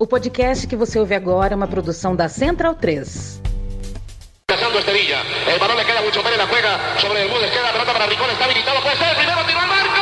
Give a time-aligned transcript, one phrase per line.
[0.00, 3.42] O podcast que você ouve agora é uma produção da Central 3.
[4.46, 5.18] Cazando Esterilla.
[5.48, 8.96] El balón le queda mucho Pérez, la juega sobre el queda para está habilitado, puede
[8.96, 9.97] ser el primero, al marco.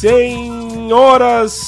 [0.00, 1.58] Senhoras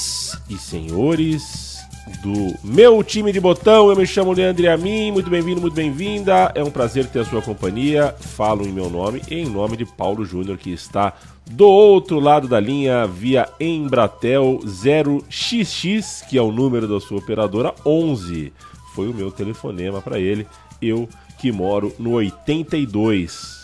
[0.49, 1.81] e senhores
[2.23, 6.53] do meu time de botão, eu me chamo Leandro Amin, muito bem-vindo, muito bem-vinda.
[6.55, 8.15] É um prazer ter a sua companhia.
[8.21, 11.13] Falo em meu nome e em nome de Paulo Júnior, que está
[11.45, 17.75] do outro lado da linha via Embratel 0XX, que é o número da sua operadora
[17.85, 18.53] 11.
[18.95, 20.47] Foi o meu telefonema para ele,
[20.81, 23.60] eu que moro no 82.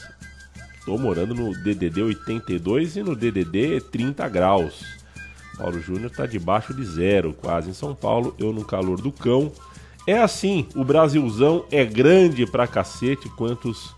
[0.87, 4.85] Estou morando no DDD 82 e no DDD 30 graus.
[5.59, 9.51] Paulo Júnior está debaixo de zero, quase em São Paulo, eu no calor do cão.
[10.07, 13.97] É assim, o Brasilzão é grande pra cacete, quantos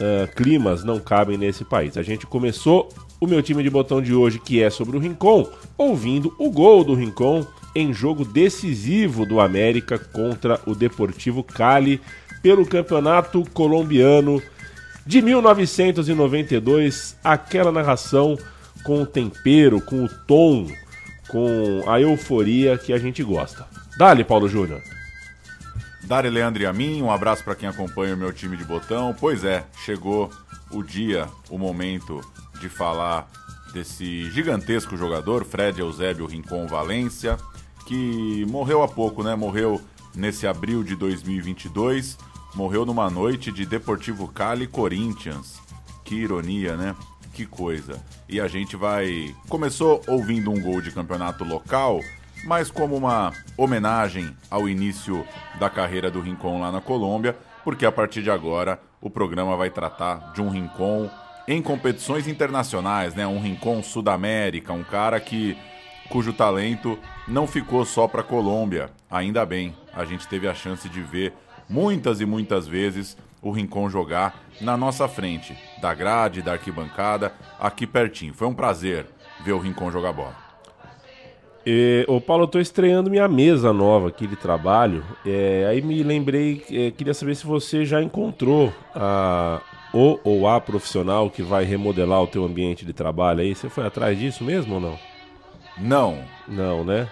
[0.00, 1.98] ah, climas não cabem nesse país.
[1.98, 2.88] A gente começou
[3.20, 6.82] o meu time de botão de hoje, que é sobre o Rincon, ouvindo o gol
[6.84, 12.00] do Rincon em jogo decisivo do América contra o Deportivo Cali
[12.42, 14.42] pelo Campeonato Colombiano
[15.06, 18.38] de 1992, aquela narração
[18.84, 20.66] com o tempero, com o tom,
[21.28, 23.66] com a euforia que a gente gosta.
[23.98, 24.80] Dale, Paulo Júnior.
[26.02, 29.14] Dari Leandro e a mim, um abraço para quem acompanha o meu time de botão.
[29.18, 30.30] Pois é, chegou
[30.70, 32.20] o dia, o momento
[32.60, 33.28] de falar
[33.72, 37.38] desse gigantesco jogador, Fred Eusébio Rincon Valência,
[37.86, 39.34] que morreu há pouco, né?
[39.34, 39.80] Morreu
[40.14, 42.18] nesse abril de 2022,
[42.54, 45.60] morreu numa noite de Deportivo Cali Corinthians.
[46.04, 46.94] Que ironia, né?
[47.32, 48.00] Que coisa.
[48.28, 49.34] E a gente vai.
[49.48, 52.00] Começou ouvindo um gol de campeonato local,
[52.44, 55.26] mas como uma homenagem ao início
[55.58, 59.70] da carreira do Rincon lá na Colômbia, porque a partir de agora o programa vai
[59.70, 61.10] tratar de um Rincon
[61.48, 63.26] em competições internacionais, né?
[63.26, 65.56] Um Rincon Sudamérica, um cara que
[66.08, 68.90] cujo talento não ficou só para Colômbia.
[69.10, 71.32] Ainda bem, a gente teve a chance de ver
[71.68, 77.86] muitas e muitas vezes o Rincon jogar na nossa frente, da grade, da arquibancada, aqui
[77.86, 78.32] pertinho.
[78.32, 79.06] Foi um prazer
[79.44, 80.44] ver o Rincon jogar bola.
[81.66, 85.02] É, ô Paulo, eu tô estreando minha mesa nova aqui de trabalho.
[85.24, 89.60] É, aí me lembrei, é, queria saber se você já encontrou a,
[89.92, 93.54] o ou a profissional que vai remodelar o teu ambiente de trabalho aí.
[93.54, 94.98] Você foi atrás disso mesmo ou não?
[95.78, 97.08] Não, Não, né?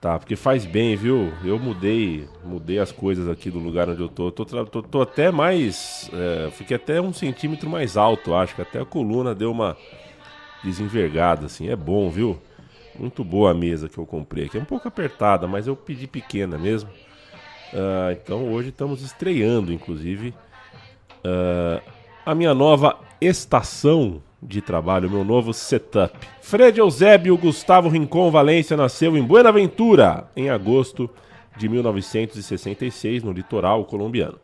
[0.00, 1.32] Tá, porque faz bem, viu?
[1.44, 4.30] Eu mudei, mudei as coisas aqui do lugar onde eu tô.
[4.30, 8.80] Tô, tô, tô até mais, é, fiquei até um centímetro mais alto, acho que até
[8.80, 9.76] a coluna deu uma
[10.62, 11.68] desenvergada, assim.
[11.68, 12.38] É bom, viu?
[12.96, 14.56] Muito boa a mesa que eu comprei aqui.
[14.56, 16.90] É um pouco apertada, mas eu pedi pequena mesmo.
[17.74, 20.32] Ah, então hoje estamos estreando, inclusive,
[21.24, 21.82] ah,
[22.24, 26.16] a minha nova estação de trabalho, meu novo setup.
[26.40, 31.10] Fred Eusébio Gustavo Rincon Valência nasceu em Buenaventura em agosto
[31.56, 34.38] de 1966, no litoral colombiano.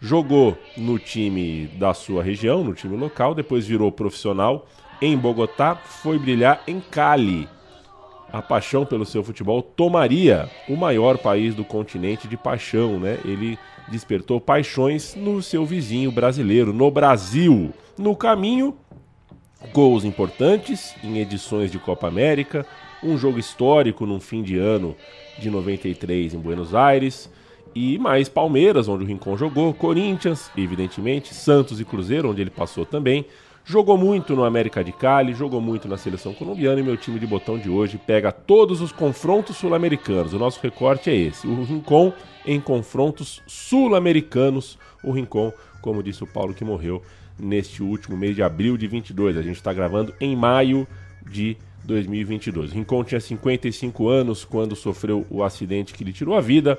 [0.00, 4.66] Jogou no time da sua região, no time local, depois virou profissional
[5.00, 7.48] em Bogotá, foi brilhar em Cali,
[8.32, 13.18] a paixão pelo seu futebol tomaria o maior país do continente de paixão, né?
[13.24, 17.72] Ele despertou paixões no seu vizinho brasileiro, no Brasil.
[17.96, 18.76] No caminho,
[19.72, 22.64] gols importantes em edições de Copa América,
[23.02, 24.96] um jogo histórico num fim de ano
[25.38, 27.30] de 93 em Buenos Aires
[27.74, 32.84] e mais Palmeiras, onde o Rincon jogou, Corinthians, evidentemente, Santos e Cruzeiro, onde ele passou
[32.84, 33.24] também.
[33.64, 37.26] Jogou muito no América de Cali, jogou muito na seleção colombiana e meu time de
[37.26, 40.32] botão de hoje pega todos os confrontos sul-americanos.
[40.32, 42.12] O nosso recorte é esse: o Rincon
[42.46, 44.78] em confrontos sul-americanos.
[45.04, 45.52] O Rincon,
[45.82, 47.02] como disse o Paulo que morreu
[47.38, 49.36] neste último mês de abril de 22.
[49.36, 50.86] A gente está gravando em maio
[51.26, 52.70] de 2022.
[52.70, 56.78] O Rincon tinha 55 anos quando sofreu o acidente que lhe tirou a vida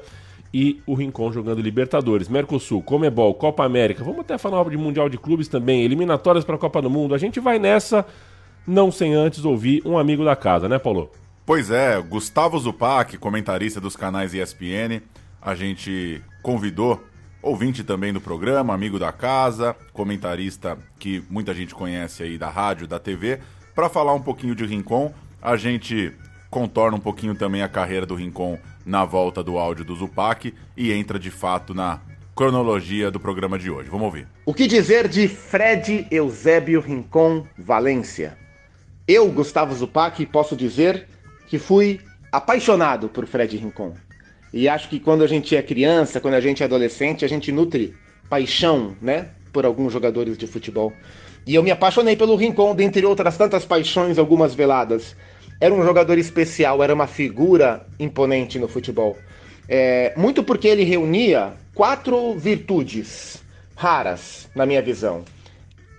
[0.53, 4.03] e o Rincon jogando Libertadores, Mercosul, Comebol, Copa América.
[4.03, 7.13] Vamos até falar de Mundial de Clubes também, eliminatórias para a Copa do Mundo.
[7.13, 8.05] A gente vai nessa
[8.65, 11.11] não sem antes ouvir um amigo da casa, né, Paulo?
[11.45, 15.01] Pois é, Gustavo Zupac, comentarista dos canais ESPN,
[15.41, 17.03] a gente convidou,
[17.41, 22.87] ouvinte também do programa, amigo da casa, comentarista que muita gente conhece aí da rádio,
[22.87, 23.39] da TV,
[23.73, 25.13] para falar um pouquinho de Rincon.
[25.41, 26.13] A gente
[26.49, 30.91] contorna um pouquinho também a carreira do Rincon na volta do áudio do Zupac e
[30.91, 32.01] entra de fato na
[32.35, 33.89] cronologia do programa de hoje.
[33.89, 34.27] Vamos ouvir.
[34.45, 38.37] O que dizer de Fred Eusébio Rincon Valência?
[39.07, 41.07] Eu, Gustavo Zupac, posso dizer
[41.47, 41.99] que fui
[42.31, 43.93] apaixonado por Fred Rincon.
[44.53, 47.51] E acho que quando a gente é criança, quando a gente é adolescente, a gente
[47.51, 47.95] nutre
[48.29, 50.93] paixão, né, por alguns jogadores de futebol.
[51.45, 55.15] E eu me apaixonei pelo Rincon, dentre outras tantas paixões, algumas veladas.
[55.59, 59.17] Era um jogador especial, era uma figura imponente no futebol.
[59.67, 63.43] É, muito porque ele reunia quatro virtudes
[63.75, 65.23] raras, na minha visão: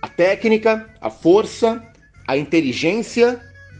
[0.01, 1.83] a técnica, a força,
[2.27, 3.39] a inteligência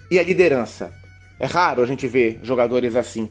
[0.09, 0.93] e a liderança.
[1.39, 3.29] É raro a gente ver jogadores assim.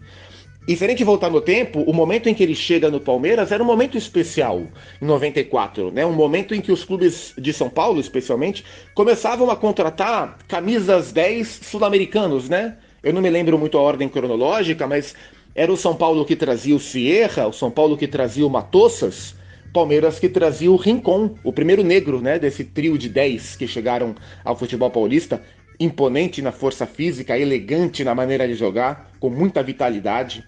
[0.68, 3.62] E a gente voltar no tempo, o momento em que ele chega no Palmeiras era
[3.62, 4.62] um momento especial,
[5.00, 6.04] em 94, né?
[6.04, 8.64] Um momento em que os clubes de São Paulo, especialmente,
[8.94, 12.76] começavam a contratar camisas 10 sul-americanos, né?
[13.02, 15.14] Eu não me lembro muito a ordem cronológica, mas
[15.54, 19.34] era o São Paulo que trazia o Sierra, o São Paulo que trazia o Matossas,
[19.72, 24.14] Palmeiras que trazia o Rincon, o primeiro negro, né, desse trio de 10 que chegaram
[24.44, 25.42] ao futebol paulista
[25.80, 30.44] imponente na força física, elegante na maneira de jogar, com muita vitalidade.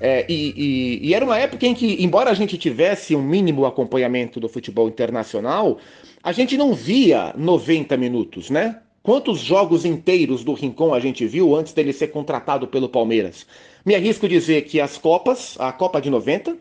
[0.00, 3.66] É, e, e, e, era uma época em que, embora a gente tivesse um mínimo
[3.66, 5.78] acompanhamento do futebol internacional,
[6.22, 8.80] a gente não via 90 minutos, né?
[9.02, 13.46] Quantos jogos inteiros do Rincon a gente viu antes dele ser contratado pelo Palmeiras?
[13.84, 16.56] Me arrisco dizer que as Copas, a Copa de 90,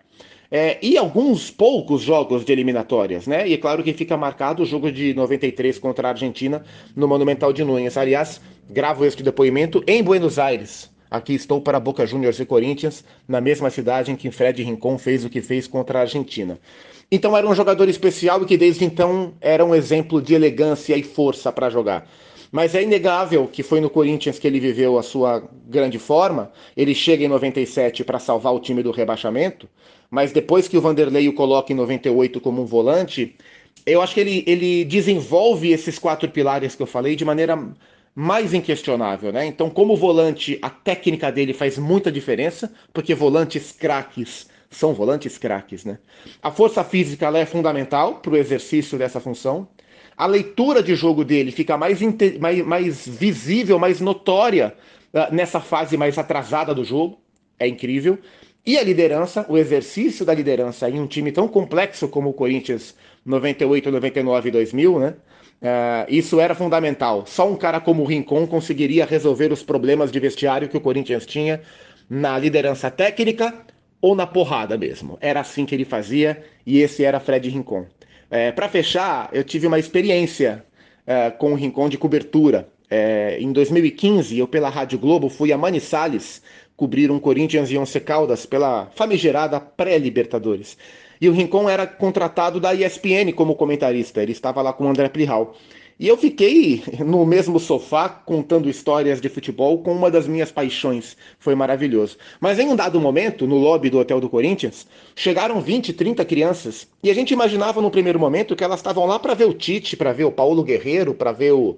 [0.49, 3.47] é, e alguns poucos jogos de eliminatórias, né?
[3.47, 6.63] E é claro que fica marcado o jogo de 93 contra a Argentina
[6.95, 7.97] no Monumental de Núñez.
[7.97, 8.39] Aliás,
[8.69, 10.89] gravo este depoimento em Buenos Aires.
[11.09, 15.24] Aqui estou para Boca Juniors e Corinthians, na mesma cidade em que Fred Rincon fez
[15.24, 16.59] o que fez contra a Argentina.
[17.09, 21.04] Então era um jogador especial e que desde então era um exemplo de elegância e
[21.04, 22.09] força para jogar.
[22.51, 26.51] Mas é inegável que foi no Corinthians que ele viveu a sua grande forma.
[26.75, 29.68] Ele chega em 97 para salvar o time do rebaixamento,
[30.09, 33.36] mas depois que o Vanderlei o coloca em 98 como um volante,
[33.86, 37.57] eu acho que ele, ele desenvolve esses quatro pilares que eu falei de maneira
[38.19, 39.45] mais inquestionável, né?
[39.45, 45.85] Então, como volante, a técnica dele faz muita diferença, porque volantes craques são volantes craques,
[45.85, 45.99] né?
[46.41, 49.67] A força física é fundamental para o exercício dessa função
[50.17, 51.99] a leitura de jogo dele fica mais,
[52.39, 54.73] mais, mais visível, mais notória
[55.13, 57.19] uh, nessa fase mais atrasada do jogo.
[57.59, 58.17] É incrível.
[58.65, 62.95] E a liderança, o exercício da liderança em um time tão complexo como o Corinthians
[63.23, 65.13] 98, 99 e 2000, né?
[65.62, 67.25] Uh, isso era fundamental.
[67.25, 71.25] Só um cara como o Rincon conseguiria resolver os problemas de vestiário que o Corinthians
[71.25, 71.62] tinha
[72.09, 73.54] na liderança técnica
[74.01, 75.18] ou na porrada mesmo.
[75.19, 77.86] Era assim que ele fazia e esse era Fred Rincon.
[78.30, 80.63] É, para fechar, eu tive uma experiência
[81.06, 82.68] é, com o Rincon de cobertura.
[82.89, 86.42] É, em 2015, eu pela Rádio Globo fui a Manizales
[86.75, 90.77] cobrir um Corinthians e Once Caldas pela famigerada pré-Libertadores.
[91.19, 94.21] E o Rincon era contratado da ESPN como comentarista.
[94.21, 95.55] Ele estava lá com o André Plihal.
[95.99, 101.18] E eu fiquei no mesmo sofá contando histórias de futebol com uma das minhas paixões.
[101.39, 102.18] Foi maravilhoso.
[102.39, 106.87] Mas em um dado momento, no lobby do Hotel do Corinthians, chegaram 20, 30 crianças.
[107.01, 109.97] E a gente imaginava no primeiro momento que elas estavam lá para ver o Tite,
[109.97, 111.77] para ver o Paulo Guerreiro, para ver o,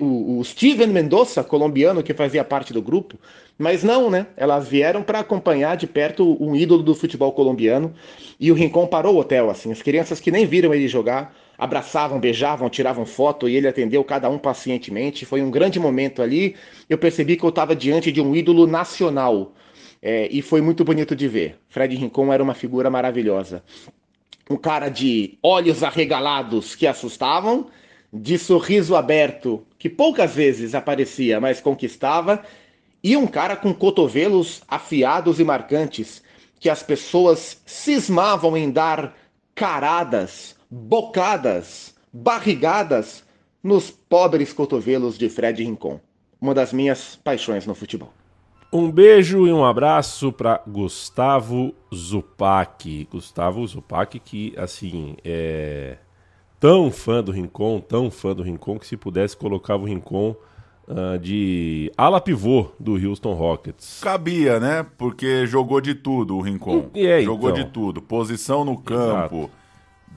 [0.00, 3.18] o, o Steven Mendoza, colombiano, que fazia parte do grupo.
[3.58, 4.26] Mas não, né?
[4.36, 7.94] Elas vieram para acompanhar de perto um ídolo do futebol colombiano.
[8.38, 9.72] E o Rincon parou o hotel, assim.
[9.72, 14.28] As crianças que nem viram ele jogar abraçavam, beijavam, tiravam foto e ele atendeu cada
[14.28, 15.24] um pacientemente.
[15.24, 16.54] Foi um grande momento ali.
[16.88, 19.54] Eu percebi que eu estava diante de um ídolo nacional
[20.02, 21.58] é, e foi muito bonito de ver.
[21.68, 23.62] Fred Rincon era uma figura maravilhosa.
[24.50, 27.66] Um cara de olhos arregalados que assustavam,
[28.12, 32.42] de sorriso aberto que poucas vezes aparecia, mas conquistava,
[33.02, 36.22] e um cara com cotovelos afiados e marcantes
[36.58, 39.14] que as pessoas cismavam em dar
[39.54, 43.24] caradas bocadas, barrigadas
[43.62, 46.00] nos pobres cotovelos de Fred Rincon.
[46.40, 48.12] Uma das minhas paixões no futebol.
[48.72, 53.08] Um beijo e um abraço para Gustavo Zupac.
[53.10, 55.96] Gustavo Zupac, que assim é
[56.66, 60.34] tão fã do Rincon, tão fã do Rincon, que se pudesse colocava o Rincon
[60.88, 64.00] uh, de ala pivô do Houston Rockets.
[64.02, 64.84] Cabia, né?
[64.98, 66.90] Porque jogou de tudo o Rincon.
[66.94, 67.64] E é, jogou então.
[67.64, 68.02] de tudo.
[68.02, 69.36] Posição no campo.
[69.36, 69.66] Exato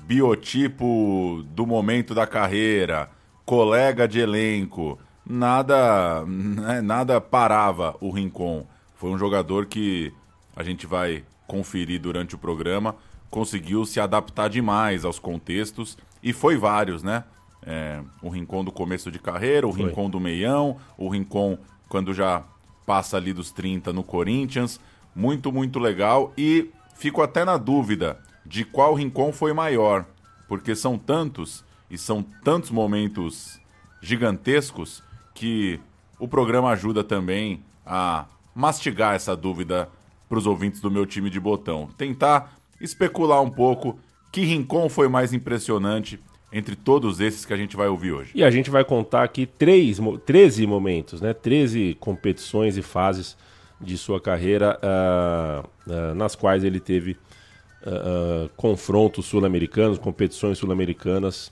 [0.09, 3.11] biotipo do momento da carreira,
[3.45, 4.97] colega de elenco.
[5.23, 8.65] nada, né, nada parava o Rincon.
[8.95, 10.11] Foi um jogador que
[10.55, 12.95] a gente vai conferir durante o programa,
[13.29, 17.23] conseguiu se adaptar demais aos contextos e foi vários, né?
[17.63, 19.83] É, o Rincon do começo de carreira, o foi.
[19.83, 21.57] Rincon do meião, o Rincon
[21.87, 22.43] quando já
[22.85, 24.79] passa ali dos 30 no Corinthians.
[25.15, 26.33] Muito, muito legal.
[26.37, 30.05] E fico até na dúvida de qual Rincon foi maior,
[30.47, 33.59] porque são tantos e são tantos momentos
[34.01, 35.79] gigantescos que
[36.17, 39.89] o programa ajuda também a mastigar essa dúvida
[40.27, 41.89] para os ouvintes do meu time de botão.
[41.97, 43.99] Tentar especular um pouco
[44.31, 46.19] que rincon foi mais impressionante
[46.51, 48.31] entre todos esses que a gente vai ouvir hoje.
[48.33, 51.33] E a gente vai contar aqui três, 13 momentos, né?
[51.33, 53.37] 13 competições e fases
[53.79, 61.51] de sua carreira uh, uh, nas quais ele teve uh, confrontos sul-americanos, competições sul-americanas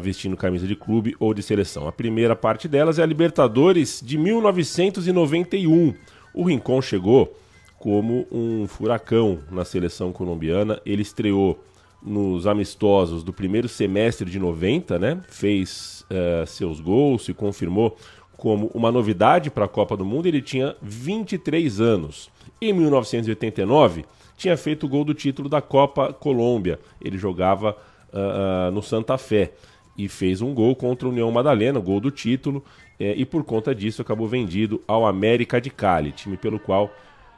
[0.00, 1.86] vestindo camisa de clube ou de seleção.
[1.86, 5.92] A primeira parte delas é a Libertadores de 1991.
[6.32, 7.38] O Rincon chegou
[7.78, 10.80] como um furacão na seleção colombiana.
[10.86, 11.62] Ele estreou
[12.04, 15.20] nos amistosos do primeiro semestre de 90, né?
[15.28, 17.96] Fez uh, seus gols, se confirmou
[18.36, 20.26] como uma novidade para a Copa do Mundo.
[20.26, 22.30] Ele tinha 23 anos.
[22.60, 24.04] Em 1989,
[24.36, 26.78] tinha feito o gol do título da Copa Colômbia.
[27.00, 27.76] Ele jogava
[28.12, 29.52] uh, no Santa Fé
[29.96, 32.62] e fez um gol contra o União Madalena, gol do título,
[32.98, 36.90] é, e por conta disso acabou vendido ao América de Cali, time pelo qual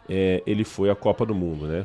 [0.08, 1.84] é, ele foi à Copa do Mundo, né?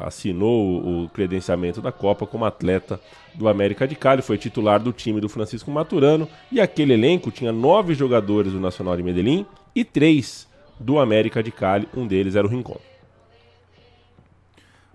[0.00, 3.00] Assinou o credenciamento da Copa como atleta
[3.34, 7.52] do América de Cali, foi titular do time do Francisco Maturano e aquele elenco tinha
[7.52, 9.44] nove jogadores do Nacional de Medellín
[9.74, 12.78] e três do América de Cali, um deles era o Rincon.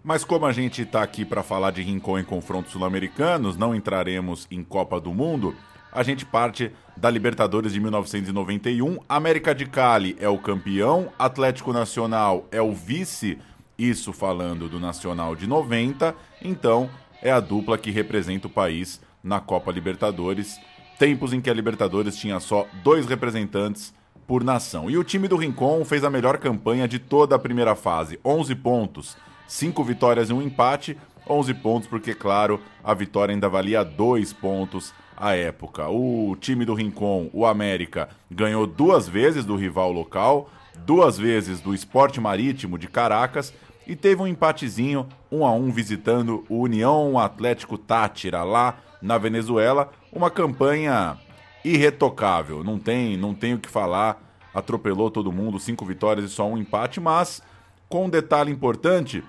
[0.04, 4.48] Mas como a gente está aqui para falar de Rincon em confrontos sul-americanos, não entraremos
[4.50, 5.56] em Copa do Mundo,
[5.92, 9.00] a gente parte da Libertadores de 1991.
[9.08, 13.38] América de Cali é o campeão, Atlético Nacional é o vice,
[13.78, 16.16] isso falando do Nacional de 90.
[16.42, 16.90] Então,
[17.22, 20.60] é a dupla que representa o país na Copa Libertadores.
[20.98, 23.94] Tempos em que a Libertadores tinha só dois representantes
[24.28, 24.90] por nação.
[24.90, 28.56] E o time do Rincon fez a melhor campanha de toda a primeira fase, 11
[28.56, 29.18] pontos
[29.52, 30.98] 5 vitórias e um empate,
[31.30, 35.88] 11 pontos, porque, claro, a vitória ainda valia 2 pontos à época.
[35.90, 40.50] O time do Rincon, o América, ganhou duas vezes do rival local,
[40.86, 43.54] duas vezes do Esporte Marítimo de Caracas
[43.86, 48.78] e teve um empatezinho 1 um a 1 um, visitando o União Atlético Tátira lá
[49.02, 51.18] na Venezuela, uma campanha
[51.64, 54.22] irretocável, não tem, não tem o que falar,
[54.54, 57.42] atropelou todo mundo, cinco vitórias e só um empate, mas
[57.90, 59.24] com um detalhe importante,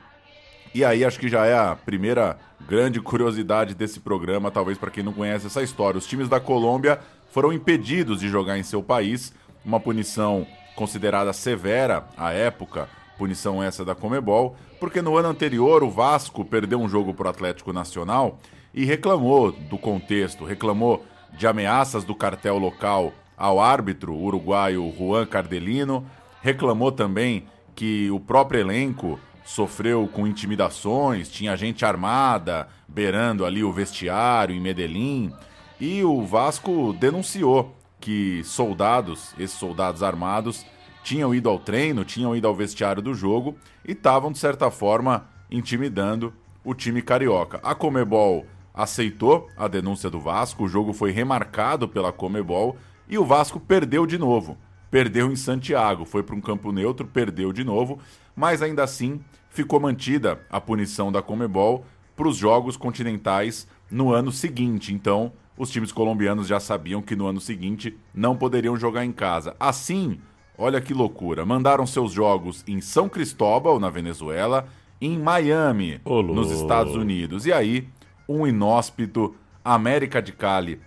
[0.75, 5.03] e aí acho que já é a primeira grande curiosidade desse programa, talvez para quem
[5.03, 5.99] não conhece essa história.
[5.99, 7.01] Os times da Colômbia
[7.31, 9.33] foram impedidos de jogar em seu país,
[9.65, 12.89] uma punição considerada severa à época,
[13.19, 17.31] punição essa da Comebol, porque no ano anterior o Vasco perdeu um jogo para o
[17.31, 18.39] Atlético Nacional
[18.75, 26.07] e reclamou do contexto, reclamou de ameaças do cartel local ao árbitro uruguaio Juan Cardelino,
[26.41, 33.73] reclamou também que o próprio elenco sofreu com intimidações, tinha gente armada beirando ali o
[33.73, 35.33] vestiário em Medellín.
[35.81, 40.65] E o Vasco denunciou que soldados, esses soldados armados,
[41.03, 43.57] tinham ido ao treino, tinham ido ao vestiário do jogo
[43.87, 46.33] e estavam, de certa forma, intimidando
[46.65, 47.61] o time carioca.
[47.63, 52.77] A Comebol aceitou a denúncia do Vasco, o jogo foi remarcado pela Comebol
[53.09, 54.57] e o Vasco perdeu de novo.
[54.91, 57.99] Perdeu em Santiago, foi para um campo neutro, perdeu de novo
[58.35, 59.21] mas ainda assim
[59.51, 61.85] ficou mantida a punição da Comebol
[62.17, 64.93] para os jogos continentais no ano seguinte.
[64.95, 69.55] Então, os times colombianos já sabiam que no ano seguinte não poderiam jogar em casa.
[69.61, 70.19] Assim,
[70.57, 74.67] olha que loucura, mandaram seus jogos em São Cristóbal, na Venezuela,
[75.01, 76.35] em Miami, Olô.
[76.35, 77.45] nos Estados Unidos.
[77.47, 77.89] E aí,
[78.29, 79.35] um inóspito
[79.65, 80.81] América de Cali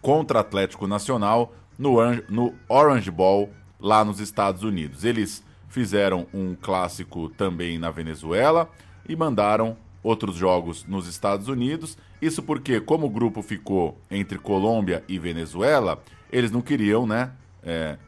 [0.00, 1.96] contra Atlético Nacional no,
[2.28, 5.04] no Orange Bowl, lá nos Estados Unidos.
[5.04, 8.70] Eles fizeram um clássico também na Venezuela
[9.08, 11.98] e mandaram outros jogos nos Estados Unidos.
[12.20, 17.32] Isso porque, como o grupo ficou entre Colômbia e Venezuela, eles não queriam, né,
[17.62, 17.98] é,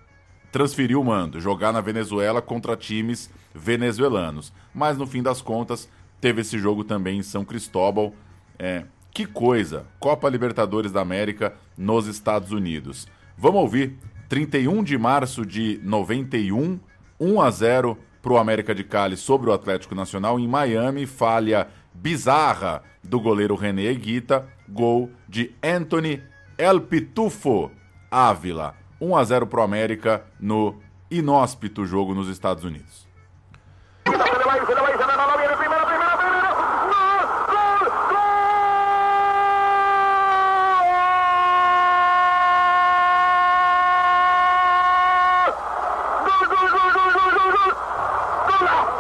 [0.51, 4.53] transferir o mando, jogar na Venezuela contra times venezuelanos.
[4.75, 5.89] Mas no fim das contas,
[6.21, 8.15] teve esse jogo também em São Cristóbal.
[8.59, 9.87] É, que coisa!
[9.99, 13.07] Copa Libertadores da América nos Estados Unidos.
[13.37, 13.97] Vamos ouvir.
[14.29, 16.79] 31 de março de 91,
[17.21, 21.69] 1 a 0 para o América de Cali sobre o Atlético Nacional em Miami, falha
[21.93, 26.23] bizarra do goleiro René Guita, gol de Anthony
[26.57, 27.71] El Pitufo
[28.11, 28.75] Ávila.
[28.99, 33.07] 1 a 0 pro América no inóspito jogo nos Estados Unidos.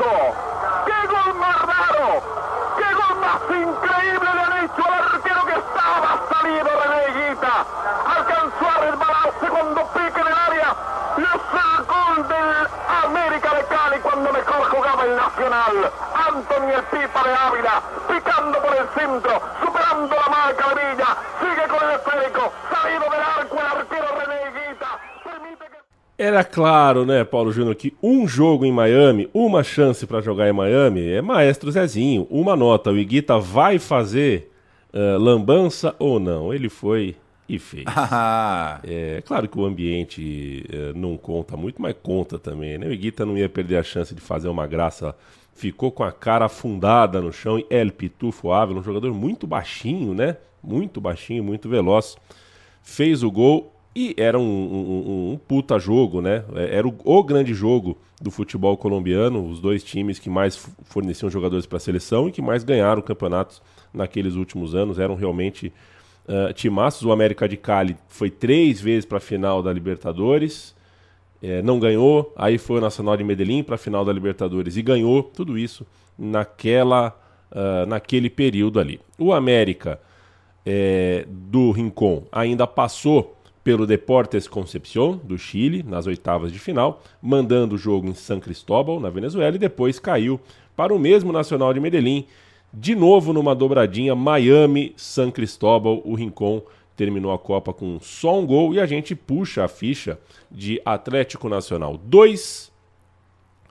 [0.01, 2.23] ¡Qué gol más raro!
[2.79, 7.67] ¡Qué gol más increíble le han hecho al arquero que estaba salido Reneguita!
[8.07, 10.77] Alcanzó a resbalarse cuando pique en el área.
[11.19, 12.69] Y es el gol del
[13.05, 15.93] América de Cali cuando mejor jugaba el Nacional.
[16.29, 21.17] Anthony el Pipa de Ávila, picando por el centro, superando la marca de Villa.
[21.41, 24.99] Sigue con el esférico, salido del arco el arquero Reneguita.
[25.25, 25.79] Permite que...
[26.41, 30.55] Era claro, né, Paulo Júnior, que um jogo em Miami, uma chance pra jogar em
[30.55, 32.27] Miami, é maestro Zezinho.
[32.31, 34.51] Uma nota, o Iguita vai fazer
[34.91, 36.55] eh, lambança ou não?
[36.55, 37.15] Ele foi
[37.47, 37.85] e fez.
[38.83, 42.87] É claro que o ambiente eh, não conta muito, mas conta também, né?
[42.87, 45.15] O Iguita não ia perder a chance de fazer uma graça.
[45.53, 50.15] Ficou com a cara afundada no chão e El Pitufo Ávila, um jogador muito baixinho,
[50.15, 50.39] né?
[50.65, 52.17] Muito baixinho, muito veloz.
[52.81, 56.45] Fez o gol e era um, um- um- puta jogo, né?
[56.55, 61.31] É, Era o, o grande jogo do futebol colombiano, os dois times que mais forneciam
[61.31, 63.61] jogadores para a seleção e que mais ganharam campeonatos
[63.93, 64.99] naqueles últimos anos.
[64.99, 65.73] Eram realmente
[66.29, 67.03] uh, timaços.
[67.05, 70.75] O América de Cali foi três vezes para a final da Libertadores,
[71.43, 72.33] eh, não ganhou.
[72.37, 75.23] Aí foi o Nacional de Medellín para a final da Libertadores e ganhou.
[75.23, 75.87] Tudo isso
[76.19, 77.19] naquela,
[77.51, 79.01] ah, naquele período ali.
[79.19, 79.99] O América
[80.67, 87.75] eh, do Rincon ainda passou pelo Deportes Concepción, do Chile, nas oitavas de final, mandando
[87.75, 90.41] o jogo em San Cristóbal, na Venezuela, e depois caiu
[90.75, 92.27] para o mesmo Nacional de Medellín,
[92.73, 96.01] de novo numa dobradinha Miami-San Cristóbal.
[96.05, 96.63] O Rincon
[96.97, 100.19] terminou a Copa com só um gol e a gente puxa a ficha
[100.51, 102.73] de Atlético Nacional 2,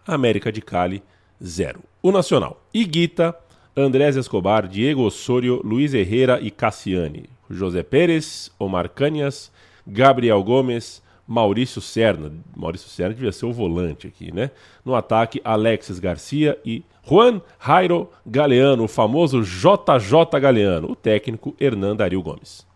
[0.05, 1.01] América de Cali
[1.41, 1.79] 0.
[2.01, 3.35] O Nacional, Iguita,
[3.75, 7.29] Andrés Escobar, Diego Osorio, Luiz Herrera e Cassiani.
[7.49, 9.51] José Pérez, Omar Canhas,
[9.89, 12.31] Gabriel Gomes, Maurício Serna.
[12.55, 14.51] Maurício Serna devia ser o volante aqui, né?
[14.85, 20.91] No ataque, Alexis Garcia e Juan Jairo Galeano, o famoso JJ Galeano.
[20.91, 22.67] O técnico, Hernan Dario Gomes.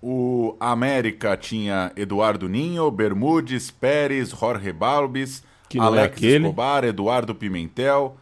[0.00, 5.42] O América tinha Eduardo Ninho, Bermudes, Pérez, Jorge Balbis,
[5.74, 6.44] é Alex aquele.
[6.46, 8.16] Escobar, Eduardo Pimentel,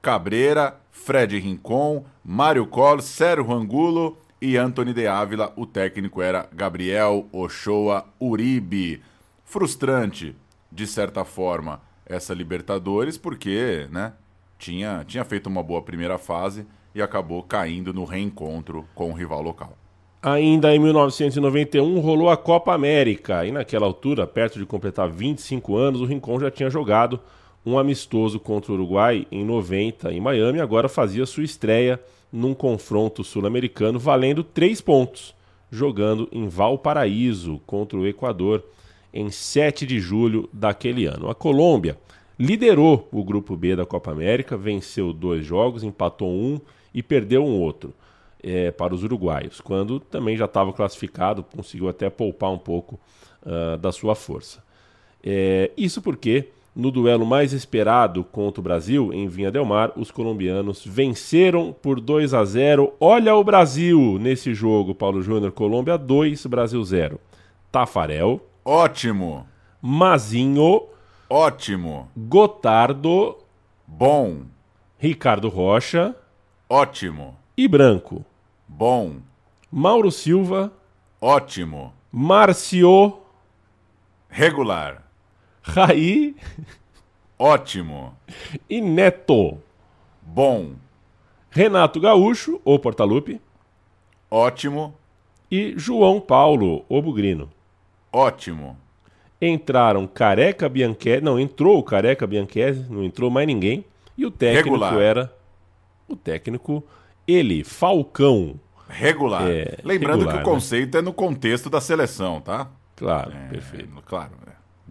[0.00, 5.52] Cabreira, Fred Rincon, Mário Coll, Sérgio Angulo e Anthony de Ávila.
[5.56, 9.00] O técnico era Gabriel Ochoa Uribe.
[9.44, 10.34] Frustrante,
[10.70, 14.12] de certa forma, essa Libertadores, porque né,
[14.58, 19.40] tinha, tinha feito uma boa primeira fase e acabou caindo no reencontro com o rival
[19.40, 19.78] local.
[20.20, 26.00] Ainda em 1991 rolou a Copa América e naquela altura, perto de completar 25 anos,
[26.00, 27.20] o Rincon já tinha jogado
[27.64, 32.00] um amistoso contra o Uruguai em 90 em Miami, agora fazia sua estreia
[32.32, 35.34] num confronto sul-americano valendo três pontos,
[35.70, 38.64] jogando em Valparaíso contra o Equador
[39.12, 41.28] em 7 de julho daquele ano.
[41.28, 41.98] A Colômbia
[42.38, 46.60] liderou o grupo B da Copa América, venceu dois jogos, empatou um
[46.94, 47.92] e perdeu um outro
[48.42, 52.98] é, para os uruguaios, quando também já estava classificado, conseguiu até poupar um pouco
[53.44, 54.62] ah, da sua força.
[55.22, 60.10] É, isso porque, no duelo mais esperado contra o Brasil, em Vinha Del Mar, os
[60.10, 62.94] colombianos venceram por 2 a 0.
[62.98, 65.52] Olha o Brasil nesse jogo, Paulo Júnior.
[65.52, 67.20] Colômbia 2, Brasil 0.
[67.70, 69.46] Tafarel, Ótimo,
[69.80, 70.84] Mazinho,
[71.28, 73.36] ótimo, Gotardo,
[73.86, 74.42] bom,
[74.98, 76.14] Ricardo Rocha.
[76.68, 78.24] Ótimo, e Branco.
[78.68, 79.16] bom,
[79.70, 80.72] Mauro Silva,
[81.20, 83.18] ótimo, Marcio,
[84.28, 85.01] regular,
[85.62, 86.34] Raí
[87.38, 88.14] ótimo,
[88.68, 89.58] e Neto.
[90.20, 90.72] bom,
[91.50, 93.40] Renato Gaúcho, o Portalupe,
[94.30, 94.94] ótimo,
[95.50, 97.50] e João Paulo, o Bugrino.
[98.12, 98.76] ótimo,
[99.40, 103.84] Entraram Careca Bianchese, não, entrou o Careca Bianchese, não entrou mais ninguém,
[104.16, 104.94] e o técnico Regular.
[105.00, 105.36] era
[106.08, 106.84] o técnico
[107.26, 108.58] ele, Falcão.
[108.88, 109.48] regular.
[109.48, 110.54] É, Lembrando regular, que o né?
[110.54, 112.68] conceito é no contexto da seleção, tá?
[112.94, 113.90] Claro, É, perfeito.
[114.06, 114.30] Claro,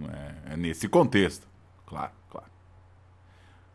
[0.04, 1.48] é, é- nesse contexto.
[1.86, 2.48] Claro, claro.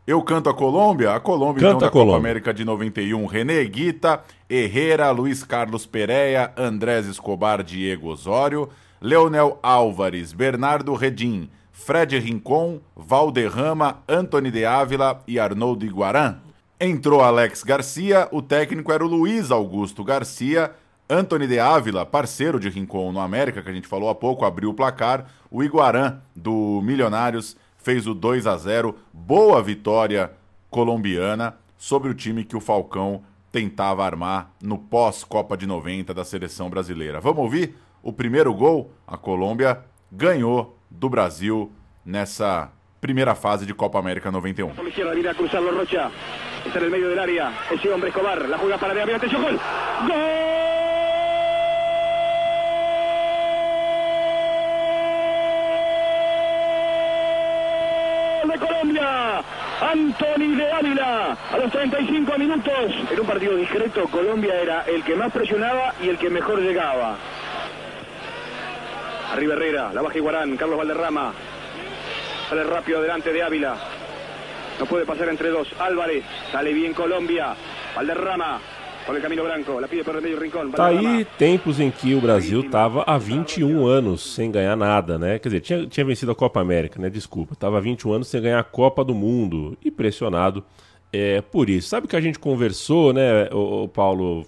[0.05, 2.13] Eu canto a Colômbia, a Colômbia Canta então da a Colômbia.
[2.13, 8.69] Copa América de 91, René Guita, Herrera, Luiz Carlos Pereira, Andrés Escobar, Diego Osório,
[9.01, 16.37] Leonel Álvares, Bernardo Redim, Fred Rincon, Valderrama, Anthony de Ávila e Arnoldo Iguarã.
[16.79, 20.71] Entrou Alex Garcia, o técnico era o Luiz Augusto Garcia,
[21.09, 24.69] Anthony de Ávila, parceiro de Rincon no América, que a gente falou há pouco, abriu
[24.69, 25.25] o placar.
[25.49, 28.93] O Iguarã do Milionários fez o 2 a 0.
[29.13, 30.31] Boa vitória
[30.69, 36.69] colombiana sobre o time que o Falcão tentava armar no pós-Copa de 90 da seleção
[36.69, 37.21] brasileira.
[37.21, 37.75] Vamos ouvir?
[38.03, 39.79] O primeiro gol, a Colômbia
[40.11, 41.71] ganhou do Brasil
[42.05, 44.75] nessa primeira fase de Copa América 91.
[44.75, 46.11] Por la izquierda viene a cruzarlo Rocha.
[46.65, 47.53] Está medio del área.
[47.71, 48.49] Escobar.
[48.49, 49.05] La para.
[49.05, 50.46] ¡Gol
[61.51, 62.73] a los 35 minutos.
[63.11, 67.17] En un partido discreto, Colombia era el que más presionaba y el que mejor llegaba.
[69.31, 71.33] Arriba Herrera, la baja Iguarán, Carlos Valderrama.
[72.49, 73.75] Sale rápido delante de Ávila.
[74.79, 75.67] No puede pasar entre dos.
[75.79, 76.23] Álvarez.
[76.51, 77.55] Sale bien Colombia.
[77.95, 78.59] Valderrama.
[80.75, 85.39] Tá aí tempos em que o Brasil estava há 21 anos sem ganhar nada, né?
[85.39, 87.09] Quer dizer, tinha, tinha vencido a Copa América, né?
[87.09, 87.53] Desculpa.
[87.53, 90.61] Estava há 21 anos sem ganhar a Copa do Mundo e pressionado
[91.11, 91.89] é, por isso.
[91.89, 94.45] Sabe que a gente conversou, né, o, o Paulo?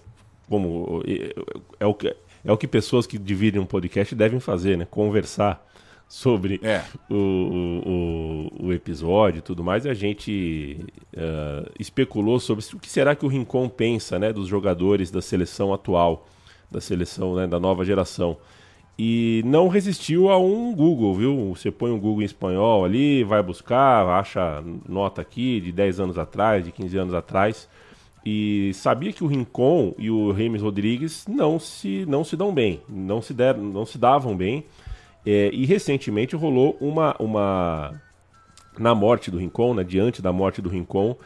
[0.48, 1.34] Como é,
[1.78, 4.86] é o que é o que pessoas que dividem um podcast devem fazer, né?
[4.90, 5.64] Conversar
[6.08, 6.82] sobre É.
[7.08, 12.90] o, o, o episódio e tudo mais, e a gente uh, especulou sobre o que
[12.90, 16.26] será que o Rincon pensa né, dos jogadores da seleção atual,
[16.68, 18.36] da seleção né, da nova geração.
[19.02, 21.54] E não resistiu a um Google, viu?
[21.56, 26.18] Você põe um Google em espanhol ali, vai buscar, acha nota aqui de 10 anos
[26.18, 27.66] atrás, de 15 anos atrás.
[28.26, 32.82] E sabia que o Rincon e o Remes Rodrigues não se, não se dão bem,
[32.86, 34.66] não se, der, não se davam bem.
[35.24, 38.02] É, e recentemente rolou uma, uma.
[38.78, 41.16] Na morte do Rincon, né, diante da morte do Rincon,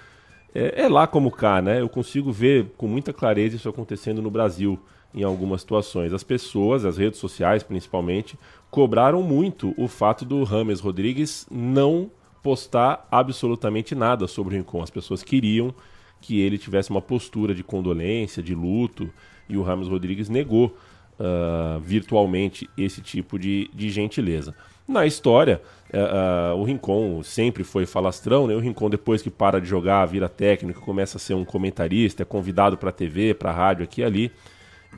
[0.55, 1.81] é, é, lá como cá, né?
[1.81, 4.79] Eu consigo ver com muita clareza isso acontecendo no Brasil
[5.15, 6.13] em algumas situações.
[6.13, 8.39] As pessoas, as redes sociais principalmente,
[8.71, 12.11] cobraram muito o fato do Rames Rodrigues não
[12.43, 14.83] postar absolutamente nada sobre o Rincon.
[14.83, 15.75] As pessoas queriam
[16.21, 19.11] que ele tivesse uma postura de condolência, de luto,
[19.49, 20.77] e o Rames Rodrigues negou
[21.19, 24.55] uh, virtualmente esse tipo de, de gentileza.
[24.87, 28.55] Na história, uh, uh, o Rincon sempre foi falastrão, né?
[28.55, 32.27] O Rincon, depois que para de jogar, vira técnico, começa a ser um comentarista, é
[32.27, 34.33] convidado para TV, para rádio aqui e ali.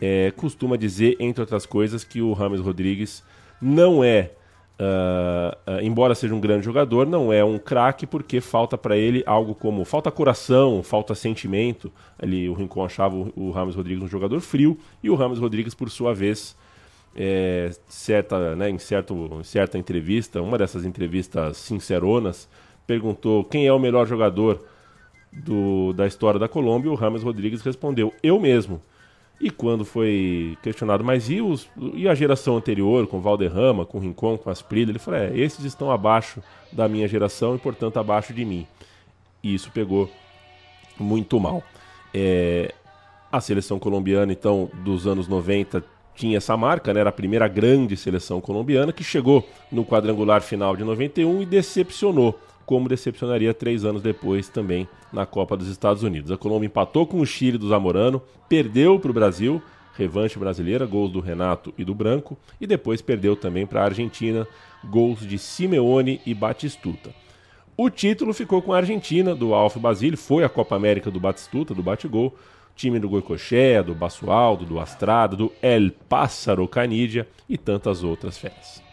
[0.00, 3.22] É, costuma dizer, entre outras coisas, que o Rames Rodrigues
[3.60, 4.32] não é,
[4.78, 9.54] uh, embora seja um grande jogador, não é um craque porque falta para ele algo
[9.54, 11.90] como falta coração, falta sentimento.
[12.18, 15.90] Ali o Rincon achava o, Rames Rodrigues um jogador frio e o Rames Rodrigues, por
[15.90, 16.56] sua vez,
[17.14, 22.48] é, certa, né, em certo, certa entrevista, uma dessas entrevistas sinceronas,
[22.86, 24.62] perguntou quem é o melhor jogador
[25.32, 26.90] do, da história da Colômbia.
[26.90, 28.80] O Rames Rodrigues respondeu: Eu mesmo.
[29.38, 34.38] E quando foi questionado, mas e, os, e a geração anterior, com Valderrama, com Rincon,
[34.38, 34.90] com Asprida?
[34.90, 38.66] Ele falou: é, esses estão abaixo da minha geração e, portanto, abaixo de mim.
[39.42, 40.10] E isso pegou
[40.98, 41.62] muito mal.
[42.14, 42.74] É,
[43.30, 47.00] a seleção colombiana, então, dos anos 90, tinha essa marca, né?
[47.00, 52.40] era a primeira grande seleção colombiana que chegou no quadrangular final de 91 e decepcionou,
[52.66, 56.32] como decepcionaria três anos depois também na Copa dos Estados Unidos.
[56.32, 59.62] A Colômbia empatou com o Chile do Zamorano, perdeu para o Brasil,
[59.96, 64.46] revanche brasileira, gols do Renato e do Branco, e depois perdeu também para a Argentina,
[64.84, 67.14] gols de Simeone e Batistuta.
[67.76, 71.74] O título ficou com a Argentina, do Alf Basile, foi a Copa América do Batistuta,
[71.74, 72.34] do Batigol,
[72.74, 78.85] time do Goicoechea, do Basualdo, do Astrada, do El Pássaro Canidia e tantas outras feras.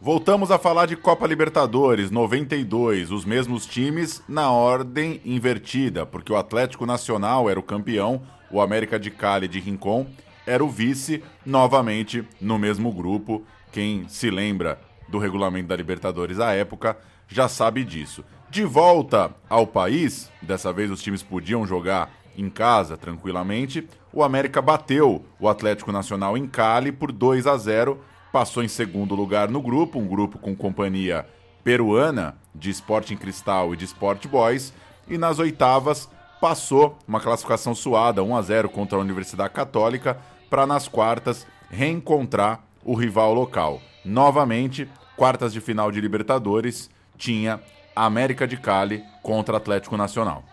[0.00, 6.36] Voltamos a falar de Copa Libertadores 92, os mesmos times na ordem invertida, porque o
[6.36, 10.06] Atlético Nacional era o campeão, o América de Cali de Rincon
[10.46, 13.42] era o vice, novamente no mesmo grupo.
[13.72, 14.78] Quem se lembra
[15.08, 18.22] do regulamento da Libertadores à época já sabe disso.
[18.50, 23.88] De volta ao país, dessa vez os times podiam jogar em casa tranquilamente.
[24.12, 27.98] O América bateu o Atlético Nacional em Cali por 2 a 0
[28.36, 31.26] passou em segundo lugar no grupo, um grupo com companhia
[31.64, 34.74] peruana de Sporting Cristal e de Sport Boys,
[35.08, 36.06] e nas oitavas
[36.38, 40.18] passou uma classificação suada, 1 a 0 contra a Universidade Católica,
[40.50, 43.80] para nas quartas reencontrar o rival local.
[44.04, 47.58] Novamente, quartas de final de Libertadores, tinha
[47.96, 50.44] América de Cali contra Atlético Nacional.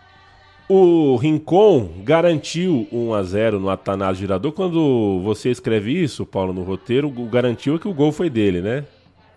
[0.68, 4.52] O Rincon garantiu 1 a 0 no Atanásio Girador.
[4.52, 8.62] Quando você escreve isso, Paulo, no roteiro, o garantiu é que o gol foi dele,
[8.62, 8.84] né?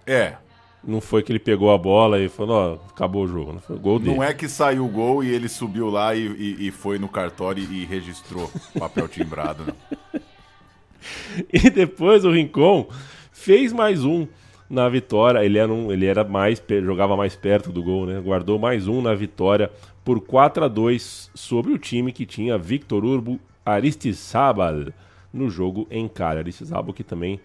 [0.05, 0.35] É,
[0.81, 3.51] Não foi que ele pegou a bola e falou, ó, acabou o jogo.
[3.53, 4.15] Não foi o gol dele.
[4.15, 7.09] não é que saiu o gol e ele subiu lá e, e- e foi no
[7.09, 10.21] cartório e registrou papel timbrado, não.
[11.51, 12.87] e depois o Rincon
[13.33, 14.25] fez mais um
[14.69, 15.43] na vitória.
[15.43, 18.21] Ele era, um, ele era mais jogava mais perto do gol, né?
[18.23, 19.69] Guardou mais um na vitória
[20.08, 24.93] por 4 a 2 sobre o time que tinha Victor Urbo Aristizábal
[25.34, 26.39] no jogo em Cali.
[26.39, 27.41] Aristizábal que também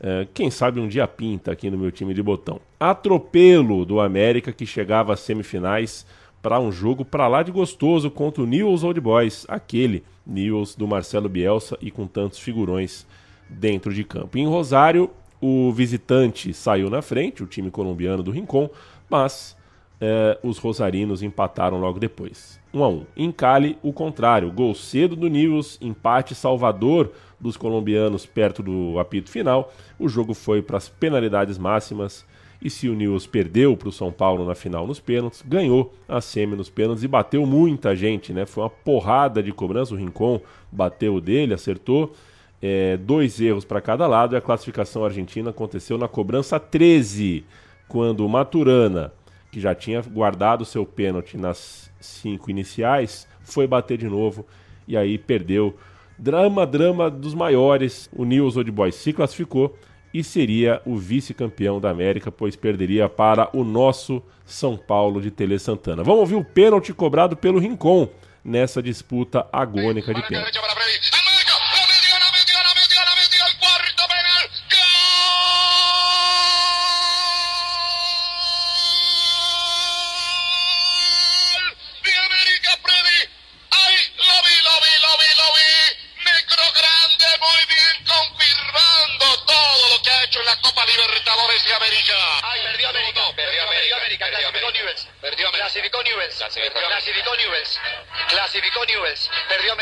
[0.00, 2.60] é, quem sabe um dia pinta aqui no meu time de botão.
[2.78, 6.06] Atropelo do América que chegava às semifinais
[6.40, 10.86] para um jogo para lá de gostoso contra o Newell's Old Boys, aquele Newell's do
[10.86, 13.04] Marcelo Bielsa e com tantos figurões
[13.48, 14.38] dentro de campo.
[14.38, 18.70] Em Rosário, o visitante saiu na frente, o time colombiano do Rincon,
[19.10, 19.56] mas
[20.00, 22.60] é, os rosarinos empataram logo depois.
[22.72, 23.06] 1 um a 1 um.
[23.16, 29.30] Em Cali, o contrário, gol cedo do Newell's, empate Salvador dos colombianos perto do apito
[29.30, 29.72] final.
[29.98, 32.24] O jogo foi para as penalidades máximas
[32.64, 36.22] e se o Newell's perdeu para o São Paulo na final nos pênaltis, ganhou a
[36.22, 38.46] semi nos pênaltis e bateu muita gente, né?
[38.46, 39.92] Foi uma porrada de cobrança.
[39.92, 40.40] O Rincon
[40.72, 42.14] bateu dele, acertou.
[42.62, 47.44] É, dois erros para cada lado e a classificação argentina aconteceu na cobrança 13,
[47.86, 49.12] quando o Maturana,
[49.54, 54.44] que já tinha guardado seu pênalti nas cinco iniciais, foi bater de novo
[54.86, 55.76] e aí perdeu.
[56.18, 58.10] Drama, drama dos maiores.
[58.12, 59.78] O Newell's Old Boys se classificou
[60.12, 65.56] e seria o vice-campeão da América, pois perderia para o nosso São Paulo de Tele
[65.60, 66.02] Santana.
[66.02, 68.08] Vamos ouvir o pênalti cobrado pelo Rincon
[68.44, 70.58] nessa disputa agônica de pênalti.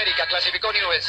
[0.03, 0.27] América.
[0.27, 1.07] Clasificó Newells.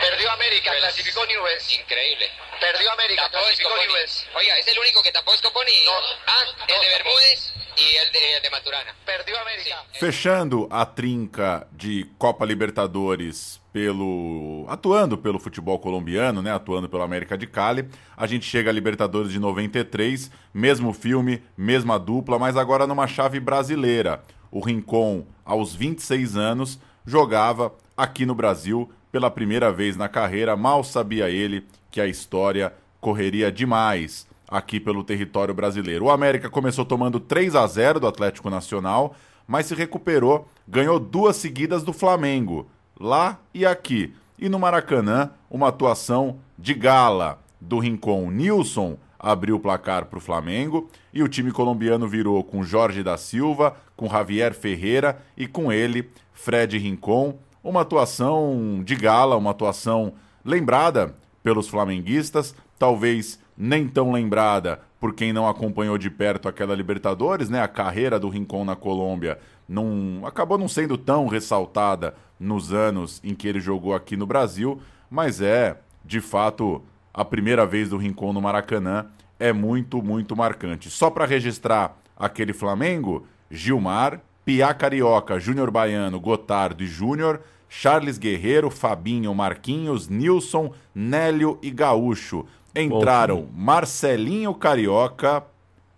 [0.00, 0.70] Perdió América.
[0.78, 1.72] Clasificó Newells.
[1.74, 2.26] Increíble.
[2.60, 3.22] Perdió América.
[3.24, 3.70] Tapó Clasificó.
[3.74, 4.26] Newells.
[4.36, 5.72] Oiga, es el único que tapó Scoponi.
[5.84, 5.92] No.
[6.26, 6.88] Ah, el No, de.
[6.88, 8.94] Bermúdez y el de, el de Maturana.
[9.04, 9.84] Perdió América.
[9.98, 17.36] Fechando a trinca de Copa Libertadores pelo atuando pelo futebol colombiano, né, atuando pelo América
[17.36, 22.86] de Cali, a gente chega a Libertadores de 93, mesmo filme, mesma dupla, mas agora
[22.86, 24.24] numa chave brasileira.
[24.50, 30.56] O Rincon, aos 26 anos, jogava aqui no Brasil pela primeira vez na carreira.
[30.56, 36.04] Mal sabia ele que a história correria demais aqui pelo território brasileiro.
[36.04, 41.36] O América começou tomando 3 a 0 do Atlético Nacional, mas se recuperou, ganhou duas
[41.36, 44.14] seguidas do Flamengo, lá e aqui.
[44.38, 48.30] E no Maracanã, uma atuação de gala do Rincon.
[48.30, 53.16] Nilson abriu o placar para o Flamengo e o time colombiano virou com Jorge da
[53.16, 57.36] Silva, com Javier Ferreira e com ele, Fred Rincon.
[57.68, 65.34] Uma atuação de gala, uma atuação lembrada pelos flamenguistas, talvez nem tão lembrada por quem
[65.34, 67.60] não acompanhou de perto aquela Libertadores, né?
[67.60, 73.34] A carreira do Rincon na Colômbia não acabou não sendo tão ressaltada nos anos em
[73.34, 78.32] que ele jogou aqui no Brasil, mas é, de fato, a primeira vez do Rincon
[78.32, 80.88] no Maracanã é muito, muito marcante.
[80.88, 88.70] Só para registrar aquele Flamengo, Gilmar, Piá Carioca, Júnior Baiano, Gotardo e Júnior, Charles Guerreiro,
[88.70, 92.46] Fabinho, Marquinhos, Nilson, Nélio e Gaúcho.
[92.74, 95.44] Entraram Marcelinho Carioca.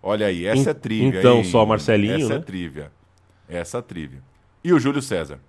[0.03, 1.19] Olha aí, essa é trivia.
[1.19, 2.43] então, só Marcelinho, Essa é né?
[2.43, 2.91] trivia.
[3.47, 4.19] Essa é trivia.
[4.63, 5.39] E o Júlio César.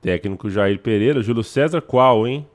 [0.00, 2.46] Técnico Jair Pereira, Júlio César qual, hein?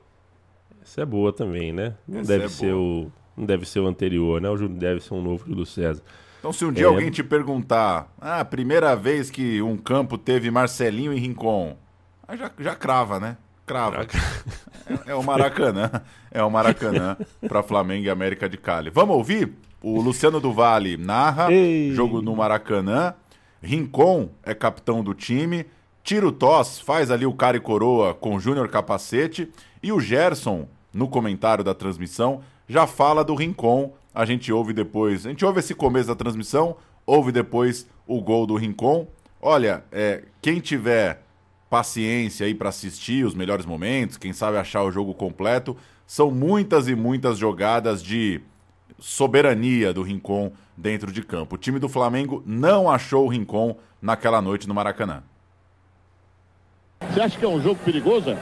[0.82, 1.94] Essa é boa também, né?
[2.06, 4.50] Não Essa deve é ser o não deve ser o anterior, né?
[4.50, 6.02] O Júlio deve ser um novo Júlio César.
[6.40, 6.88] Então, se um dia É.
[6.88, 11.76] alguém te perguntar, ah, primeira vez que um campo teve Marcelinho e Rincon,
[12.28, 13.36] aí já, já crava, né?
[13.66, 14.06] Crava.
[14.86, 15.90] É, é o Maracanã.
[16.30, 17.16] É o Maracanã
[17.48, 18.90] para Flamengo e América de Cali.
[18.90, 19.52] Vamos ouvir?
[19.82, 21.92] O Luciano do Vale narra, Ei.
[21.92, 23.14] jogo no Maracanã.
[23.62, 25.66] Rincon é capitão do time.
[26.02, 29.52] Tiro Toss faz ali o cara e coroa com o Júnior Capacete.
[29.82, 33.92] E o Gerson, no comentário da transmissão, já fala do Rincon.
[34.14, 35.26] A gente ouve depois.
[35.26, 39.06] A gente ouve esse começo da transmissão, ouve depois o gol do Rincon.
[39.40, 41.22] Olha, é, quem tiver
[41.68, 45.76] paciência aí para assistir os melhores momentos, quem sabe achar o jogo completo,
[46.06, 48.40] são muitas e muitas jogadas de
[48.98, 51.56] soberania do Rincon dentro de campo.
[51.56, 55.22] O time do Flamengo não achou o Rincon naquela noite no Maracanã.
[57.10, 58.36] Você acha que é um jogo perigoso?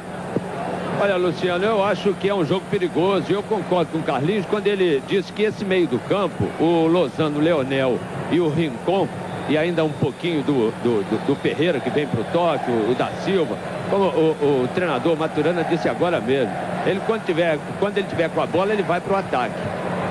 [0.98, 3.30] Olha, Luciano, eu acho que é um jogo perigoso.
[3.30, 7.38] Eu concordo com o Carlinhos quando ele diz que esse meio do campo, o Lozano,
[7.38, 7.98] o Leonel
[8.30, 9.06] e o Rincon,
[9.48, 12.90] e ainda um pouquinho do, do, do, do Ferreira que vem para o toque, o,
[12.90, 13.56] o da Silva.
[13.88, 16.52] Como o, o, treinador Maturana disse agora mesmo,
[16.84, 19.54] ele quando, tiver, quando ele tiver com a bola, ele vai para o ataque.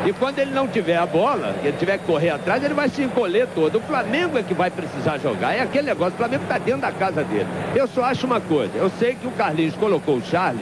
[0.05, 3.01] E quando ele não tiver a bola, ele tiver que correr atrás, ele vai se
[3.01, 3.79] encolher todo.
[3.79, 5.55] O Flamengo é que vai precisar jogar.
[5.55, 7.47] É aquele negócio, o Flamengo está dentro da casa dele.
[7.75, 10.61] Eu só acho uma coisa, eu sei que o Carlinhos colocou o Charles,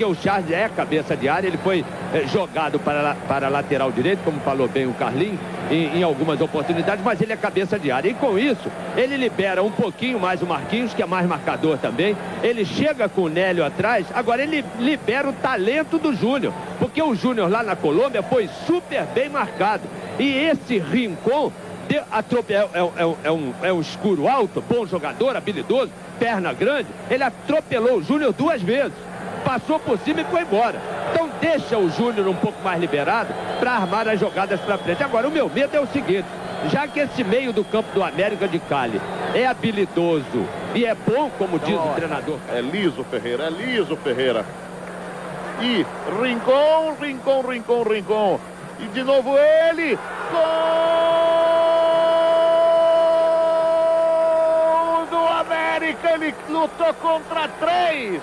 [0.00, 1.84] porque o Charles é cabeça de área, ele foi
[2.14, 5.38] é, jogado para, para lateral direito, como falou bem o Carlinhos,
[5.70, 8.08] em, em, algumas oportunidades, mas ele é cabeça de área.
[8.08, 12.16] E com isso, ele libera um pouquinho mais o Marquinhos, que é mais marcador também.
[12.42, 17.14] Ele chega com o Nélio atrás, agora ele libera o talento do Júnior, porque o
[17.14, 19.82] Júnior lá na Colômbia foi super bem marcado.
[20.18, 21.52] E esse Rincon
[21.90, 26.88] é, é, é, é, um, é um escuro alto, bom jogador, habilidoso, perna grande.
[27.10, 29.09] Ele atropelou o Júnior duas vezes
[29.40, 30.80] passou por cima e foi embora.
[31.12, 35.02] Então deixa o Júnior um pouco mais liberado para armar as jogadas para frente.
[35.02, 36.26] Agora, o meu medo é o seguinte,
[36.70, 39.00] já que esse meio do campo do América de Cali
[39.34, 42.38] é habilidoso e é bom, como diz o treinador.
[42.52, 44.44] É liso, Ferreira, é liso, Ferreira.
[45.60, 45.84] E
[46.22, 48.40] Rincon, Rincon, Rincon, Rincon.
[48.78, 49.98] E de novo ele.
[50.30, 50.40] Gol
[55.10, 56.12] do América.
[56.14, 58.22] Ele lutou contra três.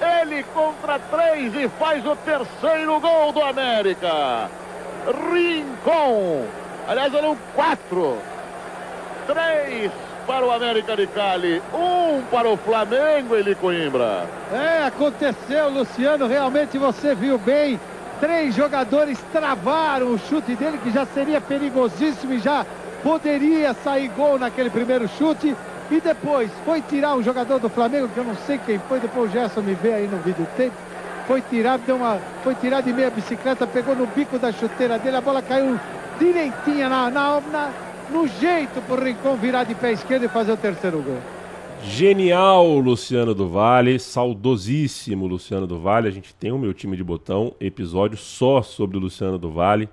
[0.00, 4.48] Ele contra três e faz o terceiro gol do América.
[5.32, 6.46] Rincon.
[6.86, 8.18] Aliás, eram quatro.
[9.26, 9.90] Três
[10.28, 14.26] para o América de Cali, um para o Flamengo, ele Coimbra.
[14.52, 17.80] É, aconteceu, Luciano, realmente você viu bem.
[18.20, 22.66] Três jogadores travaram o chute dele, que já seria perigosíssimo e já
[23.02, 25.56] poderia sair gol naquele primeiro chute.
[25.90, 29.30] E depois foi tirar um jogador do Flamengo, que eu não sei quem foi, depois
[29.30, 30.76] o Gerson me vê aí no vídeo tempo.
[31.26, 35.16] Foi tirar, deu uma, foi tirar de meia bicicleta, pegou no bico da chuteira dele,
[35.16, 35.78] a bola caiu
[36.18, 37.72] direitinha na, na, na
[38.10, 41.18] no jeito pro Rincon virar de pé esquerdo e fazer o terceiro gol.
[41.84, 46.08] Genial, Luciano do Vale, saudosíssimo Luciano do Vale.
[46.08, 49.88] A gente tem o meu time de botão, episódio só sobre o Luciano do Vale,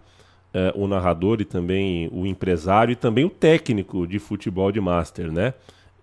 [0.54, 5.32] eh, o narrador e também o empresário e também o técnico de futebol de Master,
[5.32, 5.54] né?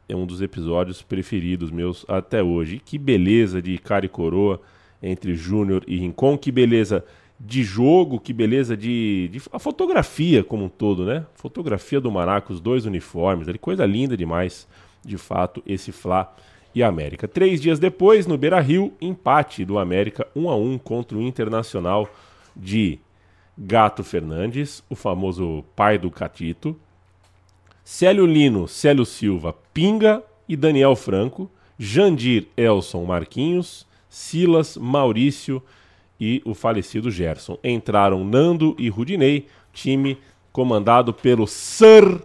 [0.08, 2.80] É um dos episódios preferidos meus até hoje.
[2.84, 4.60] Que beleza de cara e coroa
[5.02, 7.04] entre Júnior e Rincon, que beleza
[7.38, 11.26] de jogo, que beleza de, de, a fotografia como um todo, né?
[11.34, 14.68] Fotografia do Maraca, os dois uniformes, ali, coisa linda demais,
[15.04, 16.32] de fato, esse Fla
[16.72, 17.26] e América.
[17.26, 22.08] Três dias depois, no Beira Rio, empate do América 1 a 1 contra o Internacional
[22.54, 23.00] de
[23.58, 26.78] Gato Fernandes, o famoso pai do Catito,
[27.94, 35.62] Célio Lino, Célio Silva, Pinga e Daniel Franco, Jandir, Elson, Marquinhos, Silas, Maurício
[36.18, 37.58] e o falecido Gerson.
[37.62, 40.16] Entraram Nando e Rudinei, time
[40.50, 42.22] comandado pelo Sir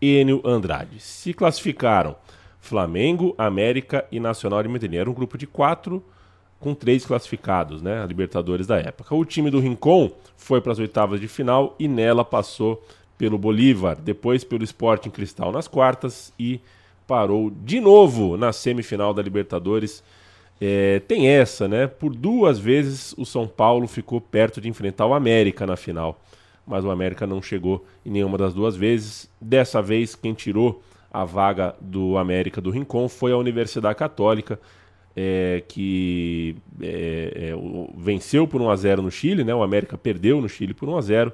[0.00, 0.98] Enio Andrade.
[0.98, 2.16] Se classificaram
[2.58, 4.96] Flamengo, América e Nacional de Medellín.
[4.96, 6.02] Era um grupo de quatro
[6.58, 8.02] com três classificados, né?
[8.02, 9.14] A Libertadores da época.
[9.14, 12.82] O time do Rincon foi para as oitavas de final e nela passou
[13.18, 16.60] pelo Bolívar, depois pelo Sporting Cristal nas quartas e
[17.06, 20.02] parou de novo na semifinal da Libertadores.
[20.60, 21.86] É, tem essa, né?
[21.86, 26.20] Por duas vezes o São Paulo ficou perto de enfrentar o América na final,
[26.66, 29.30] mas o América não chegou em nenhuma das duas vezes.
[29.40, 34.58] Dessa vez, quem tirou a vaga do América do Rincon foi a Universidade Católica,
[35.14, 37.54] é, que é, é
[37.96, 39.54] venceu por 1 a 0 no Chile, né?
[39.54, 41.32] O América perdeu no Chile por 1 a 0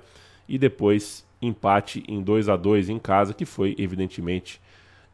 [0.49, 4.61] e depois empate em 2 a 2 em casa, que foi evidentemente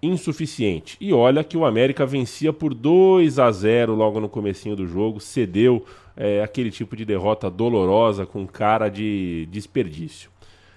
[0.02, 0.96] insuficiente.
[1.00, 5.18] E olha que o América vencia por 2 a 0 logo no comecinho do jogo,
[5.18, 5.84] cedeu
[6.16, 10.30] é, aquele tipo de derrota dolorosa com cara de desperdício.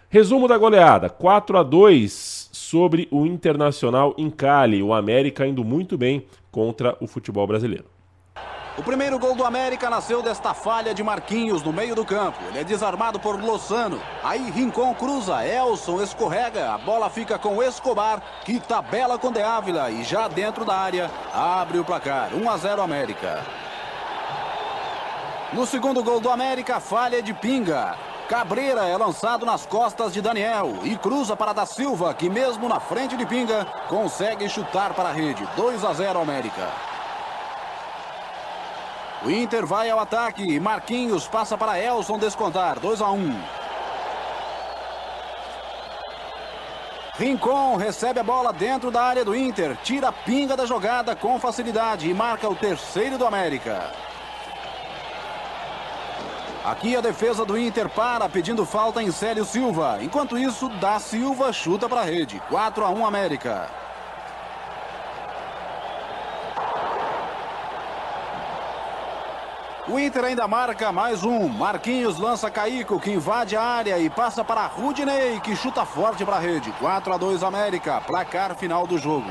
[0.10, 5.98] Resumo da goleada: 4 a 2 sobre o Internacional em Cali, o América indo muito
[5.98, 7.86] bem contra o futebol brasileiro.
[8.78, 12.38] O primeiro gol do América nasceu desta falha de Marquinhos no meio do campo.
[12.48, 14.02] Ele é desarmado por Lozano.
[14.24, 16.74] Aí Rincon cruza, Elson escorrega.
[16.74, 19.92] A bola fica com Escobar, que tabela com De Ávila.
[19.92, 22.34] E já dentro da área, abre o placar.
[22.34, 23.46] 1 a 0 América.
[25.52, 27.98] No segundo gol do América, falha de Pinga.
[28.30, 32.80] Cabreira é lançado nas costas de Daniel e cruza para Da Silva, que mesmo na
[32.80, 35.46] frente de Pinga, consegue chutar para a rede.
[35.58, 36.70] 2 a 0 América.
[39.24, 40.60] O Inter vai ao ataque.
[40.60, 42.80] Marquinhos passa para Elson descontar.
[42.80, 43.16] 2 a 1.
[43.16, 43.42] Um.
[47.18, 49.78] Rincon recebe a bola dentro da área do Inter.
[49.84, 53.92] Tira a pinga da jogada com facilidade e marca o terceiro do América.
[56.64, 60.00] Aqui a defesa do Inter para pedindo falta em Célio Silva.
[60.02, 62.42] Enquanto isso, da Silva chuta para a rede.
[62.50, 63.81] 4 a 1 América.
[69.92, 71.50] O Inter ainda marca mais um.
[71.50, 76.38] Marquinhos lança Caico, que invade a área e passa para Rudinei, que chuta forte para
[76.38, 76.72] a rede.
[76.80, 78.00] 4 a 2 América.
[78.00, 79.30] Placar final do jogo.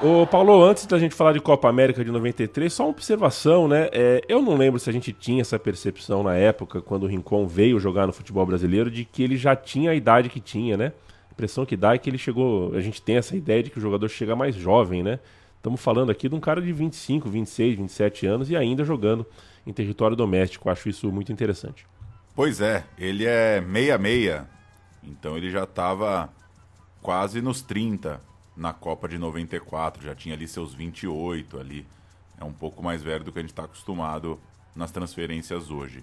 [0.00, 3.90] Ô, Paulo, antes da gente falar de Copa América de 93, só uma observação, né?
[3.92, 7.46] É, eu não lembro se a gente tinha essa percepção na época, quando o Rincon
[7.46, 10.94] veio jogar no futebol brasileiro, de que ele já tinha a idade que tinha, né?
[11.28, 12.74] A impressão que dá é que ele chegou.
[12.74, 15.18] A gente tem essa ideia de que o jogador chega mais jovem, né?
[15.62, 19.24] Estamos falando aqui de um cara de 25, 26, 27 anos e ainda jogando
[19.64, 20.68] em território doméstico.
[20.68, 21.86] Acho isso muito interessante.
[22.34, 24.50] Pois é, ele é meia-meia,
[25.04, 26.28] então ele já estava
[27.00, 28.20] quase nos 30
[28.56, 31.86] na Copa de 94, já tinha ali seus 28 ali.
[32.40, 34.40] É um pouco mais velho do que a gente está acostumado
[34.74, 36.02] nas transferências hoje.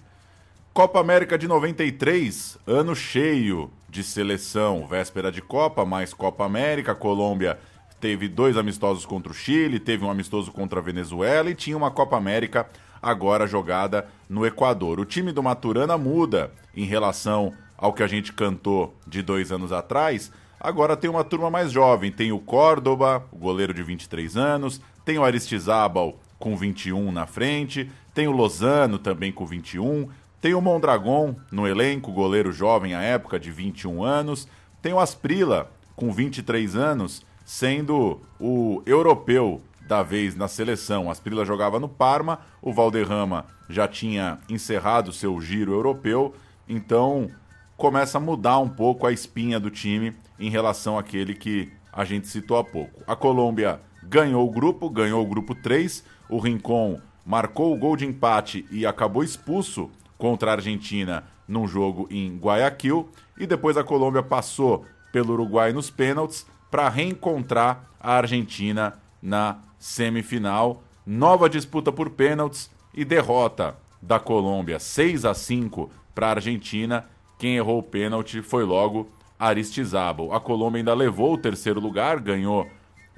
[0.72, 7.58] Copa América de 93, ano cheio de seleção, véspera de Copa, mais Copa América, Colômbia
[8.00, 11.90] teve dois amistosos contra o Chile, teve um amistoso contra a Venezuela e tinha uma
[11.90, 12.66] Copa América
[13.02, 14.98] agora jogada no Equador.
[14.98, 19.72] O time do Maturana muda em relação ao que a gente cantou de dois anos
[19.72, 20.32] atrás.
[20.58, 22.10] Agora tem uma turma mais jovem.
[22.10, 24.80] Tem o Córdoba, o goleiro de 23 anos.
[25.04, 27.90] Tem o Aristizábal com 21 na frente.
[28.14, 30.08] Tem o Lozano também com 21.
[30.40, 34.48] Tem o Mondragon no elenco, goleiro jovem à época de 21 anos.
[34.82, 41.10] Tem o Asprila com 23 anos sendo o europeu da vez na seleção.
[41.10, 46.32] Asprila jogava no Parma, o Valderrama já tinha encerrado seu giro europeu,
[46.68, 47.28] então
[47.76, 52.28] começa a mudar um pouco a espinha do time em relação àquele que a gente
[52.28, 53.02] citou há pouco.
[53.04, 58.06] A Colômbia ganhou o grupo, ganhou o grupo 3, o Rincon marcou o gol de
[58.06, 64.22] empate e acabou expulso contra a Argentina num jogo em Guayaquil, e depois a Colômbia
[64.22, 70.82] passou pelo Uruguai nos pênaltis, para reencontrar a Argentina na semifinal.
[71.04, 77.06] Nova disputa por pênaltis e derrota da Colômbia 6 a 5 para a Argentina.
[77.38, 80.32] Quem errou o pênalti foi logo Aristizábal.
[80.32, 82.68] A Colômbia ainda levou o terceiro lugar, ganhou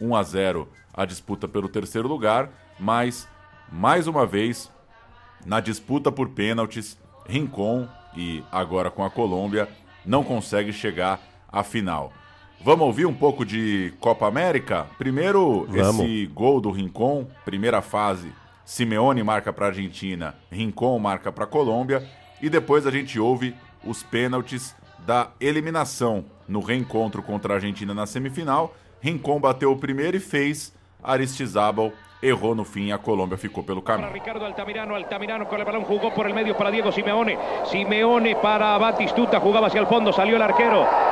[0.00, 3.28] 1 a 0 a disputa pelo terceiro lugar, mas
[3.70, 4.70] mais uma vez
[5.44, 9.68] na disputa por pênaltis, Rincon e agora com a Colômbia
[10.04, 12.12] não consegue chegar à final.
[12.64, 14.86] Vamos ouvir um pouco de Copa América?
[14.96, 15.98] Primeiro, Vamos.
[15.98, 18.32] esse gol do Rincon, primeira fase.
[18.64, 22.08] Simeone marca para a Argentina, Rincon marca para a Colômbia.
[22.40, 23.52] E depois a gente ouve
[23.84, 28.72] os pênaltis da eliminação no reencontro contra a Argentina na semifinal.
[29.00, 30.72] Rincon bateu o primeiro e fez.
[31.02, 31.90] Aristizábal
[32.22, 34.12] errou no fim e a Colômbia ficou pelo caminho.
[34.12, 37.36] Ricardo Altamirano, Altamirano con el balón jugó por el medio para Diego Simeone.
[37.64, 41.11] Simeone para Batistuta, jugaba hacia el fondo, salió el arquero.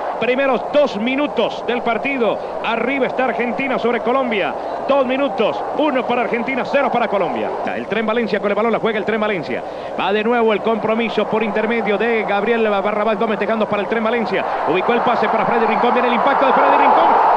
[0.21, 2.37] Primeros dos minutos del partido.
[2.63, 4.53] Arriba está Argentina sobre Colombia.
[4.87, 5.59] Dos minutos.
[5.79, 7.49] Uno para Argentina, cero para Colombia.
[7.75, 9.63] El tren Valencia con el balón la juega el tren Valencia.
[9.99, 14.03] Va de nuevo el compromiso por intermedio de Gabriel Barrabás Gómez dejando para el tren
[14.03, 14.45] Valencia.
[14.67, 15.91] Ubicó el pase para Freddy Rincón.
[15.91, 17.30] Viene el impacto de Freddy Rincón.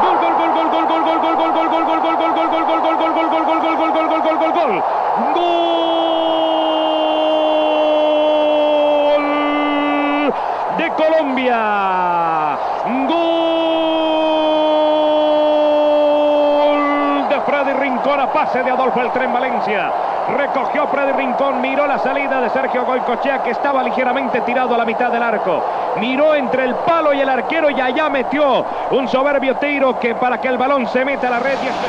[18.55, 19.93] Rincón a pase de Adolfo el Tren Valencia.
[20.37, 24.85] Recogió Freddy Rincón, miró la salida de Sergio Goicochea que estaba ligeramente tirado a la
[24.85, 25.63] mitad del arco.
[25.99, 30.41] Miró entre el palo y el arquero y allá metió un soberbio tiro que para
[30.41, 31.59] que el balón se meta a la red.
[31.63, 31.89] Y este...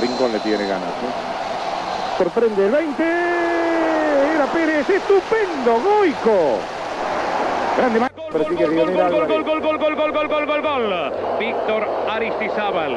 [0.00, 0.82] Rincón le tiene ganas.
[0.82, 2.18] ¿no?
[2.18, 3.04] Sorprende el 20.
[4.34, 4.88] Era Pérez.
[4.88, 5.80] Estupendo.
[5.80, 6.58] Goico.
[7.76, 9.28] Grande persigue Lionel Álvarez.
[9.28, 12.96] Gol, gol, gol, gol, gol, gol, gol, gol, Víctor Aristizábal.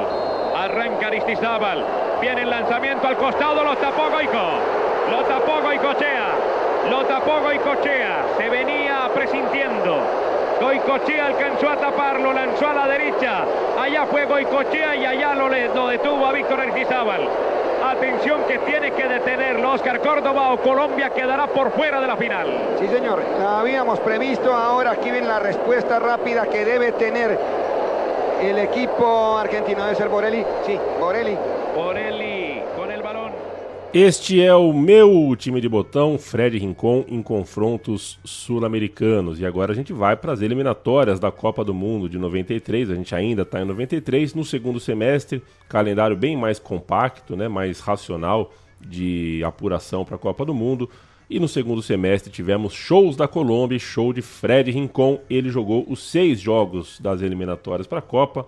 [0.55, 1.85] Arranca Aristizábal.
[2.21, 4.43] Viene el lanzamiento al costado, lo tapó Goico.
[5.11, 6.27] Lo tapó Goicochea.
[6.89, 8.25] Lo tapó Goicochea.
[8.37, 9.97] Se venía presintiendo.
[10.61, 13.45] Goicochea alcanzó a taparlo, lanzó a la derecha.
[13.79, 17.27] Allá fue Goicochea y allá lo, lo detuvo a Víctor Aristizábal.
[17.93, 22.47] Atención que tiene que detenerlo Oscar Córdoba o Colombia quedará por fuera de la final.
[22.79, 23.21] Sí, señor.
[23.39, 27.37] Habíamos previsto, ahora aquí ven la respuesta rápida que debe tener
[28.41, 29.83] el equipo argentino.
[29.83, 30.43] Debe ser Borelli.
[30.65, 31.37] Sí, Borelli.
[31.75, 32.32] Borelli.
[33.93, 39.39] Este é o meu time de botão, Fred Rincon, em confrontos sul-americanos.
[39.39, 42.89] E agora a gente vai para as eliminatórias da Copa do Mundo de 93.
[42.89, 44.33] A gente ainda está em 93.
[44.33, 50.43] No segundo semestre, calendário bem mais compacto, né, mais racional de apuração para a Copa
[50.43, 50.89] do Mundo.
[51.29, 55.19] E no segundo semestre tivemos shows da Colômbia show de Fred Rincon.
[55.29, 58.47] Ele jogou os seis jogos das eliminatórias para a Copa.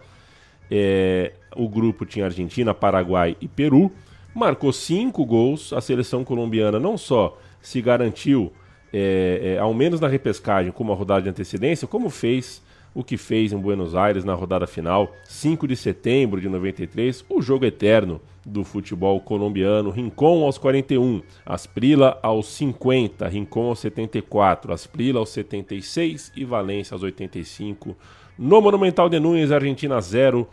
[0.71, 3.91] É, o grupo tinha Argentina, Paraguai e Peru
[4.35, 5.71] marcou cinco gols.
[5.71, 8.51] A seleção colombiana não só se garantiu,
[8.93, 12.61] é, é, ao menos na repescagem, com uma rodada de antecedência, como fez
[12.93, 17.41] o que fez em Buenos Aires na rodada final, 5 de setembro de 93, o
[17.41, 19.89] jogo eterno do futebol colombiano.
[19.89, 27.03] Rincon aos 41, Asprila aos 50, Rincon aos 74, Asprila aos 76 e Valência aos
[27.03, 27.97] 85.
[28.37, 30.47] No Monumental de Nunes, Argentina 0,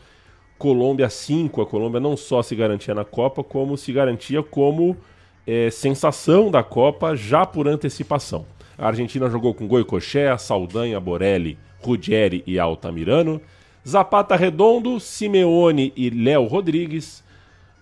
[0.62, 1.60] Colômbia 5.
[1.60, 4.96] A Colômbia não só se garantia na Copa, como se garantia como
[5.44, 8.46] é, sensação da Copa já por antecipação.
[8.78, 13.40] A Argentina jogou com Goicoechea, Saldanha, Borelli, Ruggeri e Altamirano,
[13.84, 17.24] Zapata Redondo, Simeone e Léo Rodrigues,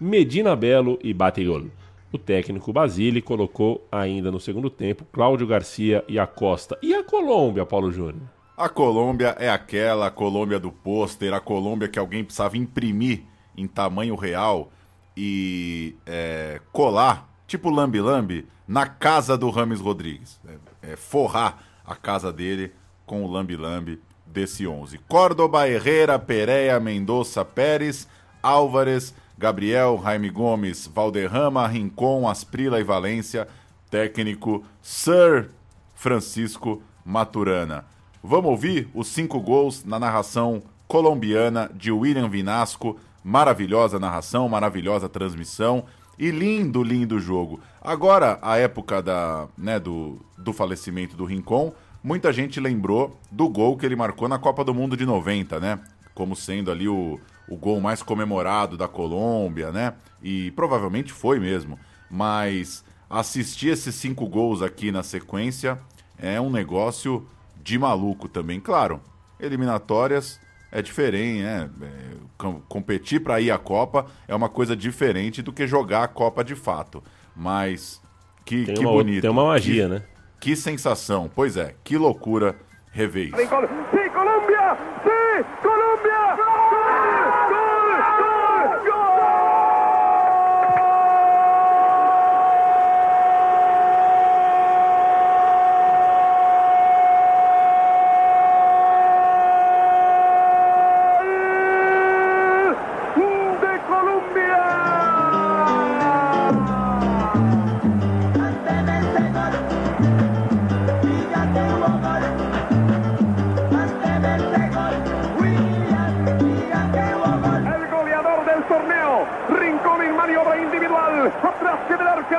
[0.00, 1.64] Medina Belo e Batigol.
[2.10, 6.78] O técnico Basile colocou ainda no segundo tempo Cláudio Garcia e Acosta.
[6.80, 8.39] E a Colômbia, Paulo Júnior?
[8.60, 13.22] A Colômbia é aquela a Colômbia do pôster, a Colômbia que alguém precisava imprimir
[13.56, 14.70] em tamanho real
[15.16, 20.38] e é, colar, tipo lambi-lambi, na casa do Rames Rodrigues.
[20.82, 22.70] É, é, forrar a casa dele
[23.06, 24.98] com o lambi-lambi desse 11.
[25.08, 28.06] Córdoba, Herrera, Pereira, Mendonça, Pérez,
[28.42, 33.48] Álvares, Gabriel, Jaime Gomes, Valderrama, Rincon, Asprila e Valência.
[33.90, 35.48] Técnico Sir
[35.94, 37.86] Francisco Maturana.
[38.22, 42.98] Vamos ouvir os cinco gols na narração colombiana de William Vinasco.
[43.24, 45.84] Maravilhosa narração, maravilhosa transmissão
[46.18, 47.60] e lindo, lindo jogo.
[47.80, 51.72] Agora, a época da, né, do, do falecimento do Rincon,
[52.04, 55.80] muita gente lembrou do gol que ele marcou na Copa do Mundo de 90, né?
[56.14, 57.18] Como sendo ali o,
[57.48, 59.94] o gol mais comemorado da Colômbia, né?
[60.22, 61.78] E provavelmente foi mesmo.
[62.10, 65.78] Mas assistir esses cinco gols aqui na sequência
[66.18, 67.26] é um negócio
[67.62, 68.60] de maluco também.
[68.60, 69.00] Claro,
[69.38, 70.40] eliminatórias
[70.72, 71.70] é diferente, né?
[71.82, 72.20] É,
[72.68, 76.54] competir para ir à Copa é uma coisa diferente do que jogar a Copa de
[76.54, 77.02] fato.
[77.34, 78.00] Mas
[78.44, 79.22] que, tem que uma, bonito.
[79.22, 80.02] Tem uma magia, que, né?
[80.40, 81.30] Que sensação.
[81.34, 82.56] Pois é, que loucura
[82.92, 83.36] rever isso.
[83.36, 84.76] Sí, Colombia.
[85.02, 86.49] Sí,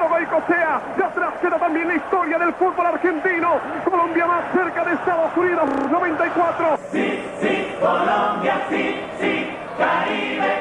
[0.01, 4.93] arquero Goicosea, y atrás queda también la historia del fútbol argentino, Colombia más cerca de
[4.93, 6.77] Estados Unidos, 94.
[6.91, 10.60] Sí, sí, Colombia, sí, sí, Caribe,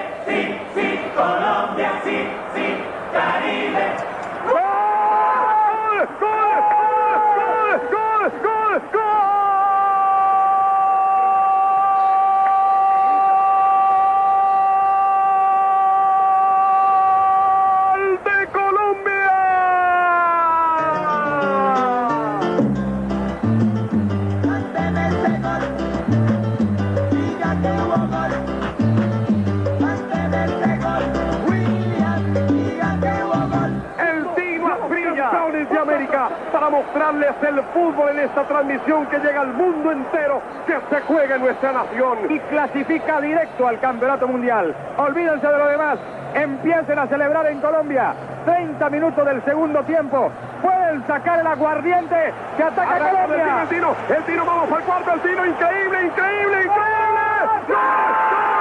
[37.13, 41.43] mostrarles el fútbol en esta transmisión que llega al mundo entero, que se juega en
[41.43, 42.19] nuestra nación.
[42.29, 44.75] y clasifica directo al Campeonato Mundial.
[44.97, 45.99] Olvídense de lo demás.
[46.35, 48.15] Empiecen a celebrar en Colombia.
[48.45, 50.31] 30 minutos del segundo tiempo.
[50.63, 53.63] Pueden sacar el aguardiente que ataca a Colombia.
[53.63, 56.71] El Tino, el Tino, vamos al cuarto, el Tino, increíble, increíble, increíble.
[57.67, 57.77] ¡Gol!
[57.77, 58.60] ¡Gol!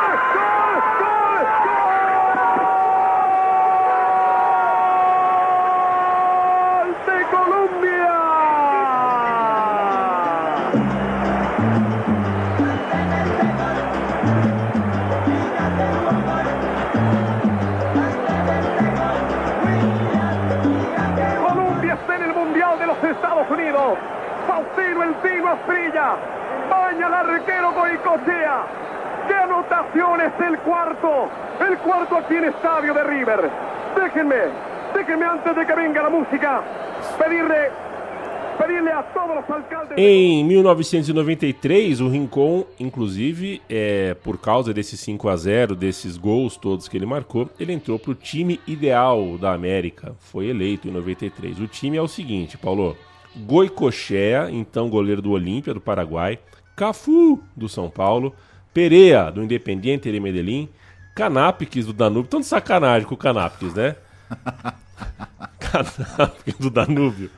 [27.47, 28.65] Goicochea.
[29.27, 31.29] ¡Qué anotación es el cuarto!
[31.59, 33.49] El cuarto aquí en estadio de River.
[33.95, 34.35] Déjenme,
[34.93, 36.63] déjenme antes de que venga la música,
[37.17, 37.89] pedirle.
[39.95, 46.89] Em 1993, o Rincon, inclusive, é, por causa desse 5 a 0 desses gols todos
[46.89, 50.13] que ele marcou, ele entrou para o time ideal da América.
[50.19, 51.57] Foi eleito em 93.
[51.59, 52.97] O time é o seguinte, Paulo.
[53.33, 56.37] Goicochea, então goleiro do Olímpia, do Paraguai.
[56.79, 58.33] Cafu, do São Paulo.
[58.73, 60.69] Pereira, do Independiente de Medellín.
[61.13, 62.29] Canápiques, do Danúbio.
[62.29, 63.97] Tão de sacanagem com o Canápiques, né?
[65.59, 67.29] Canápiques do Danúbio.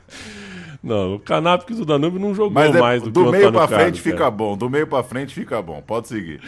[0.80, 3.48] Não, o Canápiques do Danúbio não jogou Mas é- mais do, do que o meio
[3.48, 4.12] Antônio pra frente cara.
[4.16, 5.82] fica bom, do meio pra frente fica bom.
[5.84, 6.40] Pode seguir.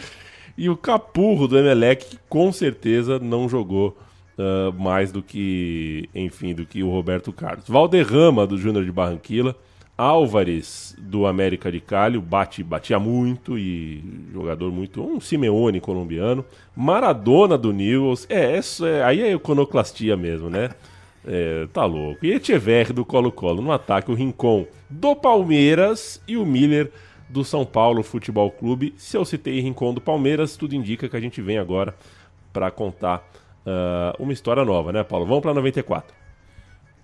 [0.57, 3.97] E o Capurro do Emelec, que com certeza não jogou
[4.37, 7.65] ah, mais do que, enfim, do que o Roberto Carlos.
[7.67, 9.55] Valderrama do Júnior de Barranquilla.
[9.97, 15.01] Álvares do América de Cali, bate, batia muito e jogador muito.
[15.01, 16.43] Um Simeone colombiano.
[16.75, 18.25] Maradona do Newells.
[18.29, 20.69] É, isso é, aí é iconoclastia mesmo, né?
[21.27, 22.23] É, tá louco.
[22.23, 23.59] E Echeverri do Colo-Colo.
[23.59, 26.91] No ataque, o Rincon do Palmeiras e o Miller
[27.27, 28.93] do São Paulo Futebol Clube.
[28.95, 31.95] Se eu citei Rincon do Palmeiras, tudo indica que a gente vem agora
[32.53, 33.27] para contar
[33.65, 35.25] ah, uma história nova, né, Paulo?
[35.25, 36.24] Vamos para 94.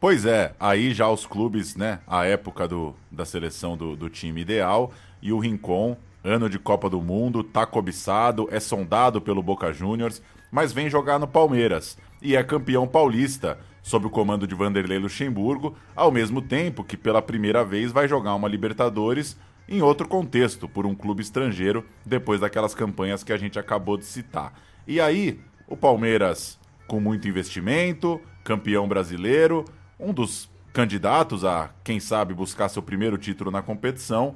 [0.01, 1.99] Pois é, aí já os clubes, né?
[2.07, 4.91] A época do, da seleção do, do time ideal.
[5.21, 10.19] E o Rincon, ano de Copa do Mundo, tá cobiçado, é sondado pelo Boca Juniors,
[10.51, 11.99] mas vem jogar no Palmeiras.
[12.19, 17.21] E é campeão paulista, sob o comando de Vanderlei Luxemburgo, ao mesmo tempo que pela
[17.21, 19.37] primeira vez vai jogar uma Libertadores
[19.69, 24.05] em outro contexto, por um clube estrangeiro, depois daquelas campanhas que a gente acabou de
[24.05, 24.51] citar.
[24.87, 29.63] E aí, o Palmeiras, com muito investimento, campeão brasileiro,
[30.01, 34.35] um dos candidatos a, quem sabe, buscar seu primeiro título na competição.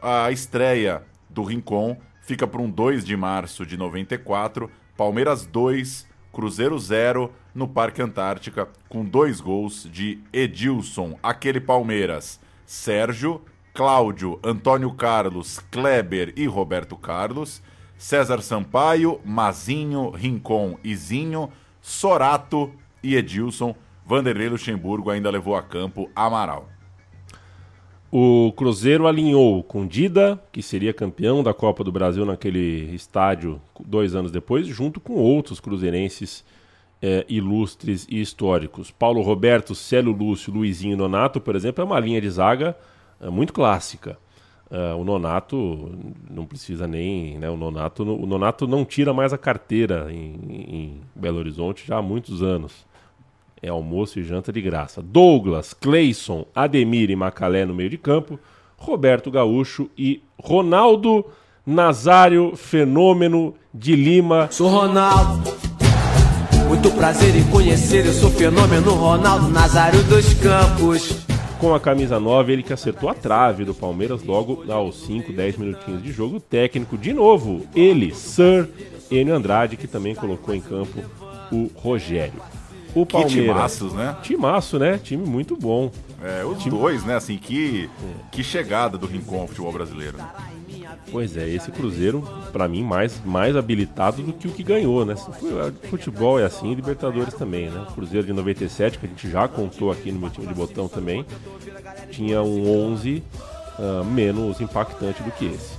[0.00, 6.78] A estreia do Rincon fica para um 2 de março de 94, Palmeiras 2, Cruzeiro
[6.78, 13.40] 0 no Parque Antártica, com dois gols de Edilson, aquele Palmeiras, Sérgio,
[13.72, 17.62] Cláudio, Antônio Carlos, Kleber e Roberto Carlos,
[17.96, 21.50] César Sampaio, Mazinho, Rincon e Zinho,
[21.80, 23.74] Sorato e Edilson.
[24.06, 26.68] Vanderlei Luxemburgo ainda levou a campo Amaral.
[28.10, 34.14] O Cruzeiro alinhou com Dida, que seria campeão da Copa do Brasil naquele estádio dois
[34.14, 36.44] anos depois, junto com outros cruzeirenses
[37.02, 38.92] eh, ilustres e históricos.
[38.92, 42.76] Paulo Roberto, Célio Lúcio, Luizinho Nonato, por exemplo, é uma linha de zaga
[43.20, 44.16] eh, muito clássica.
[44.70, 45.90] Eh, o Nonato
[46.30, 47.38] não precisa nem.
[47.38, 51.98] Né, o, Nonato, o Nonato não tira mais a carteira em, em Belo Horizonte já
[51.98, 52.85] há muitos anos.
[53.66, 55.02] É almoço e janta de graça.
[55.02, 58.38] Douglas, Cleison, Ademir e Macalé no meio de campo.
[58.76, 61.26] Roberto Gaúcho e Ronaldo
[61.66, 64.46] Nazário Fenômeno de Lima.
[64.52, 65.52] Sou Ronaldo.
[66.68, 71.26] Muito prazer em conhecer, eu sou fenômeno Ronaldo Nazário dos Campos.
[71.58, 75.56] Com a camisa 9, ele que acertou a trave do Palmeiras logo aos 5, 10
[75.56, 76.36] minutinhos de jogo.
[76.36, 78.68] O técnico, de novo, ele, Sir
[79.10, 81.00] Enio Andrade, que também colocou em campo
[81.50, 82.40] o Rogério.
[82.96, 83.32] O Que Palmeiras.
[83.44, 84.16] timaços, né?
[84.22, 84.98] Timaço, né?
[84.98, 85.90] Time muito bom.
[86.22, 87.14] É, os dois, né?
[87.16, 87.90] Assim, que,
[88.32, 90.16] que chegada do Rincon ao futebol brasileiro.
[90.16, 90.26] né?
[91.12, 95.14] Pois é, esse Cruzeiro, pra mim, mais, mais habilitado do que o que ganhou, né?
[95.90, 97.84] Futebol é assim, Libertadores também, né?
[97.86, 100.88] O Cruzeiro de 97, que a gente já contou aqui no meu time de botão
[100.88, 101.24] também,
[102.10, 103.22] tinha um 11
[103.78, 105.74] ah, menos impactante do que esse.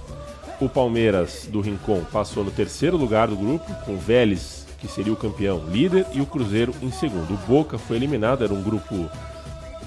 [0.62, 5.18] O Palmeiras do Rincon passou no terceiro lugar do grupo, com Vélez, que seria o
[5.18, 7.34] campeão líder, e o Cruzeiro em segundo.
[7.34, 9.10] O Boca foi eliminado, era um grupo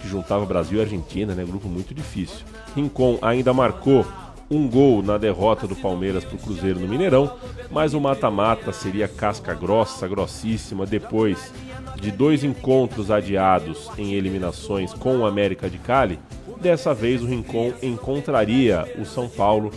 [0.01, 1.45] que juntava Brasil e Argentina, né?
[1.45, 2.45] Grupo muito difícil.
[2.75, 4.05] Rincon ainda marcou
[4.51, 7.33] um gol na derrota do Palmeiras para o Cruzeiro no Mineirão,
[7.71, 11.53] mas o mata-mata seria casca grossa, grossíssima, depois
[12.01, 16.19] de dois encontros adiados em eliminações com o América de Cali.
[16.61, 19.71] Dessa vez o Rincon encontraria o São Paulo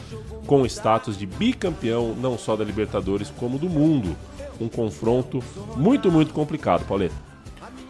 [0.47, 4.15] com status de bicampeão não só da Libertadores como do mundo.
[4.63, 5.43] Um confronto
[5.75, 7.15] muito, muito complicado, Pauleta.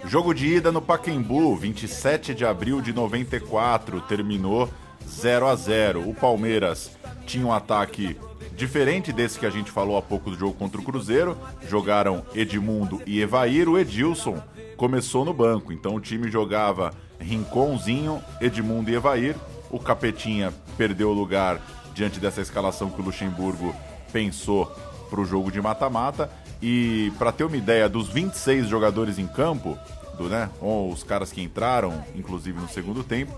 [0.05, 4.67] Jogo de ida no Pacaembu, 27 de abril de 94, terminou
[5.07, 6.09] 0 a 0.
[6.09, 6.97] O Palmeiras
[7.27, 8.17] tinha um ataque
[8.55, 11.37] diferente desse que a gente falou há pouco do jogo contra o Cruzeiro.
[11.69, 13.69] Jogaram Edmundo e Evair.
[13.69, 14.41] O Edilson
[14.75, 19.35] começou no banco, então o time jogava Rinconzinho, Edmundo e Evair.
[19.69, 21.61] O Capetinha perdeu o lugar
[21.93, 23.75] diante dessa escalação que o Luxemburgo
[24.11, 24.65] pensou
[25.13, 26.27] para o jogo de mata-mata.
[26.65, 29.77] E para ter uma ideia dos 26 jogadores em campo,
[30.17, 30.49] do, né?
[30.61, 33.33] Os caras que entraram, inclusive no segundo tempo,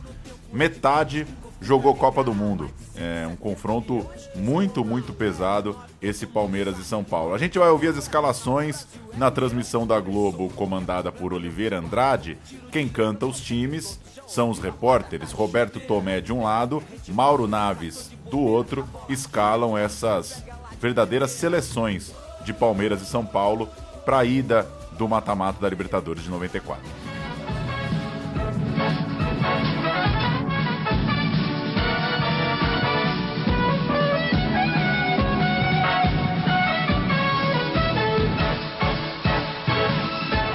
[0.53, 1.26] metade
[1.59, 2.69] jogou Copa do Mundo.
[2.95, 4.05] É um confronto
[4.36, 7.34] muito, muito pesado esse Palmeiras e São Paulo.
[7.34, 8.86] A gente vai ouvir as escalações
[9.17, 12.38] na transmissão da Globo, comandada por Oliveira Andrade.
[12.71, 18.39] Quem canta os times são os repórteres Roberto Tomé de um lado, Mauro Naves do
[18.39, 20.43] outro, escalam essas
[20.80, 22.13] verdadeiras seleções
[22.46, 23.68] de Palmeiras e São Paulo
[24.06, 26.82] para a ida do mata-mata da Libertadores de 94.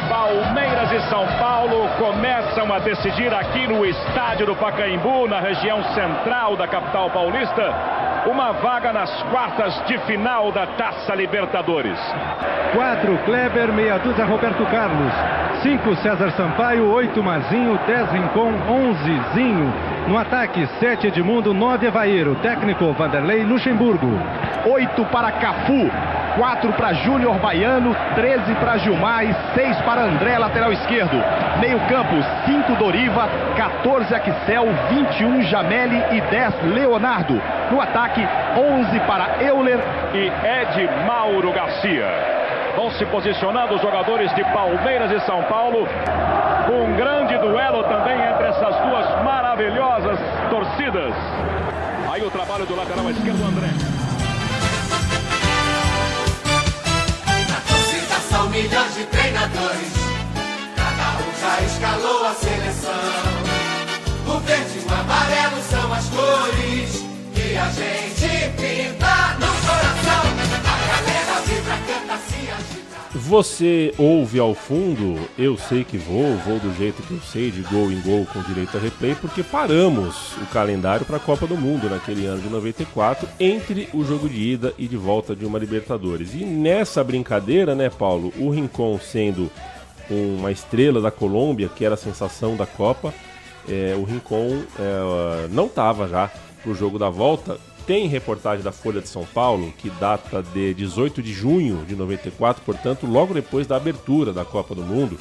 [0.09, 6.57] Palmeiras e São Paulo começam a decidir aqui no estádio do Pacaembu, na região central
[6.57, 11.99] da capital paulista, uma vaga nas quartas de final da Taça Libertadores.
[12.75, 15.13] 4 Kleber, meia dúzia Roberto Carlos.
[15.63, 19.73] 5 César Sampaio, 8 Mazinho, 10 Rincon, 11 Zinho.
[20.09, 22.35] No ataque, 7 Edmundo, 9 Evaíro.
[22.37, 24.09] Técnico Vanderlei Luxemburgo.
[24.67, 25.91] 8 para Cafu,
[26.37, 31.23] 4 para Júnior Baiano, 13 para Gilmar e 6 para André, lateral esquerdo.
[31.61, 32.17] Meio campo,
[32.47, 37.41] 5 Doriva, 14 Axel, 21 Jameli e 10 Leonardo.
[37.71, 38.27] No ataque,
[38.57, 39.81] 11 para Euler
[40.15, 42.07] e Ed Mauro Garcia.
[42.77, 45.89] Vão se posicionando os jogadores de Palmeiras e São Paulo.
[46.73, 50.19] Um grande duelo também entre essas duas maravilhosas
[50.49, 51.15] torcidas.
[52.13, 53.90] Aí o trabalho do lateral esquerdo, André.
[58.51, 59.93] Milhões de treinadores,
[60.77, 62.91] cada um já escalou a seleção.
[64.27, 70.50] O verde e o amarelo são as cores que a gente pinta no coração.
[73.13, 77.61] Você ouve ao fundo, eu sei que vou, vou do jeito que eu sei, de
[77.63, 81.57] gol em gol com direito a replay, porque paramos o calendário para a Copa do
[81.57, 85.59] Mundo naquele ano de 94, entre o jogo de ida e de volta de uma
[85.59, 86.35] Libertadores.
[86.35, 89.51] E nessa brincadeira, né, Paulo, o Rincon sendo
[90.09, 93.13] uma estrela da Colômbia, que era a sensação da Copa,
[93.69, 96.31] é, o Rincon é, não estava já
[96.63, 97.59] pro jogo da volta.
[97.91, 102.63] Tem reportagem da Folha de São Paulo, que data de 18 de junho de 94,
[102.65, 105.19] portanto, logo depois da abertura da Copa do Mundo,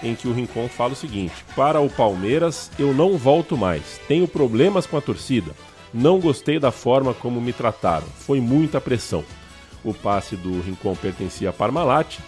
[0.00, 4.00] em que o Rincon fala o seguinte: Para o Palmeiras, eu não volto mais.
[4.06, 5.50] Tenho problemas com a torcida.
[5.92, 8.06] Não gostei da forma como me trataram.
[8.06, 9.24] Foi muita pressão.
[9.82, 12.20] O passe do Rincon pertencia a Parmalat,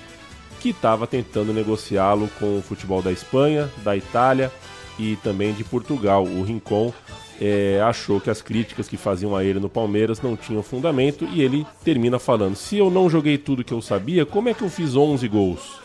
[0.58, 4.50] que estava tentando negociá-lo com o futebol da Espanha, da Itália
[4.98, 6.24] e também de Portugal.
[6.24, 6.92] O Rincon
[7.40, 11.42] é, achou que as críticas que faziam a ele no Palmeiras não tinham fundamento e
[11.42, 14.70] ele termina falando: se eu não joguei tudo que eu sabia, como é que eu
[14.70, 15.80] fiz 11 gols?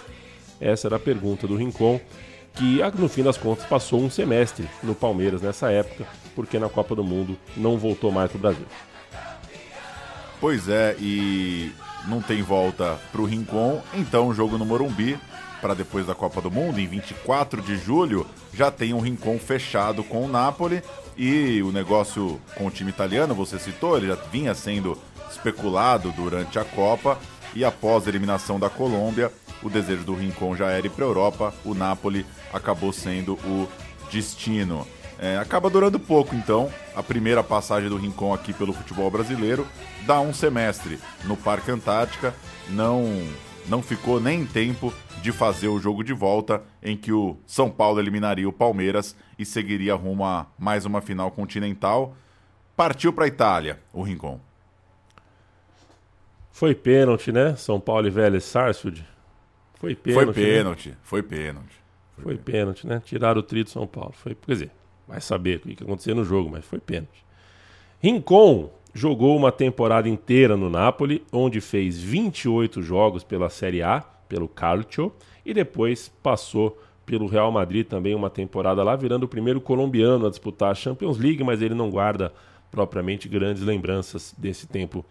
[0.60, 2.00] Essa era a pergunta do Rincon,
[2.54, 6.96] que no fim das contas passou um semestre no Palmeiras nessa época, porque na Copa
[6.96, 8.66] do Mundo não voltou mais para o Brasil.
[10.40, 11.72] Pois é, e
[12.08, 15.18] não tem volta para o Rincon, então jogo no Morumbi
[15.62, 20.04] para depois da Copa do Mundo, em 24 de julho, já tem um Rincon fechado
[20.04, 20.82] com o Napoli
[21.18, 24.98] e o negócio com o time italiano, você citou, ele já vinha sendo
[25.30, 27.18] especulado durante a Copa
[27.54, 29.32] e após a eliminação da Colômbia,
[29.62, 33.68] o desejo do Rincon já era ir para a Europa, o Napoli acabou sendo o
[34.12, 34.88] destino.
[35.20, 39.68] É, acaba durando pouco, então, a primeira passagem do Rincon aqui pelo futebol brasileiro,
[40.06, 42.34] dá um semestre no Parque Antártica,
[42.70, 43.06] não,
[43.68, 44.92] não ficou nem tempo
[45.22, 49.46] de fazer o jogo de volta, em que o São Paulo eliminaria o Palmeiras e
[49.46, 52.16] seguiria rumo a mais uma final continental.
[52.76, 54.40] Partiu para a Itália, o Rincon.
[56.52, 57.56] Foi pênalti, né?
[57.56, 59.06] São Paulo e Vélez Sarsfield.
[59.76, 60.26] Foi pênalti.
[60.26, 60.98] Foi pênalti, né?
[61.04, 61.82] foi pênalti.
[62.16, 63.02] Foi, foi pênalti, né?
[63.04, 64.14] Tiraram o tri do São Paulo.
[64.14, 64.72] Foi, quer dizer,
[65.08, 67.24] vai saber o que ia acontecer no jogo, mas foi pênalti.
[68.00, 74.48] Rincon jogou uma temporada inteira no Napoli, onde fez 28 jogos pela Série A, pelo
[74.48, 75.12] Calcio,
[75.46, 80.30] e depois passou pelo Real Madrid também uma temporada lá, virando o primeiro colombiano a
[80.30, 82.32] disputar a Champions League, mas ele não guarda
[82.72, 85.06] propriamente grandes lembranças desse tempo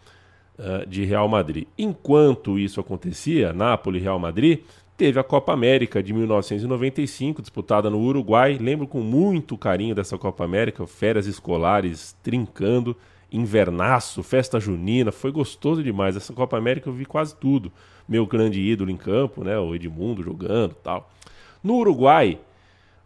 [0.58, 1.66] uh, de Real Madrid.
[1.76, 4.60] Enquanto isso acontecia, Nápoles e Real Madrid,
[4.96, 8.56] teve a Copa América de 1995, disputada no Uruguai.
[8.58, 12.96] Lembro com muito carinho dessa Copa América, férias escolares trincando,
[13.30, 16.16] invernaço, festa junina, foi gostoso demais.
[16.16, 17.70] Essa Copa América eu vi quase tudo.
[18.10, 21.08] Meu grande ídolo em campo, né, o Edmundo jogando tal.
[21.62, 22.40] No Uruguai,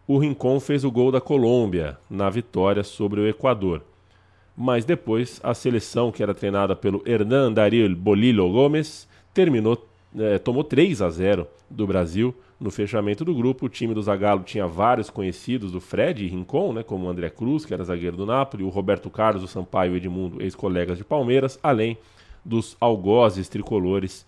[0.08, 3.82] o Rincon fez o gol da Colômbia na vitória sobre o Equador.
[4.56, 9.86] Mas depois a seleção, que era treinada pelo Hernan Darío Bolillo Gomes, terminou,
[10.18, 14.42] é, tomou 3 a 0 do Brasil No fechamento do grupo, o time do Zagallo
[14.42, 18.16] tinha vários conhecidos do Fred e Rincon, né, como o André Cruz, que era zagueiro
[18.16, 21.98] do Napoli, o Roberto Carlos, o Sampaio e o Edmundo, ex-colegas de Palmeiras, além
[22.42, 24.24] dos algozes tricolores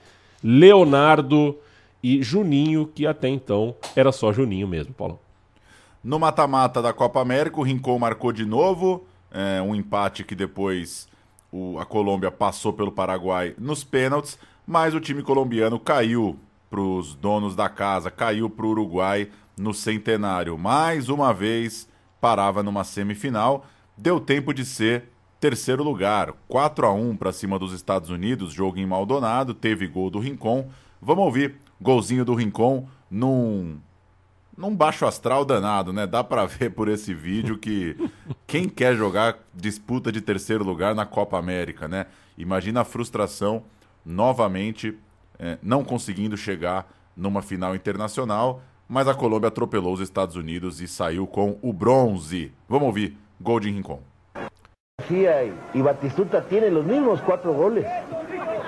[0.48, 1.58] Leonardo
[2.00, 5.18] e Juninho, que até então era só Juninho mesmo, Paulo.
[6.04, 11.08] No mata-mata da Copa América, o Rincon marcou de novo, é, um empate que depois
[11.50, 16.38] o- a Colômbia passou pelo Paraguai nos pênaltis, mas o time colombiano caiu
[16.70, 19.28] para os donos da casa, caiu para o Uruguai
[19.58, 20.56] no centenário.
[20.56, 21.88] Mais uma vez,
[22.20, 23.66] parava numa semifinal,
[23.96, 28.78] deu tempo de ser terceiro lugar, 4 a 1 para cima dos Estados Unidos, jogo
[28.78, 30.68] em Maldonado, teve gol do Rincon.
[31.00, 33.78] Vamos ouvir, golzinho do Rincon num
[34.56, 36.06] num baixo astral danado, né?
[36.06, 37.94] Dá pra ver por esse vídeo que
[38.46, 42.06] quem quer jogar disputa de terceiro lugar na Copa América, né?
[42.38, 43.64] Imagina a frustração
[44.04, 44.96] novamente
[45.38, 50.88] eh, não conseguindo chegar numa final internacional, mas a Colômbia atropelou os Estados Unidos e
[50.88, 52.52] saiu com o bronze.
[52.68, 54.00] Vamos ouvir, gol de Rincon.
[55.08, 57.86] Y Batistuta tienen los mismos cuatro goles.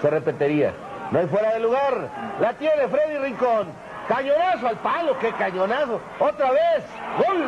[0.01, 0.73] Se repetiría.
[1.11, 2.09] No hay fuera de lugar.
[2.41, 3.67] La tiene Freddy Rincón.
[4.07, 6.01] Cañonazo al palo, qué cañonazo.
[6.21, 6.85] Otra vez.
[7.19, 7.45] Gol.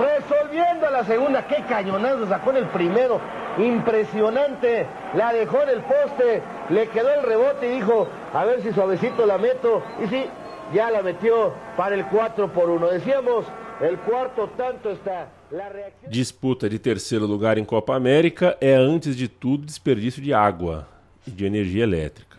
[0.00, 3.20] Resolviendo la segunda, qué cañonazo sacó en el primero.
[3.58, 4.86] Impresionante.
[5.14, 6.42] La dejó en el poste.
[6.68, 9.82] Le quedó el rebote y dijo, a ver si suavecito la meto.
[10.02, 10.26] Y sí,
[10.72, 12.86] ya la metió para el 4 por 1.
[12.88, 13.46] Decíamos,
[13.80, 15.26] el cuarto tanto está.
[16.08, 20.88] Disputa de terceiro lugar em Copa América é, antes de tudo, desperdício de água
[21.26, 22.38] e de energia elétrica.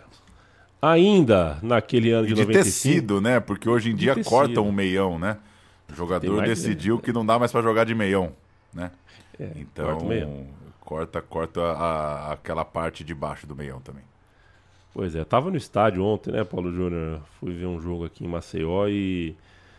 [0.81, 2.63] Ainda naquele ano E de, de 95...
[2.63, 3.39] tecido, né?
[3.39, 4.29] Porque hoje em dia tecido.
[4.29, 5.37] cortam o meião, né?
[5.91, 8.33] O jogador mais, decidiu que não dá mais pra jogar de meião,
[8.73, 8.91] né?
[9.39, 10.27] É, então, corta
[10.81, 14.03] corta, corta a- aquela parte de baixo do meião também.
[14.93, 17.19] Pois é, tava no estádio ontem, né, Paulo Júnior?
[17.39, 19.35] Fui ver um jogo aqui em Maceió e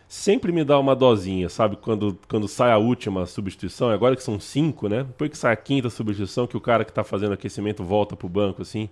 [0.07, 1.75] sempre me dá uma dosinha, sabe?
[1.75, 5.03] Quando, quando sai a última substituição, agora que são cinco, né?
[5.03, 8.29] Depois que sai a quinta substituição, que o cara que tá fazendo aquecimento volta pro
[8.29, 8.89] banco, assim.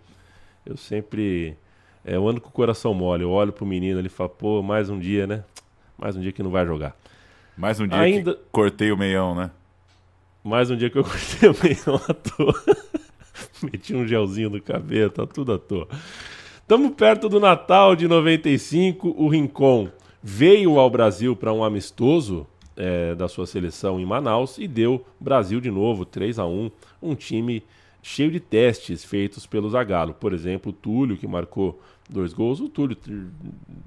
[0.65, 1.55] Eu sempre.
[2.03, 3.23] É, eu ando com o coração mole.
[3.23, 5.43] Eu olho pro menino ele fala, pô, mais um dia, né?
[5.97, 6.95] Mais um dia que não vai jogar.
[7.57, 8.33] Mais um dia Ainda...
[8.33, 9.49] que cortei o meião, né?
[10.43, 12.63] Mais um dia que eu cortei o meião à toa.
[13.63, 15.87] Meti um gelzinho no cabelo, tá tudo à toa.
[16.61, 19.07] Estamos perto do Natal de 95.
[19.17, 19.89] O Rincon
[20.27, 25.61] veio ao Brasil para um amistoso é, da sua seleção em Manaus e deu Brasil
[25.61, 27.61] de novo, 3 a 1 Um time
[28.01, 30.15] cheio de testes feitos pelo Zagallo.
[30.15, 32.59] Por exemplo, o Túlio, que marcou dois gols.
[32.59, 32.97] O Túlio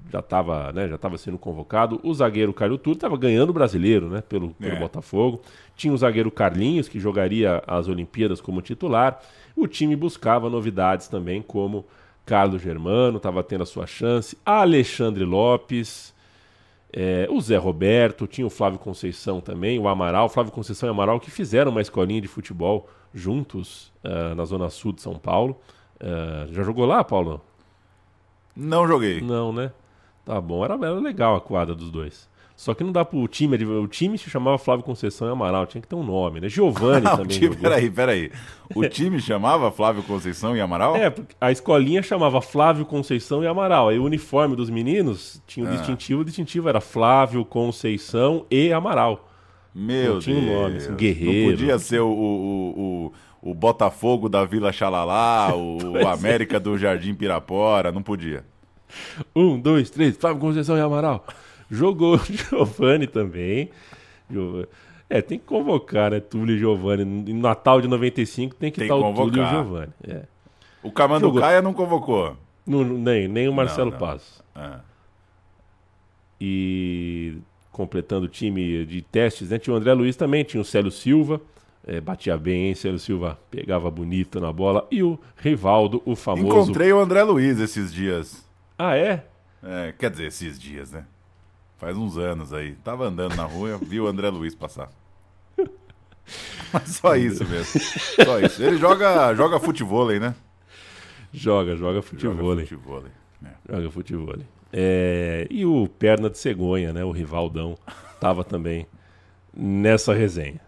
[0.09, 1.99] já estava né, já tava sendo convocado.
[2.03, 4.79] O zagueiro Caio Túlio estava ganhando o brasileiro né, pelo, pelo É.
[4.79, 5.41] Botafogo.
[5.75, 9.21] Tinha o zagueiro Carlinhos, que jogaria as Olimpíadas como titular.
[9.57, 11.85] O time buscava novidades também, como
[12.25, 14.37] Carlos Germano, estava tendo a sua chance.
[14.45, 16.17] Alexandre Lopes.
[16.91, 21.19] É, o Zé Roberto, tinha o Flávio Conceição também, o Amaral, Flávio Conceição e Amaral,
[21.19, 25.59] que fizeram uma escolinha de futebol juntos ah, na Zona Sul de São Paulo.
[25.99, 27.41] Ah, já jogou lá, Paulo?
[28.55, 29.21] Não joguei.
[29.21, 29.71] Não, né?
[30.25, 32.28] Tá bom, era, era legal a quadra dos dois.
[32.59, 33.55] Só que não dá pro time.
[33.63, 36.49] O time se chamava Flávio Conceição e Amaral, tinha que ter um nome, né?
[36.49, 37.27] Giovanni Ah, o também.
[37.39, 37.61] time, jogou.
[37.61, 38.31] peraí, peraí.
[38.75, 40.93] O time chamava Flávio Conceição e Amaral?
[40.97, 43.87] É, porque a escolinha chamava Flávio Conceição e Amaral.
[43.87, 45.71] Aí o uniforme dos meninos tinha o Ah.
[45.71, 49.29] distintivo, o distintivo era Flávio Conceição e Amaral.
[49.73, 50.97] Meu Não tinha um nome, assim, Deus.
[50.97, 51.51] guerreiro.
[51.51, 56.11] Não podia ser o, o, o, o Botafogo da Vila Xalalá, o Pois é.
[56.11, 58.43] América do Jardim Pirapora, não podia.
[59.33, 61.25] Um, dois, três, Flávio Conceição e Amaral.
[61.69, 63.69] Jogou o Giovanni também.
[65.09, 66.19] É, tem que convocar, né?
[66.19, 67.03] Túlio e Giovanni.
[67.05, 69.49] No Natal de 95 tem que estar que o Túlio e o.
[69.49, 69.93] Giovanni.
[70.07, 70.23] É.
[70.83, 72.37] O Camanducaia não convocou.
[72.65, 74.07] Não, nem, nem o Marcelo Não, não.
[74.07, 74.41] Paz.
[74.55, 74.79] É.
[76.39, 77.37] E
[77.71, 79.57] completando o time de testes, né?
[79.59, 81.41] Tinha o André Luiz também, tinha o Célio Silva.
[81.85, 82.75] é, batia bem, hein?
[82.75, 84.87] Célio Silva pegava bonito na bola.
[84.91, 86.47] E o Rivaldo, o famoso.
[86.47, 88.45] Encontrei o André Luiz esses dias.
[88.77, 89.25] Ah, é?
[89.63, 91.05] É, quer dizer, esses dias, né?
[91.79, 92.75] Faz uns anos aí.
[92.83, 94.91] Tava andando na rua, vi o André Luiz passar.
[96.73, 97.81] Mas só isso mesmo.
[98.23, 98.61] Só isso.
[98.61, 100.35] Ele joga, joga futevôlei, né?
[101.31, 102.35] Joga, joga futebol.
[102.35, 103.11] Joga futevôlei.
[103.67, 104.35] Joga futebol.
[104.73, 107.03] É, e o Perna de Cegonha, né?
[107.03, 107.77] O Rivaldão,
[108.19, 108.85] tava também
[109.53, 110.61] nessa resenha.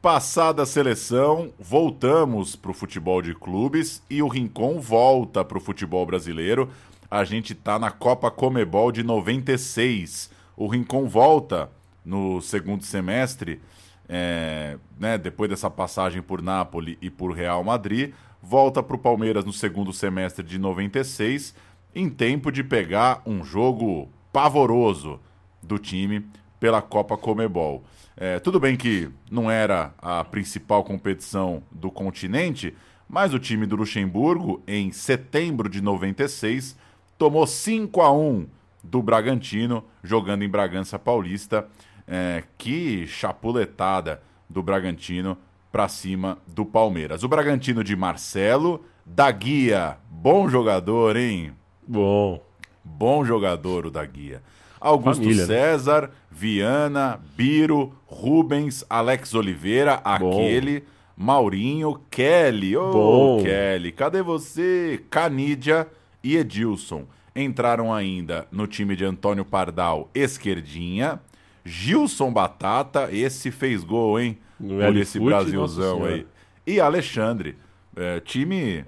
[0.00, 5.60] Passada a seleção, voltamos para o futebol de clubes e o Rincon volta para o
[5.60, 6.68] futebol brasileiro.
[7.10, 10.30] A gente tá na Copa Comebol de 96.
[10.56, 11.70] O Rincon volta
[12.04, 13.60] no segundo semestre,
[14.08, 19.44] é, né, depois dessa passagem por Nápoles e por Real Madrid, volta para o Palmeiras
[19.44, 21.54] no segundo semestre de 96.
[21.94, 25.20] em tempo de pegar um jogo pavoroso
[25.62, 26.26] do time
[26.58, 27.84] pela Copa Comebol.
[28.16, 32.74] É, tudo bem que não era a principal competição do continente,
[33.08, 36.76] mas o time do Luxemburgo, em setembro de 96,
[37.24, 38.46] tomou 5 a 1
[38.82, 41.66] do Bragantino, jogando em Bragança Paulista.
[42.06, 45.38] É, que chapuletada do Bragantino
[45.72, 47.22] para cima do Palmeiras.
[47.22, 51.54] O Bragantino de Marcelo, da Guia, bom jogador, hein?
[51.88, 52.44] Bom.
[52.84, 54.42] Bom jogador o da Guia.
[54.78, 55.54] Augusto Família, né?
[55.54, 60.84] César, Viana, Biro, Rubens, Alex Oliveira, aquele,
[61.16, 62.76] Maurinho, Kelly.
[62.76, 63.42] Ô, Bom.
[63.42, 65.02] Kelly, cadê você?
[65.08, 65.88] Canídia
[66.24, 67.06] e Edilson.
[67.36, 71.20] Entraram ainda no time de Antônio Pardal, esquerdinha.
[71.64, 74.38] Gilson Batata, esse fez gol, hein?
[74.58, 76.26] No Por esse Fute, Brasilzão aí.
[76.66, 77.56] E Alexandre,
[77.96, 78.84] é, time,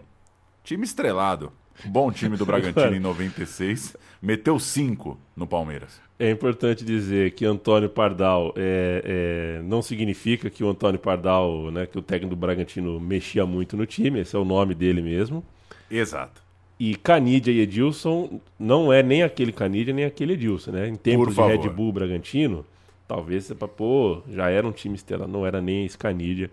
[0.62, 1.52] time estrelado.
[1.84, 3.96] Bom time do Bragantino em 96.
[4.22, 6.00] Meteu cinco no Palmeiras.
[6.18, 11.84] É importante dizer que Antônio Pardal é, é, não significa que o Antônio Pardal, né,
[11.86, 15.44] que o técnico do Bragantino mexia muito no time, esse é o nome dele mesmo.
[15.90, 16.45] Exato.
[16.78, 20.88] E Canidia e Edilson não é nem aquele Canidia nem aquele Edilson, né?
[20.88, 21.40] Em tempos de.
[21.40, 22.64] Red Bull Bragantino,
[23.08, 26.50] talvez você fala, pô, já era um time estelar, não era nem esse Canidia,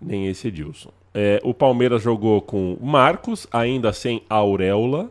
[0.00, 0.90] nem esse Edilson.
[1.14, 5.10] É, o Palmeiras jogou com Marcos, ainda sem Auréola,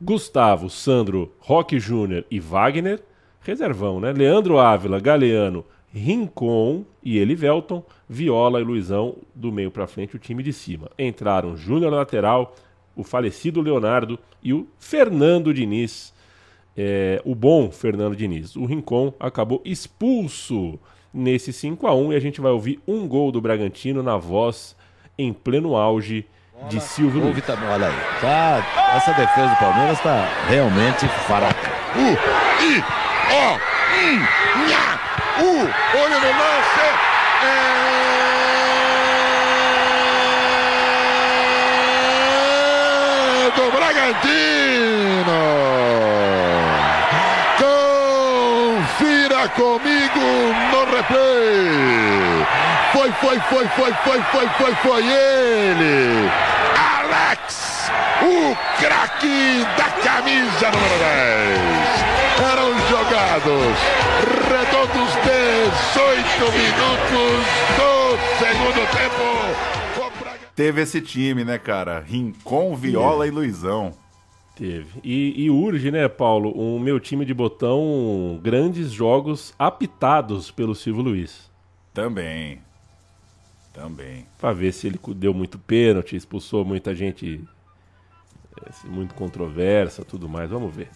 [0.00, 3.02] Gustavo, Sandro, Roque Júnior e Wagner,
[3.40, 4.12] reservão, né?
[4.12, 10.42] Leandro Ávila, Galeano, Rincon e Elivelton, Viola e Luizão do meio para frente, o time
[10.42, 10.90] de cima.
[10.98, 12.54] Entraram Júnior na lateral,
[12.96, 16.12] o falecido Leonardo e o Fernando Diniz,
[16.76, 18.56] é, o bom Fernando Diniz.
[18.56, 20.78] O Rincon acabou expulso
[21.12, 24.76] nesse 5 a 1 e a gente vai ouvir um gol do Bragantino na voz
[25.18, 26.26] em pleno auge
[26.68, 27.44] de Silvio Luiz.
[27.44, 27.94] Também, olha aí.
[28.20, 31.70] Tá, essa defesa do Palmeiras está realmente fraca.
[31.96, 32.16] Uh,
[32.62, 32.82] i,
[33.32, 33.54] ó,
[33.96, 34.18] hum,
[34.68, 35.00] nha,
[35.40, 35.68] uh,
[35.98, 36.80] olho no lance.
[37.42, 37.80] É
[43.56, 43.70] do
[44.10, 45.38] Bragantino.
[47.58, 52.46] Confira comigo no replay.
[52.92, 56.30] Foi, foi, foi, foi, foi, foi, foi, foi ele.
[56.98, 57.90] Alex,
[58.22, 62.10] o craque da camisa número 10.
[62.52, 63.76] Eram jogados
[64.48, 67.46] redondos 18 minutos
[67.76, 69.79] do segundo tempo.
[70.54, 72.00] Teve esse time, né, cara?
[72.00, 73.92] Rincon, Viola e Luizão.
[74.56, 75.00] Teve.
[75.02, 81.02] E, e urge, né, Paulo, o meu time de botão, grandes jogos apitados pelo Silvio
[81.02, 81.50] Luiz.
[81.94, 82.60] Também.
[83.72, 84.26] Também.
[84.38, 87.42] Pra ver se ele deu muito pênalti, expulsou muita gente,
[88.62, 90.50] é, muito controversa, tudo mais.
[90.50, 90.90] Vamos ver.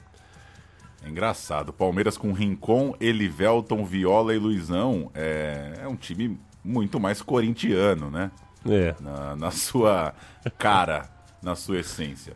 [1.03, 1.73] É engraçado.
[1.73, 8.31] Palmeiras com Rincon, Elivelton, Viola e Luizão é, é um time muito mais corintiano, né?
[8.69, 8.95] É.
[9.01, 10.15] Na, na sua
[10.59, 11.09] cara,
[11.43, 12.35] na sua essência.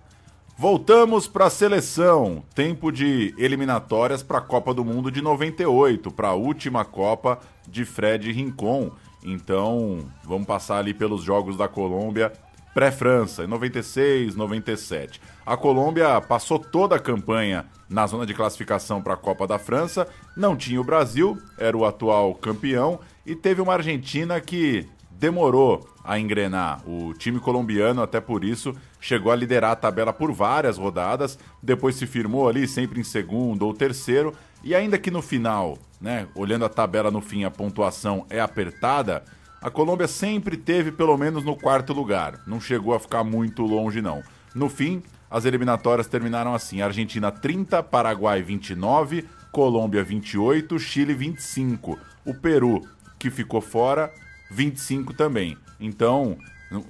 [0.56, 2.42] Voltamos para a seleção.
[2.54, 7.84] Tempo de eliminatórias para a Copa do Mundo de 98, para a última Copa de
[7.84, 8.90] Fred Rincon.
[9.24, 12.32] Então, vamos passar ali pelos jogos da Colômbia
[12.74, 15.20] pré-França, em 96, 97.
[15.44, 20.06] A Colômbia passou toda a campanha na zona de classificação para a Copa da França,
[20.36, 26.18] não tinha o Brasil, era o atual campeão, e teve uma Argentina que demorou a
[26.18, 26.80] engrenar.
[26.88, 31.96] O time colombiano, até por isso, chegou a liderar a tabela por várias rodadas, depois
[31.96, 34.32] se firmou ali sempre em segundo ou terceiro,
[34.64, 39.22] e ainda que no final, né, olhando a tabela no fim, a pontuação é apertada,
[39.60, 44.00] a Colômbia sempre teve pelo menos no quarto lugar, não chegou a ficar muito longe
[44.00, 44.22] não.
[44.54, 51.98] No fim, as eliminatórias terminaram assim: Argentina 30, Paraguai 29, Colômbia 28, Chile 25.
[52.24, 52.82] O Peru,
[53.18, 54.10] que ficou fora,
[54.50, 55.58] 25 também.
[55.80, 56.36] Então,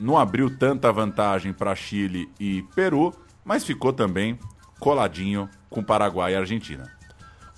[0.00, 3.14] não abriu tanta vantagem para Chile e Peru,
[3.44, 4.38] mas ficou também
[4.78, 6.90] coladinho com Paraguai e Argentina.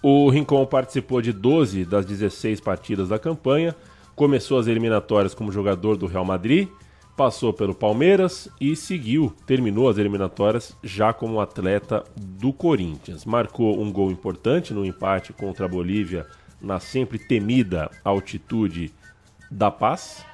[0.03, 3.77] O Rincon participou de 12 das 16 partidas da campanha,
[4.15, 6.69] começou as eliminatórias como jogador do Real Madrid,
[7.17, 13.27] passou pelo Palmeiras e seguiu, terminou as eliminatórias já como atleta do Corinthians.
[13.27, 16.27] Marcou um gol importante no empate contra a Bolívia
[16.61, 18.91] na sempre temida altitude
[19.51, 20.25] da Paz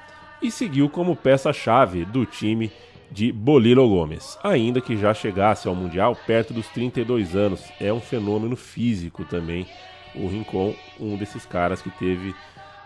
[0.41, 2.71] e seguiu como peça-chave do time
[3.09, 7.63] de Bolilo Gomes, ainda que já chegasse ao Mundial perto dos 32 anos.
[7.79, 9.65] É um fenômeno físico também,
[10.13, 12.35] o Rincon, um desses caras que teve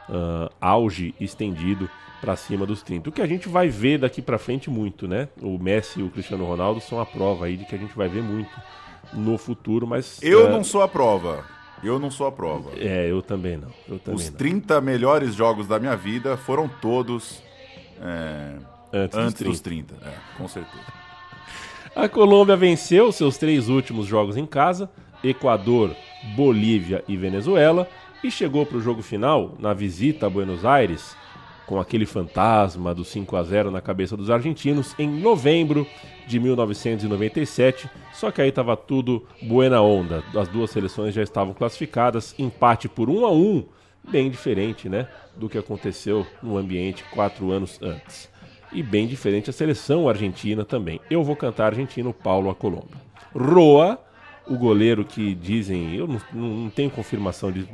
[0.10, 1.90] ah, auge estendido
[2.20, 3.10] para cima dos 30.
[3.10, 5.28] O que a gente vai ver daqui para frente muito, né?
[5.42, 8.08] O Messi e o Cristiano Ronaldo são a prova aí de que a gente vai
[8.08, 8.52] ver muito
[9.14, 11.44] no futuro, mas Eu é, não sou a prova.
[11.84, 12.72] Eu não sou a prova.
[12.78, 13.70] É, eu também não.
[13.90, 14.38] Eu também Os não.
[14.38, 17.42] 30 melhores jogos da minha vida foram todos
[18.00, 18.58] é,
[18.94, 19.96] Antes dos antes dos 30.
[19.96, 20.84] É, com certeza.
[21.96, 24.90] A Colômbia venceu seus três últimos jogos em casa,
[25.24, 25.96] Equador,
[26.36, 27.88] Bolívia e Venezuela,
[28.24, 31.16] e chegou para o jogo final, na visita a Buenos Aires,
[31.72, 35.88] com aquele fantasma do 5 a 0 na cabeça dos argentinos, em novembro
[36.28, 37.90] de 1997.
[38.12, 40.22] Só que aí estava tudo buena onda.
[40.36, 43.64] As duas seleções já estavam classificadas, empate por 1 a 1,
[44.10, 45.08] bem diferente, né,
[45.38, 48.30] do que aconteceu no ambiente quatro anos antes
[48.74, 51.00] e bem diferente a seleção argentina também.
[51.10, 53.00] Eu vou cantar argentino, Paulo a Colômbia.
[53.34, 53.98] Roa,
[54.48, 57.68] o goleiro que dizem, eu não, não- tenho confirmação disso,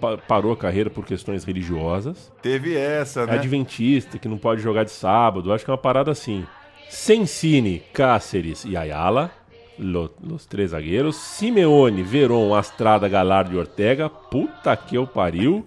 [0.00, 2.30] pa- parou a carreira por questões religiosas.
[2.42, 3.34] Teve essa, né?
[3.34, 6.44] Adventista, que não pode jogar de sábado, acho que é uma parada assim.
[6.88, 9.30] Sensini, Cáceres e Ayala,
[9.78, 11.16] lo- os três zagueiros.
[11.16, 15.66] Simeone, Veron, Astrada, Galardo e Ortega, puta que eu pariu.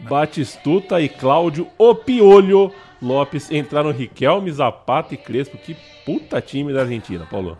[0.00, 2.70] Batistuta e Cláudio Opiolho
[3.00, 5.56] Lopes entraram Riquelme, Zapata e Crespo.
[5.56, 5.74] Que
[6.04, 7.56] puta time da Argentina, Paulo.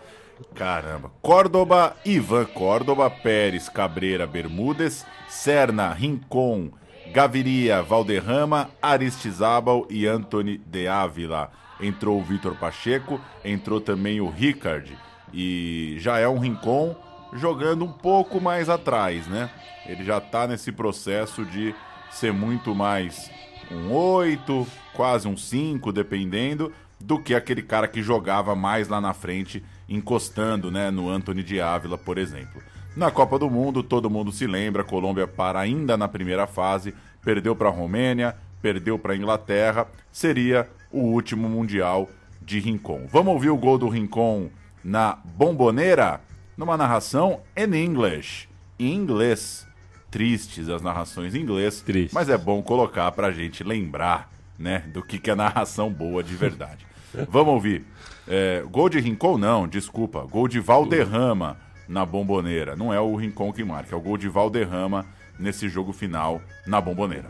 [0.55, 1.11] Caramba.
[1.23, 6.71] Córdoba, Ivan Córdoba, Pérez, Cabreira, Bermudes, Serna, Rincon,
[7.13, 11.51] Gaviria, Valderrama, Aristizábal e Anthony de Ávila.
[11.81, 14.97] Entrou o Vitor Pacheco, entrou também o Ricard.
[15.33, 16.97] E já é um Rincon
[17.35, 19.51] jogando um pouco mais atrás, né?
[19.87, 21.75] Ele já tá nesse processo de
[22.11, 23.31] ser muito mais
[23.71, 29.15] um 8, quase um 5, dependendo, do que aquele cara que jogava mais lá na
[29.15, 32.61] frente, encostando né, no Anthony de Ávila, por exemplo.
[32.97, 36.95] Na Copa do Mundo, todo mundo se lembra, a Colômbia para ainda na primeira fase,
[37.23, 42.09] perdeu para a Romênia, perdeu para a Inglaterra, seria o último Mundial
[42.43, 43.07] de Rincon.
[43.11, 44.51] Vamos ouvir o gol do Rincon
[44.83, 46.21] na Bomboneira,
[46.57, 49.67] numa narração em English, em inglês.
[50.11, 55.19] Tristes as narrações em inglês, mas é bom colocar pra gente lembrar, né, do que,
[55.19, 56.88] que é narração boa de verdade.
[57.29, 57.85] Vamos ouvir.
[58.27, 60.27] É, gol de Rincon, não, desculpa.
[60.31, 61.57] Gol de Valderrama
[61.89, 62.77] na Bomboneira.
[62.77, 65.07] Não é o Rincon que marca, é o gol de Valderrama
[65.39, 67.27] nesse jogo final na Bomboneira.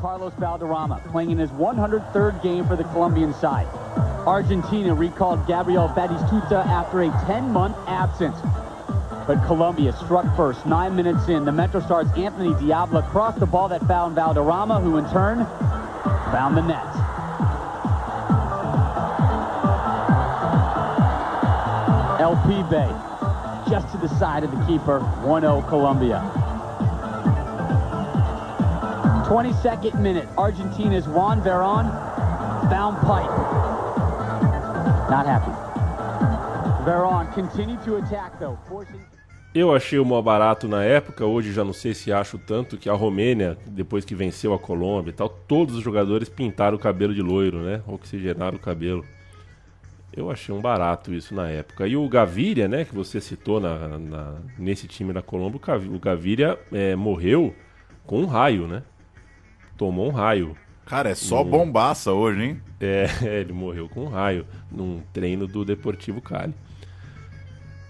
[0.00, 3.66] Carlos Valderrama playing in his 103rd game for the Colombian side.
[4.26, 8.36] Argentina recalled Gabriel Batistuta after a 10-month absence.
[9.26, 11.44] But Colombia struck first, nine minutes in.
[11.44, 15.44] The Metro Stars' Anthony Diablo crossed the ball that found Valderrama, who in turn
[16.32, 16.99] found the net.
[22.20, 22.86] LP Bay,
[23.70, 26.20] just to the side of the keeper, 1-0 Colombia.
[29.24, 31.88] 22nd minute, Argentina's Juan Veron
[32.68, 33.30] found pipe.
[35.08, 35.50] Not happy.
[36.84, 39.00] Veron continued to attack though, forcing
[39.54, 42.88] Eu achei o maior barato na época, hoje já não sei se acho tanto, que
[42.88, 47.14] a Romênia, depois que venceu a Colômbia e tal, todos os jogadores pintaram o cabelo
[47.14, 47.82] de loiro, né?
[47.88, 49.04] Oxigenaram o cabelo.
[50.16, 51.86] Eu achei um barato isso na época.
[51.86, 55.88] E o Gaviria, né, que você citou na, na- nesse time da Colômbia, o Gavi-
[55.88, 57.54] o Gaviria é, morreu
[58.06, 58.82] com um raio, né?
[59.76, 60.56] Tomou um raio.
[60.84, 62.60] Cara, é só No- bombaça hoje, hein?
[62.80, 63.06] É,
[63.40, 66.52] ele morreu com um raio num treino do Deportivo Cali.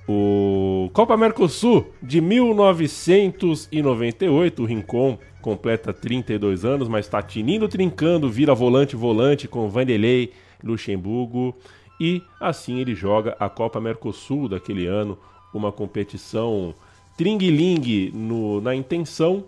[0.07, 8.53] O Copa Mercosul de 1998, o Rincon completa 32 anos, mas está tinindo, trincando, vira
[8.55, 11.57] volante-volante com Vanderlei, Luxemburgo
[12.01, 15.19] e assim ele joga a Copa Mercosul daquele ano,
[15.53, 16.75] uma competição
[17.17, 18.11] tringue-lingue
[18.63, 19.45] na intenção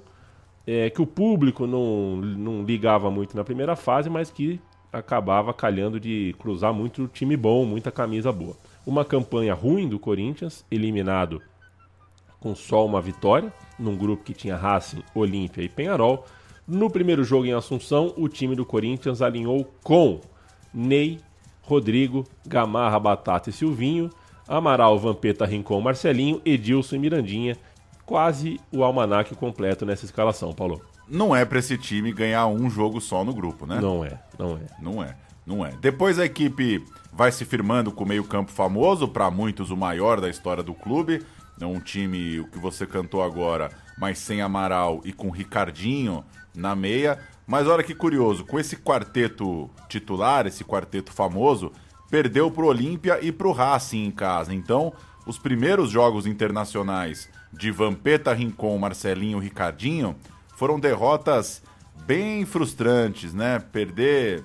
[0.67, 4.61] é, que o público não, não ligava muito na primeira fase, mas que
[4.93, 8.55] acabava calhando de cruzar muito time bom, muita camisa boa.
[8.87, 11.41] Uma campanha ruim do Corinthians, eliminado
[12.39, 16.27] com só uma vitória, num grupo que tinha Racing, Olímpia e Penharol.
[16.67, 20.21] No primeiro jogo em Assunção, o time do Corinthians alinhou com
[20.75, 21.21] Ney,
[21.63, 24.11] Rodrigo, Gamarra, Batata e Silvinho,
[24.47, 27.57] Amaral, Vampeta, Rincon, Marcelinho, Edilson e Mirandinha.
[28.05, 30.83] Quase o almanaque completo nessa escalação, Paulo.
[31.09, 33.79] Não é pra esse time ganhar um jogo só no grupo, né?
[33.81, 34.61] Não é, não é.
[34.81, 35.17] Não é,
[35.47, 35.73] não é.
[35.81, 40.29] Depois a equipe vai se firmando com o meio-campo famoso, para muitos o maior da
[40.29, 41.23] história do clube.
[41.61, 43.71] É um time, o que você cantou agora,
[44.03, 47.21] mas sem Amaral e com Ricardinho na meia.
[47.47, 51.71] Mas olha que curioso, com esse quarteto titular, esse quarteto famoso,
[52.11, 54.53] perdeu pro Olímpia e pro Racing em casa.
[54.53, 54.93] Então,
[55.25, 60.17] os primeiros jogos internacionais de Vampeta, Rincon, Marcelinho, Ricardinho
[60.57, 61.63] foram derrotas
[62.05, 63.61] bem frustrantes, né?
[63.61, 64.43] Perder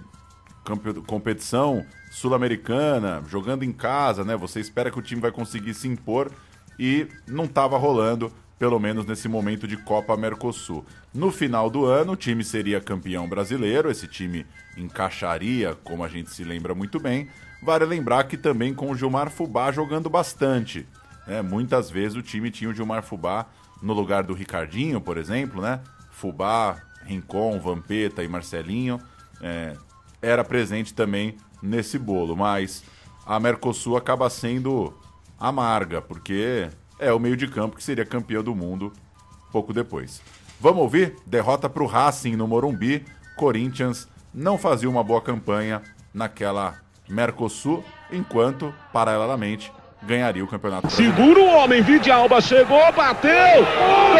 [1.08, 4.38] competição sul-americana, jogando em casa, né?
[4.38, 6.32] Você espera que o time vai conseguir se impor
[6.78, 10.86] e não estava rolando, pelo menos nesse momento de Copa Mercosul.
[11.14, 16.32] No final do ano, o time seria campeão brasileiro, esse time encaixaria, como a gente
[16.32, 17.28] se lembra muito bem.
[17.62, 20.88] Vale lembrar que também com o Gilmar Fubá jogando bastante.
[21.26, 21.42] né?
[21.42, 23.48] muitas vezes o time tinha o Gilmar Fubá
[23.82, 25.82] no lugar do Ricardinho, por exemplo, né?
[26.12, 29.00] Fubá, Rincon, Vampeta e Marcelinho.
[29.42, 29.76] é,
[30.22, 32.84] era presente também nesse bolo, mas
[33.26, 34.94] a Mercosul acaba sendo
[35.40, 38.91] amarga, porque é o meio de campo que seria campeão do mundo
[39.52, 40.22] pouco depois.
[40.60, 41.15] Vamos ouvir?
[41.26, 43.06] Derrota para o Racing no Morumbi.
[43.36, 45.82] Corinthians não fazia uma boa campanha
[46.14, 46.76] naquela
[47.07, 49.72] Mercosul, enquanto, paralelamente,
[50.03, 50.90] ganharia o campeonato.
[50.90, 53.64] Segura o homem, Vide Alba chegou, bateu!
[53.64, 54.18] Gol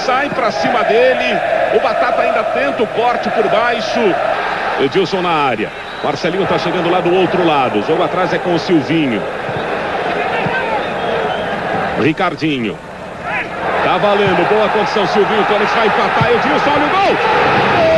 [0.00, 1.38] sai pra cima dele,
[1.74, 4.00] o Batata ainda tenta o corte por baixo.
[4.80, 5.70] Edilson na área.
[6.02, 7.80] Marcelinho tá chegando lá do outro lado.
[7.80, 9.22] O jogo atrás é com o Silvinho.
[12.02, 12.78] Ricardinho.
[13.84, 15.44] Tá valendo, boa condição, Silvinho.
[15.44, 16.30] Corinthians vai empatar.
[16.30, 16.90] Edilson, olha o!
[16.90, 17.89] Gol!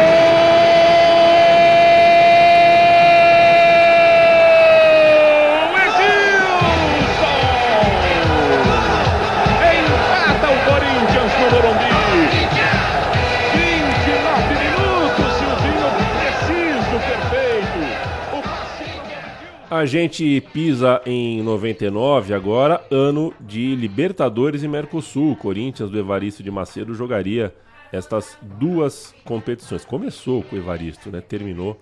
[19.82, 25.34] A gente pisa em 99 agora, ano de Libertadores e Mercosul.
[25.34, 27.52] Corinthians do Evaristo de Macedo jogaria
[27.90, 29.84] estas duas competições.
[29.84, 31.20] Começou com o Evaristo, né?
[31.20, 31.80] Terminou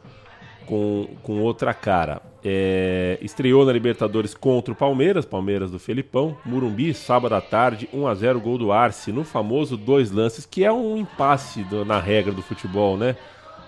[0.64, 2.22] com, com outra cara.
[2.42, 8.06] É, estreou na Libertadores contra o Palmeiras, Palmeiras do Felipão, Murumbi, sábado à tarde, 1
[8.06, 12.00] a 0 gol do Arce, no famoso dois lances, que é um impasse do- na
[12.00, 13.14] regra do futebol, né?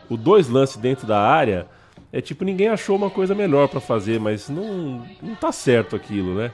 [0.09, 1.67] O dois lances dentro da área
[2.13, 6.35] é tipo ninguém achou uma coisa melhor pra fazer, mas não, não tá certo aquilo,
[6.35, 6.53] né?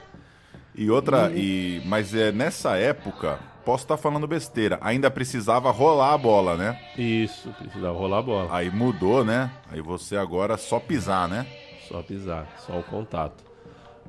[0.75, 6.17] E outra, e mas é nessa época, posso estar falando besteira, ainda precisava rolar a
[6.17, 6.79] bola, né?
[6.97, 8.47] Isso, precisava rolar a bola.
[8.55, 9.51] Aí mudou, né?
[9.69, 11.45] Aí você agora só pisar, né?
[11.87, 13.43] Só pisar, só o contato.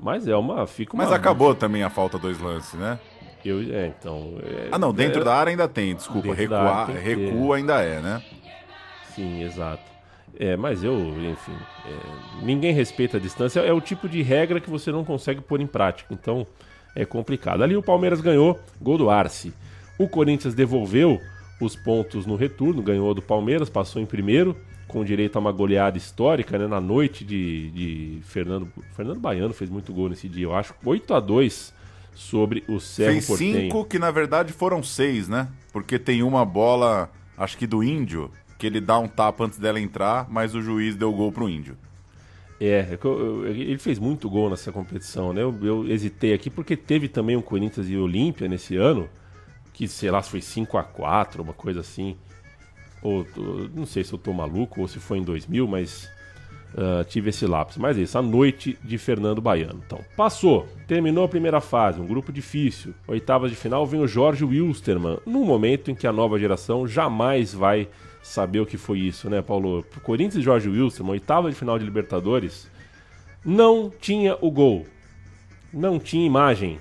[0.00, 0.66] Mas é uma.
[0.66, 2.98] Fica uma Mas acabou também a falta dois lances, né?
[3.44, 4.34] Eu, é, então.
[4.42, 6.32] é- Ah, não, dentro é- da área ainda tem, desculpa.
[6.34, 7.16] Recuar, tem que ter.
[7.16, 8.22] recuo ainda é, né?
[9.14, 9.89] Sim, exato.
[10.38, 10.94] É, mas eu,
[11.30, 11.52] enfim,
[11.86, 13.60] é, ninguém respeita a distância.
[13.60, 16.12] É o tipo de regra que você não consegue pôr em prática.
[16.14, 16.46] Então
[16.94, 17.62] é complicado.
[17.62, 19.52] Ali o Palmeiras ganhou, gol do Arce.
[19.98, 21.20] O Corinthians devolveu
[21.60, 24.56] os pontos no retorno, ganhou do Palmeiras, passou em primeiro,
[24.88, 26.66] com direito a uma goleada histórica, né?
[26.66, 28.68] Na noite de, de Fernando.
[28.96, 30.74] Fernando Baiano fez muito gol nesse dia, eu acho.
[30.84, 31.74] 8 a 2
[32.14, 33.60] sobre o Cerro Fez Porteño.
[33.62, 35.48] cinco, que na verdade foram seis, né?
[35.72, 38.30] Porque tem uma bola, acho que do Índio,
[38.60, 41.76] que ele dá um tapa antes dela entrar, mas o juiz deu gol pro Índio.
[42.60, 45.40] É, é eu- eu- ele fez muito gol nessa competição, né?
[45.42, 49.08] Eu, eu hesitei aqui porque teve também o Corinthians e Olímpia nesse ano,
[49.72, 52.16] que sei lá foi 5 a 4 uma coisa assim.
[53.02, 53.26] Ou
[53.74, 56.06] não sei se eu tô maluco ou se foi em 2000, mas
[56.76, 57.78] ah, tive esse lápis.
[57.78, 59.80] Mas é isso, a noite de Fernando Baiano.
[59.86, 62.92] Então, passou, terminou a primeira fase, um grupo difícil.
[63.08, 67.54] Oitavas de final vem o Jorge Wilstermann, num momento em que a nova geração jamais
[67.54, 67.88] vai
[68.22, 69.84] saber o que foi isso, né, Paulo?
[70.02, 72.70] Corinthians e Jorge Wilstermann, oitava de final de Libertadores,
[73.44, 74.86] não tinha o gol.
[75.72, 76.80] Não tinha imagem.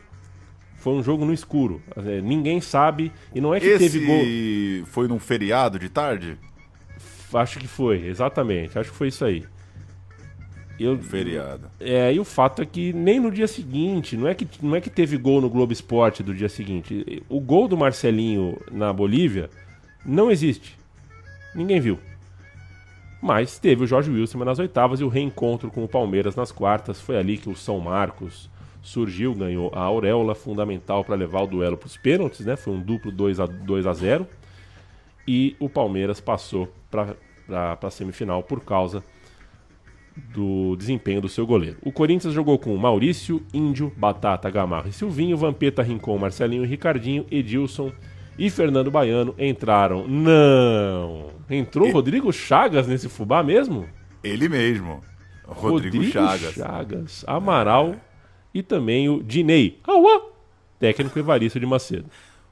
[0.78, 1.82] Foi um jogo no escuro.
[1.96, 3.12] É, Ninguém sabe.
[3.34, 4.86] E não é que Esse teve gol.
[4.88, 6.38] foi num feriado de tarde?
[7.34, 8.80] Acho que foi, exatamente.
[8.80, 9.46] Acho que foi isso aí.
[10.80, 11.70] Eu, Feriado.
[11.78, 14.80] É, e o fato é que nem no dia seguinte, não é que, não é
[14.80, 17.22] que teve gol no Globo Esporte do dia seguinte.
[17.28, 19.50] O gol do Marcelinho na Bolívia
[20.06, 20.79] não existe.
[21.54, 22.00] Ninguém viu.
[23.22, 27.02] Mas teve o Jorge Wilson nas oitavas e o reencontro com o Palmeiras nas quartas.
[27.02, 28.50] Foi ali que o São Marcos
[28.82, 32.56] surgiu, ganhou a auréola fundamental para levar o duelo para os pênaltis, né?
[32.56, 34.28] Foi um duplo 2 a 2 a 0
[35.28, 37.16] e o Palmeiras passou para
[37.82, 39.04] a semifinal por causa
[40.34, 41.78] do desempenho do seu goleiro.
[41.82, 47.92] O Corinthians jogou com Maurício, Índio, Batata, Gamarra e Silvinho, Vampeta, Rincon, Marcelinho, Ricardinho, Edilson
[48.40, 50.08] e Fernando Baiano entraram.
[50.08, 51.28] Não!
[51.50, 53.86] Entrou Rodrigo Chagas nesse fubá mesmo?
[54.24, 55.02] Ele mesmo.
[55.46, 56.54] Rodrigo, Chagas.
[56.54, 57.96] Chagas, Amaral
[58.54, 59.80] e também o Dinei.
[59.84, 60.22] Auá!
[60.80, 62.06] Técnico Evaristo de Macedo.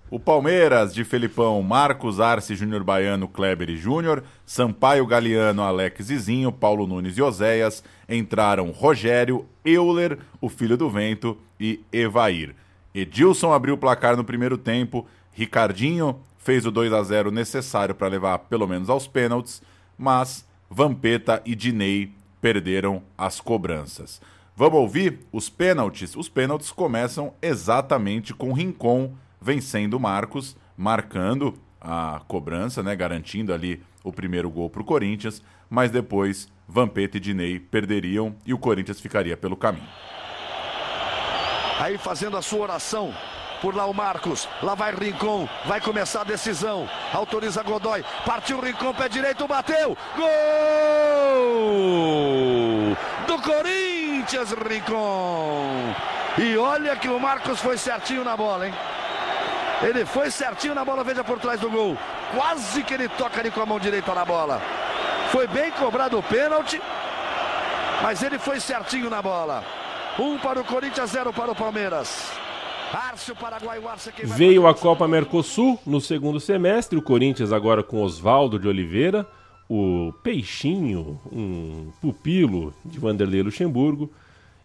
[0.09, 6.51] O Palmeiras de Felipão, Marcos Arce Júnior Baiano, Kleber e Júnior, Sampaio Galeano, Alex Zizinho,
[6.51, 12.55] Paulo Nunes e Oséias, entraram Rogério, Euler, o filho do vento e Evair.
[12.95, 15.05] Edilson abriu o placar no primeiro tempo,
[15.38, 19.61] Ricardinho fez o 2 a 0 necessário para levar pelo menos aos pênaltis,
[19.95, 22.11] mas Vampeta e Dinei
[22.41, 24.19] perderam as cobranças.
[24.55, 26.15] Vamos ouvir os pênaltis?
[26.15, 34.11] Os pênaltis começam exatamente com Rincon vencendo Marcos, marcando a cobrança, né, garantindo ali o
[34.11, 39.38] primeiro gol para o Corinthians, mas depois Vampeta e Dinei perderiam e o Corinthians ficaria
[39.38, 39.88] pelo caminho.
[41.80, 43.14] Aí fazendo a sua oração.
[43.61, 46.88] Por lá o Marcos, lá vai Rincon, vai começar a decisão.
[47.11, 49.97] Autoriza Godoy, partiu Rincon, pé direito, bateu.
[50.15, 50.27] Gol!
[53.25, 55.95] Do Corinthians, Rincon.
[56.38, 58.73] E olha que o Marcos foi certinho na bola, hein?
[59.81, 61.97] Ele foi certinho na bola, veja por trás do gol.
[62.35, 64.61] Quase que ele toca ali com a mão direita na bola.
[65.31, 66.81] Foi bem cobrado o pênalti,
[68.01, 69.63] mas ele foi certinho na bola.
[70.19, 72.31] Um para o Corinthians, zero para o Palmeiras.
[74.23, 79.27] Veio a Copa Mercosul no segundo semestre, o Corinthians agora com Oswaldo de Oliveira,
[79.69, 84.09] o Peixinho, um pupilo de Vanderlei Luxemburgo,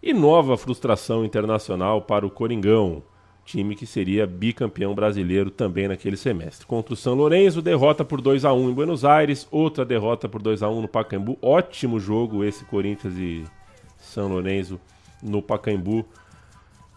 [0.02, 3.02] e nova frustração internacional para o Coringão,
[3.44, 6.66] time que seria bicampeão brasileiro também naquele semestre.
[6.66, 10.40] Contra o São Lourenço, derrota por 2 a 1 em Buenos Aires, outra derrota por
[10.40, 11.38] 2 a 1 no Pacaembu.
[11.40, 13.44] Ótimo jogo esse Corinthians e
[13.98, 14.80] São Lourenço
[15.22, 16.04] no Pacaembu.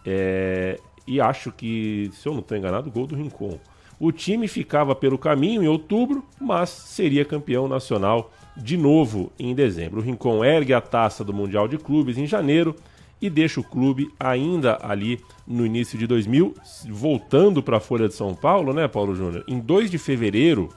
[0.04, 3.58] É, e acho que, se eu não estou enganado, gol do Rincon.
[3.98, 10.00] O time ficava pelo caminho em outubro, mas seria campeão nacional de novo em dezembro.
[10.00, 12.74] O Rincon ergue a taça do Mundial de Clubes em janeiro
[13.20, 16.54] e deixa o clube ainda ali no início de 2000,
[16.90, 19.44] voltando para a Folha de São Paulo, né, Paulo Júnior?
[19.48, 20.68] Em 2 de fevereiro,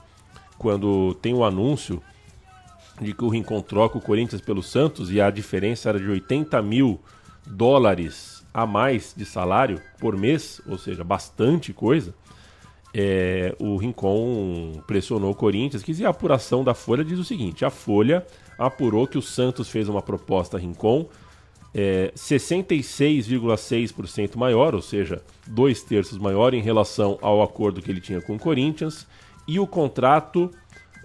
[0.58, 2.02] quando tem o anúncio
[3.02, 6.62] de que o Rincon troca o Corinthians pelo Santos e a diferença era de 80
[6.62, 7.00] mil
[7.46, 12.14] dólares a mais de salário por mês, ou seja, bastante coisa,
[12.94, 17.70] é, o Rincon pressionou o Corinthians, que a apuração da Folha diz o seguinte: a
[17.70, 18.26] Folha
[18.58, 21.08] apurou que o Santos fez uma proposta a Rincon
[21.74, 28.22] é, 66,6% maior, ou seja, dois terços maior em relação ao acordo que ele tinha
[28.22, 29.08] com o Corinthians,
[29.48, 30.52] e o contrato,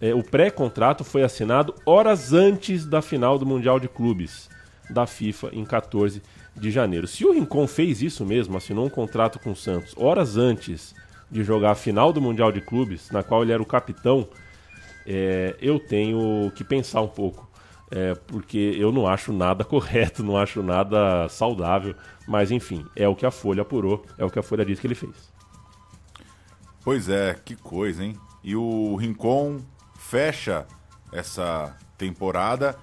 [0.00, 4.48] é, o pré-contrato foi assinado horas antes da final do Mundial de Clubes
[4.90, 6.20] da FIFA em 14
[6.56, 7.06] de janeiro.
[7.06, 10.94] Se o Rincon fez isso mesmo, assinou um contrato com o Santos horas antes
[11.31, 14.28] de jogar a final do Mundial de Clubes, na qual ele era o capitão,
[15.06, 17.48] é, eu tenho que pensar um pouco
[17.90, 21.94] é, porque eu não acho nada correto, não acho nada saudável,
[22.26, 24.86] mas enfim, é o que a Folha apurou, é o que a Folha diz que
[24.86, 25.32] ele fez.
[26.82, 28.16] Pois é, que coisa, hein?
[28.43, 29.60] E o Rincon
[29.97, 30.66] fecha
[31.12, 32.76] essa temporada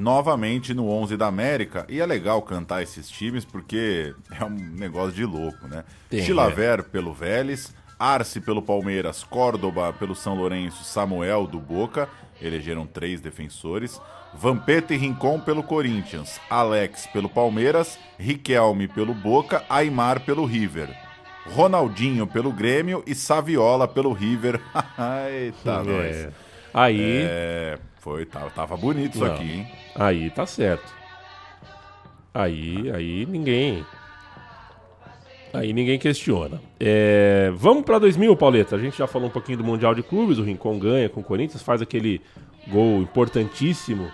[0.00, 1.86] novamente no 11 da América.
[1.88, 5.84] E é legal cantar esses times porque é um negócio de louco, né?
[6.10, 12.10] Tem, Chilaver pelo Vélez, Arce pelo Palmeiras, Córdoba pelo São Lourenço, Samuel do Boca,
[12.42, 13.98] elegeram três defensores.
[14.34, 20.90] Vampeta e Rincon pelo Corinthians, Alex pelo Palmeiras, Riquelme pelo Boca, Aymar pelo River.
[21.46, 24.60] Ronaldinho pelo Grêmio e Saviola pelo River.
[25.30, 25.82] Eita, É.
[25.82, 26.28] nós.
[26.74, 29.66] Aí- É, foi, tava, tava bonito isso Não, aqui, hein?
[29.96, 30.94] Aí tá certo.
[32.32, 33.84] Aí, aí ninguém.
[35.52, 36.60] Aí ninguém questiona.
[36.78, 38.76] É, vamos para 2000, Pauleta.
[38.76, 40.38] A gente já falou um pouquinho do Mundial de Clubes.
[40.38, 42.20] O Rincon ganha com o Corinthians, faz aquele
[42.68, 44.08] gol importantíssimo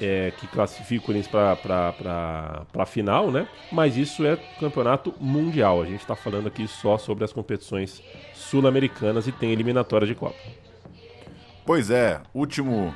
[0.00, 3.46] é, que classifica o Corinthians para a final, né?
[3.70, 5.82] Mas isso é campeonato mundial.
[5.82, 8.02] A gente está falando aqui só sobre as competições
[8.34, 10.34] sul-americanas e tem eliminatória de Copa.
[11.64, 12.92] Pois é, último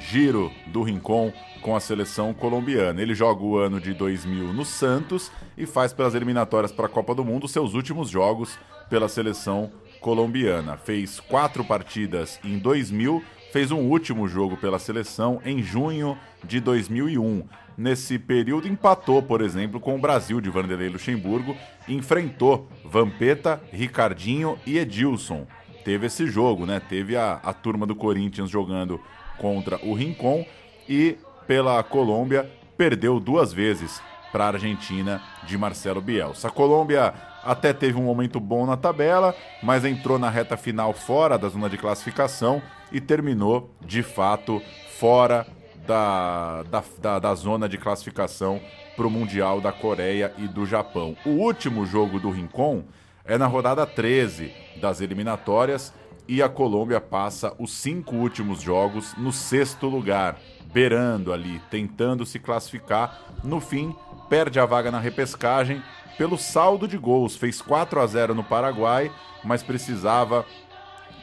[0.00, 3.00] giro do Rincon com a seleção colombiana.
[3.00, 7.14] Ele joga o ano de 2000 no Santos e faz pelas eliminatórias para a Copa
[7.14, 8.58] do Mundo seus últimos jogos
[8.90, 10.76] pela seleção colombiana.
[10.76, 13.22] Fez quatro partidas em 2000,
[13.52, 17.44] fez um último jogo pela seleção em junho de 2001.
[17.76, 21.56] Nesse período empatou, por exemplo, com o Brasil de Vanderlei Luxemburgo,
[21.88, 25.46] enfrentou Vampeta, Ricardinho e Edilson
[25.84, 26.80] teve esse jogo, né?
[26.80, 29.00] Teve a, a turma do Corinthians jogando
[29.38, 30.44] contra o Rincon
[30.88, 31.16] e
[31.46, 34.02] pela Colômbia perdeu duas vezes
[34.32, 36.48] para a Argentina de Marcelo Bielsa.
[36.48, 41.38] A Colômbia até teve um momento bom na tabela, mas entrou na reta final fora
[41.38, 44.60] da zona de classificação e terminou de fato
[44.98, 45.46] fora
[45.86, 48.60] da, da, da, da zona de classificação
[48.96, 51.16] para o Mundial da Coreia e do Japão.
[51.24, 52.84] O último jogo do Rincon
[53.24, 55.92] é na rodada 13 das eliminatórias
[56.26, 60.38] e a Colômbia passa os cinco últimos jogos no sexto lugar,
[60.72, 63.20] beirando ali, tentando se classificar.
[63.42, 63.94] No fim,
[64.28, 65.82] perde a vaga na repescagem
[66.16, 67.36] pelo saldo de gols.
[67.36, 70.46] Fez 4 a 0 no Paraguai, mas precisava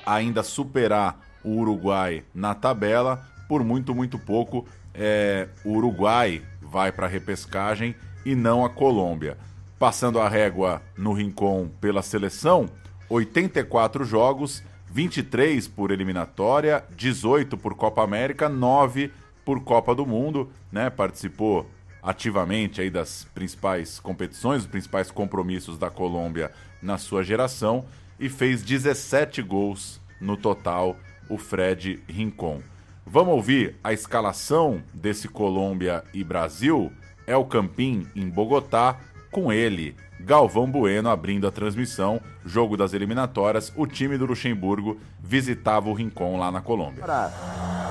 [0.05, 3.25] ainda superar o Uruguai na tabela.
[3.47, 7.95] Por muito, muito pouco, é, o Uruguai vai para a repescagem
[8.25, 9.37] e não a Colômbia.
[9.79, 12.69] Passando a régua no Rincon pela seleção,
[13.09, 19.11] 84 jogos, 23 por eliminatória, 18 por Copa América, 9
[19.45, 20.89] por Copa do Mundo, né?
[20.89, 21.65] Participou
[22.03, 26.51] ativamente aí das principais competições, os principais compromissos da Colômbia
[26.81, 27.85] na sua geração
[28.19, 30.97] e fez 17 gols no total
[31.29, 32.61] o Fred Rincon.
[33.05, 36.91] Vamos ouvir a escalação desse Colômbia e Brasil?
[37.25, 38.99] É o Campim em Bogotá,
[39.31, 45.89] com ele, Galvão Bueno abrindo a transmissão, jogo das eliminatórias, o time do Luxemburgo visitava
[45.89, 47.03] o Rincon lá na Colômbia.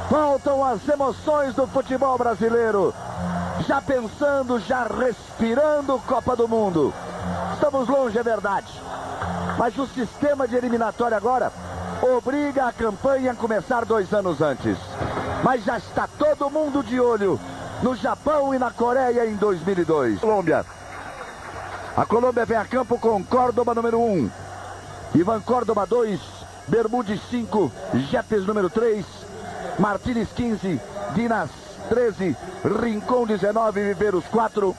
[0.09, 2.95] Faltam as emoções do futebol brasileiro.
[3.67, 6.95] Já pensando, já respirando Copa do Mundo.
[7.55, 8.73] Estamos longe, é verdade.
[9.59, 11.53] Mas o sistema de eliminatória agora
[12.17, 14.79] obriga a campanha a começar dois anos antes.
[15.45, 17.39] Mas já está todo mundo de olho
[17.83, 20.21] no Japão e na Coreia em 2002.
[20.21, 20.65] Colômbia.
[21.97, 24.31] A Colômbia vem a campo com Córdoba número 1,
[25.15, 26.21] Ivan Córdoba 2,
[26.69, 27.71] Bermudes 5,
[28.11, 29.05] Jepes número 3,
[29.79, 30.81] Martínez 15,
[31.15, 31.51] Dinas
[31.89, 32.37] 13,
[32.81, 34.77] Rincon 19, Viveiros 4,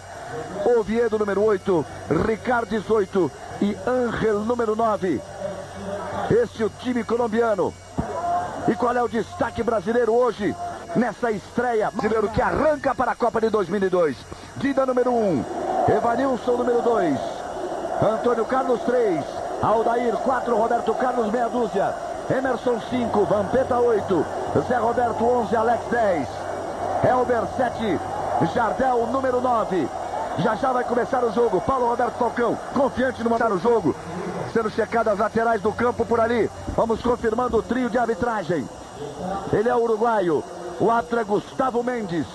[0.77, 1.85] Oviedo número 8,
[2.25, 3.31] Ricardo 18
[3.61, 5.21] e Ángel número 9.
[6.41, 7.73] Este é o time colombiano.
[8.69, 10.55] E qual é o destaque brasileiro hoje?
[10.95, 14.15] Nessa estreia brasileiro que arranca para a Copa de 2002.
[14.57, 15.45] Dida número 1,
[15.87, 17.19] Evanilson número 2,
[18.01, 19.23] Antônio Carlos 3,
[19.61, 21.93] Aldair 4, Roberto Carlos meia dúzia,
[22.29, 24.25] Emerson 5, Vampeta 8,
[24.67, 26.27] Zé Roberto 11, Alex 10,
[27.09, 27.99] Elber 7,
[28.53, 29.87] Jardel número 9.
[30.39, 31.59] Já já vai começar o jogo.
[31.61, 33.95] Paulo Roberto Falcão, confiante no mandar o jogo.
[34.53, 36.49] Sendo checadas as laterais do campo por ali.
[36.75, 38.67] Vamos confirmando o trio de arbitragem.
[39.51, 40.43] Ele é uruguaio.
[40.79, 42.25] O árbitro é Gustavo Mendes.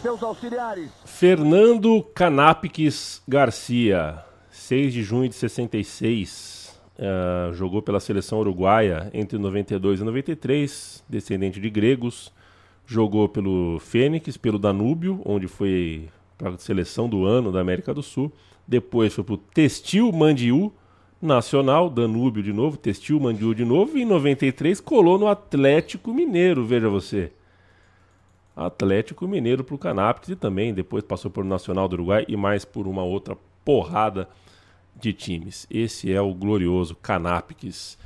[0.00, 0.90] Seus auxiliares.
[1.04, 6.80] Fernando Canapques Garcia, 6 de junho de 66.
[6.98, 12.32] Uh, jogou pela seleção uruguaia entre 92 e 93, descendente de gregos.
[12.86, 16.08] Jogou pelo Fênix, pelo Danúbio, onde foi
[16.38, 18.32] para a seleção do ano da América do Sul.
[18.66, 20.72] Depois foi para o Textil Mandiú
[21.20, 23.98] Nacional, Danúbio de novo, Textil Mandiú de novo.
[23.98, 27.32] E em 93 colou no Atlético Mineiro, veja você.
[28.66, 32.64] Atlético Mineiro para o Canapes e também depois passou por Nacional do Uruguai e mais
[32.64, 34.28] por uma outra porrada
[34.94, 35.66] de times.
[35.70, 37.96] Esse é o glorioso Canapes,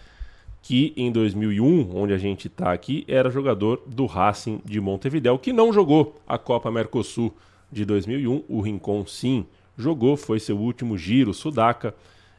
[0.63, 5.53] que em 2001, onde a gente está aqui, era jogador do Racing de Montevideo, que
[5.53, 7.35] não jogou a Copa Mercosul
[7.71, 8.45] de 2001.
[8.49, 9.45] O Rincon sim
[9.77, 11.95] jogou, foi seu último giro sudaca.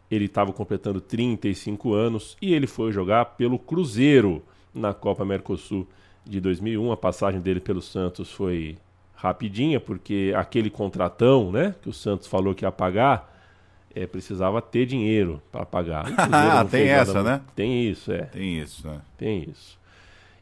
[0.10, 4.42] Ele estava completando 35 anos e ele foi jogar pelo Cruzeiro
[4.74, 5.86] na Copa Mercosul
[6.26, 6.92] de 2001.
[6.92, 8.78] A passagem dele pelo Santos foi
[9.16, 13.34] rapidinha, porque aquele contratão né, que o Santos falou que ia pagar,
[13.94, 16.06] é, precisava ter dinheiro para pagar.
[16.32, 17.42] Ah, tem essa, né?
[17.56, 18.24] Tem isso, é.
[18.24, 19.02] Tem isso, né?
[19.18, 19.80] Tem isso.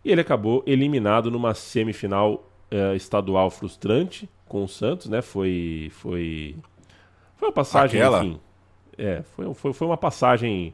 [0.03, 5.21] E ele acabou eliminado numa semifinal é, estadual frustrante com o Santos, né?
[5.21, 6.55] Foi, foi,
[7.37, 8.23] foi uma passagem, Aquela?
[8.23, 8.39] enfim.
[8.97, 10.73] É, foi, foi, foi uma passagem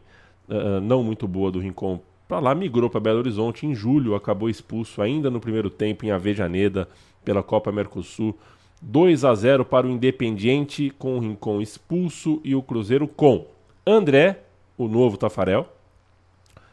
[0.49, 4.51] uh, não muito boa do Rincon para lá, migrou para Belo Horizonte em julho, acabou
[4.51, 6.87] expulso ainda no primeiro tempo em Avejaneda
[7.25, 8.37] pela Copa Mercosul.
[8.79, 13.47] 2 a 0 para o Independiente, com o Rincon expulso e o Cruzeiro com
[13.85, 14.43] André,
[14.77, 15.67] o novo Tafarel,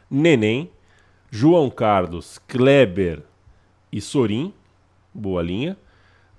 [0.09, 0.69] Neném,
[1.31, 3.23] João Carlos, Kleber
[3.91, 4.53] e Sorim,
[5.11, 5.75] boa linha,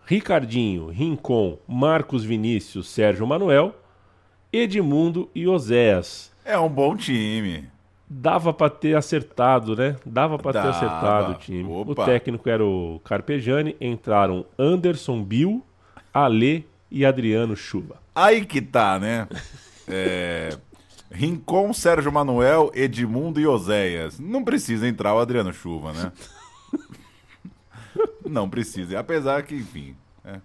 [0.07, 3.74] Ricardinho, Rincon, Marcos Vinícius, Sérgio Manuel,
[4.53, 6.32] Edmundo e Oséias.
[6.45, 7.77] É um bom time.
[8.10, 9.97] Dava para ter acertado, né?
[10.05, 11.70] Dava para ter acertado o time.
[11.70, 12.02] Opa.
[12.02, 15.62] O técnico era o Carpegiani, entraram Anderson Bill,
[16.12, 17.97] Ale e Adriano Chuva.
[18.14, 19.28] Aí que tá, né?
[19.90, 20.51] É...
[21.10, 24.20] Rincon, Sérgio Manuel, Edmundo e Oséias.
[24.20, 26.12] Não precisa entrar o Adriano Chuva, né?
[28.28, 29.01] Não precisa.
[29.01, 29.97] Apesar que, enfim.
[30.26, 30.40] é.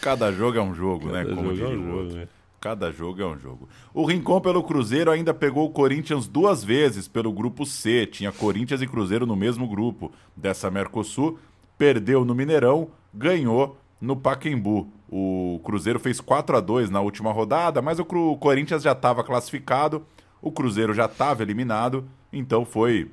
[0.00, 1.24] Cada jogo é um jogo, né?
[1.24, 2.28] Cada Como jogo é um jogo, né?
[2.66, 3.68] Cada jogo é um jogo.
[3.94, 8.04] O Rincon pelo Cruzeiro ainda pegou o Corinthians duas vezes pelo grupo C.
[8.06, 11.38] Tinha Corinthians e Cruzeiro no mesmo grupo dessa Mercosul.
[11.78, 14.88] Perdeu no Mineirão, ganhou no Paquembu.
[15.08, 20.04] O Cruzeiro fez 4 a 2 na última rodada, mas o Corinthians já estava classificado,
[20.42, 23.08] o Cruzeiro já estava eliminado, então foi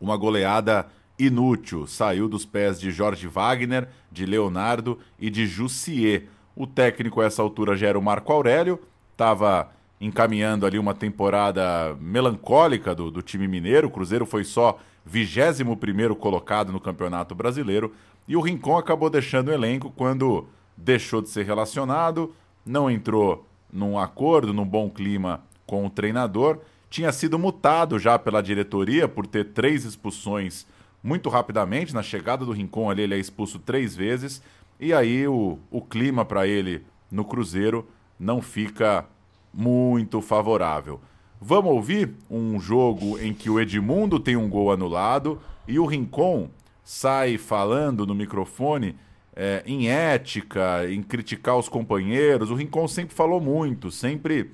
[0.00, 0.86] uma goleada
[1.18, 1.86] inútil.
[1.86, 6.28] Saiu dos pés de Jorge Wagner, de Leonardo e de Jussier.
[6.54, 8.78] O técnico a essa altura já era o Marco Aurélio,
[9.12, 9.70] estava
[10.00, 13.86] encaminhando ali uma temporada melancólica do, do time mineiro.
[13.86, 17.92] O Cruzeiro foi só 21 colocado no Campeonato Brasileiro
[18.26, 20.46] e o Rincon acabou deixando o elenco quando
[20.76, 22.34] deixou de ser relacionado,
[22.64, 26.58] não entrou num acordo, num bom clima com o treinador.
[26.90, 30.66] Tinha sido mutado já pela diretoria por ter três expulsões
[31.02, 31.94] muito rapidamente.
[31.94, 34.42] Na chegada do Rincon ali, ele é expulso três vezes.
[34.82, 37.86] E aí o, o clima para ele no Cruzeiro
[38.18, 39.06] não fica
[39.54, 41.00] muito favorável.
[41.40, 46.50] Vamos ouvir um jogo em que o Edmundo tem um gol anulado e o Rincon
[46.82, 48.96] sai falando no microfone
[49.36, 52.50] é, em ética, em criticar os companheiros.
[52.50, 54.50] O Rincon sempre falou muito, sempre,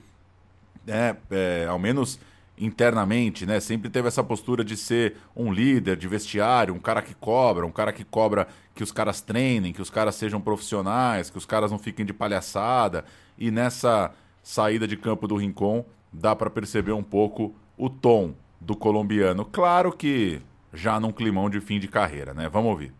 [0.86, 2.20] é, é, ao menos
[2.60, 3.60] internamente, né?
[3.60, 7.70] Sempre teve essa postura de ser um líder de vestiário, um cara que cobra, um
[7.70, 8.46] cara que cobra
[8.78, 12.12] que os caras treinem, que os caras sejam profissionais, que os caras não fiquem de
[12.12, 13.04] palhaçada.
[13.36, 18.76] E nessa saída de campo do Rincon, dá para perceber um pouco o tom do
[18.76, 19.44] colombiano.
[19.44, 20.40] Claro que
[20.72, 22.48] já num climão de fim de carreira, né?
[22.48, 22.94] Vamos ouvir.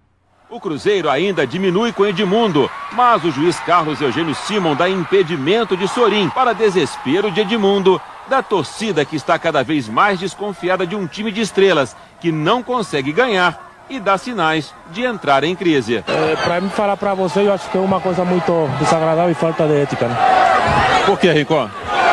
[0.51, 5.87] O Cruzeiro ainda diminui com Edmundo, mas o juiz Carlos Eugênio Simon dá impedimento de
[5.87, 11.07] Sorim para desespero de Edmundo, da torcida que está cada vez mais desconfiada de um
[11.07, 16.05] time de estrelas que não consegue ganhar e dá sinais de entrar em crise.
[16.07, 19.35] É, para mim falar para você, eu acho que é uma coisa muito desagradável e
[19.35, 20.09] falta de ética.
[20.09, 20.17] Né?
[21.07, 21.69] Por que, Rincon?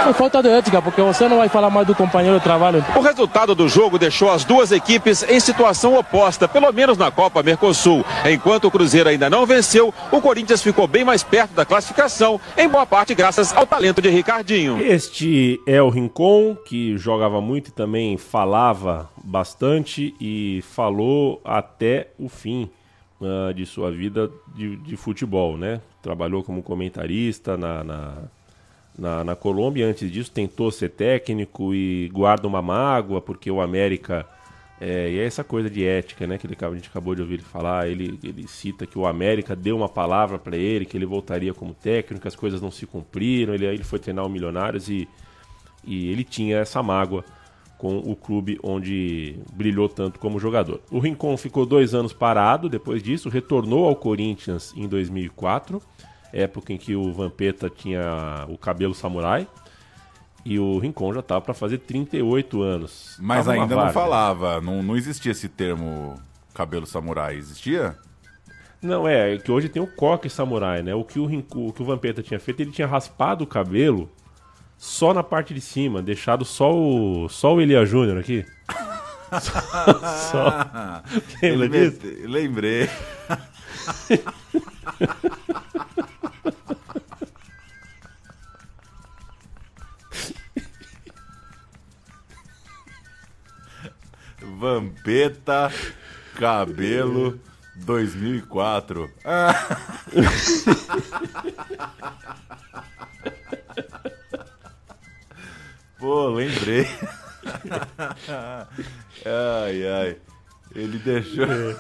[0.08, 2.86] É falta de ética, porque você não vai falar mais do companheiro de trabalho.
[2.96, 7.42] O resultado do jogo deixou as duas equipes em situação oposta, pelo menos na Copa
[7.42, 8.06] Mercosul.
[8.32, 12.70] Enquanto o Cruzeiro ainda não venceu, o Corinthians ficou bem mais perto da classificação, em
[12.70, 14.80] boa parte graças ao talento de Ricardinho.
[14.80, 22.30] Este é o Rincon, que jogava muito e também falava bastante e falou até o
[22.30, 22.70] fim
[23.20, 25.82] uh, de sua vida de, de, futebol, né?
[26.02, 28.14] Trabalhou como comentarista na, na,
[28.98, 34.26] na, na Colômbia, antes disso tentou ser técnico e guarda uma mágoa, porque o América...
[34.80, 36.38] É, e é essa coisa de ética, né?
[36.38, 37.88] Que ele, a gente acabou de ouvir ele falar.
[37.88, 41.74] Ele, ele cita que o América deu uma palavra para ele, que ele voltaria como
[41.74, 43.54] técnico, as coisas não se cumpriram.
[43.54, 45.08] Ele, ele foi treinar o Milionários e,
[45.86, 47.24] e ele tinha essa mágoa
[47.78, 50.82] com o clube onde brilhou tanto como jogador.
[50.90, 55.82] O Rincon ficou dois anos parado depois disso, retornou ao Corinthians em 2004,
[56.36, 59.48] época em que o Vampeta tinha o cabelo samurai.
[60.44, 63.18] E o Rincon já estava para fazer 38 anos.
[63.20, 66.22] Mas Tava ainda não falava, não, não existia esse termo
[66.54, 67.98] cabelo samurai, existia?
[68.80, 70.94] Não, é que hoje tem o coque samurai, né?
[70.94, 74.08] O que o, Rincon, o que o Vampeta tinha feito, ele tinha raspado o cabelo
[74.78, 78.46] só na parte de cima, deixado só o só o Elia Júnior aqui.
[79.42, 79.62] só,
[80.32, 80.52] só.
[81.42, 82.00] Lembra disso?
[82.28, 82.88] Lembrei.
[94.58, 95.70] Vampeta,
[96.36, 97.38] cabelo,
[97.76, 99.12] 2004.
[99.26, 99.54] Ah.
[106.00, 106.88] Pô, lembrei.
[109.26, 110.18] ai, ai.
[110.74, 111.46] Ele deixou.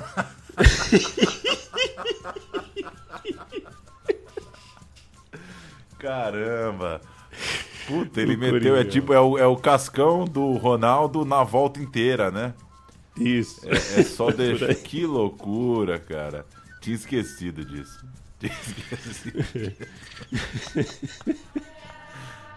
[5.97, 6.99] Caramba.
[7.87, 12.29] Puta, ele meteu, é tipo, é o, é o cascão do Ronaldo na volta inteira,
[12.31, 12.53] né?
[13.17, 13.61] Isso.
[13.67, 14.75] É, é só Por deixar.
[14.75, 16.45] Que loucura, cara.
[16.81, 18.05] Tinha esquecido disso.
[18.39, 19.45] Tinha esquecido.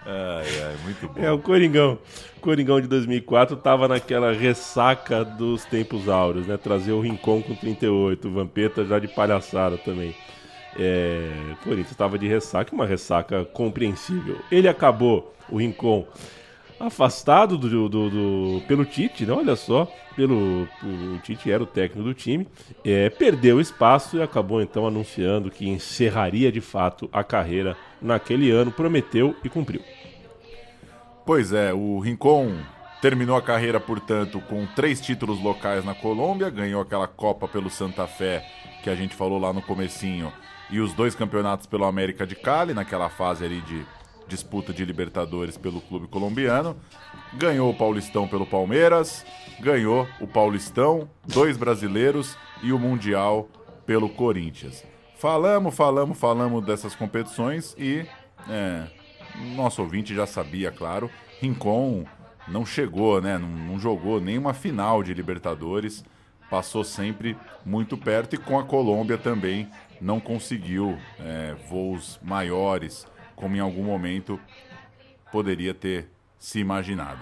[0.04, 1.22] ai, ai, muito bom.
[1.22, 1.98] É, o Coringão.
[2.36, 6.56] O Coringão de 2004 tava naquela ressaca dos tempos áureos, né?
[6.56, 10.14] Trazer o Rincon com 38, o Vampeta já de palhaçada também.
[10.78, 11.32] É,
[11.64, 14.38] Corinthians estava de ressaca, uma ressaca compreensível.
[14.50, 16.06] Ele acabou, o Rincon,
[16.80, 19.32] afastado do, do- do- pelo Tite, né?
[19.32, 22.46] Olha só, pelo o Tite era o técnico do time,
[22.84, 28.70] é, perdeu espaço e acabou então anunciando que encerraria de fato a carreira naquele ano,
[28.70, 29.82] prometeu e cumpriu.
[31.26, 32.52] Pois é, o Rincon
[33.02, 38.06] terminou a carreira, portanto, com três títulos locais na Colômbia, ganhou aquela Copa pelo Santa
[38.06, 38.44] Fé,
[38.82, 40.32] que a gente falou lá no comecinho,
[40.70, 43.84] e os dois campeonatos pelo América de Cali, naquela fase ali de
[44.28, 46.76] disputa de Libertadores pelo clube colombiano.
[47.34, 49.24] Ganhou o Paulistão pelo Palmeiras,
[49.60, 53.48] ganhou o Paulistão, dois brasileiros e o Mundial
[53.84, 54.84] pelo Corinthians.
[55.16, 58.06] Falamos, falamos, falamos dessas competições e
[58.48, 58.86] é,
[59.56, 61.10] nosso ouvinte já sabia, claro,
[61.40, 62.04] Rincon
[62.46, 63.36] não chegou, né?
[63.38, 66.04] Não, não jogou nenhuma final de Libertadores,
[66.48, 69.68] passou sempre muito perto e com a Colômbia também
[70.00, 73.06] não conseguiu é, voos maiores,
[73.38, 74.38] como em algum momento
[75.32, 76.08] poderia ter
[76.38, 77.20] se imaginado.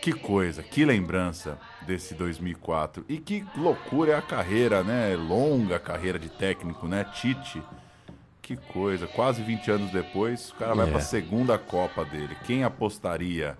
[0.00, 3.04] Que coisa, que lembrança desse 2004.
[3.08, 5.16] E que loucura é a carreira, né?
[5.16, 7.04] Longa carreira de técnico, né?
[7.14, 7.62] Tite.
[8.42, 10.90] Que coisa, quase 20 anos depois, o cara vai É.
[10.90, 12.36] para a segunda Copa dele.
[12.44, 13.56] Quem apostaria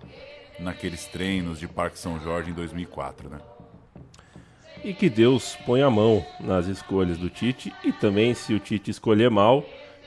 [0.59, 3.39] naqueles treinos de Parque São Jorge em 2004, né?
[4.83, 8.91] E que Deus ponha a mão nas escolhas do Tite e também, se o Tite
[8.91, 9.65] escolher mal,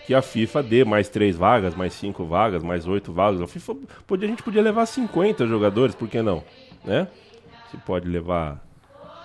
[0.08, 3.42] que a FIFA dê mais três vagas, mais cinco vagas, mais oito vagas.
[3.42, 3.76] A FIFA
[4.06, 6.42] podia, a gente podia levar 50 jogadores, por que não?
[6.82, 7.06] Né?
[7.70, 8.58] Se pode levar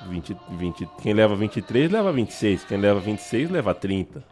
[0.10, 4.26] 20, 20, quem leva 23 leva 26, quem leva 26 leva 30.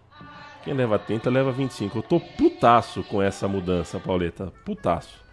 [0.66, 1.98] Quem leva 30 leva 25.
[2.00, 4.52] Eu tô putaço com essa mudança, Pauleta.
[4.66, 5.24] Putaço.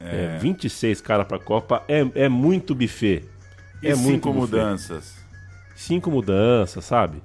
[0.00, 0.38] É, É.
[0.38, 3.24] 26 cara pra Copa é, é muito buffet.
[3.80, 4.40] E é muito cinco buffet.
[4.56, 5.24] mudanças.
[5.76, 7.22] Cinco mudanças, sabe?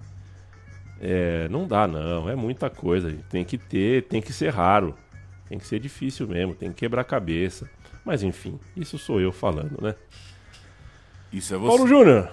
[1.05, 3.09] É, não dá não, é muita coisa.
[3.09, 3.23] gente.
[3.23, 4.95] Tem que ter, tem que ser raro.
[5.49, 7.69] Tem que ser difícil mesmo, tem que quebrar a cabeça.
[8.05, 9.95] Mas enfim, isso sou eu falando, né?
[11.31, 11.67] Isso é você.
[11.67, 12.31] Paulo Júnior,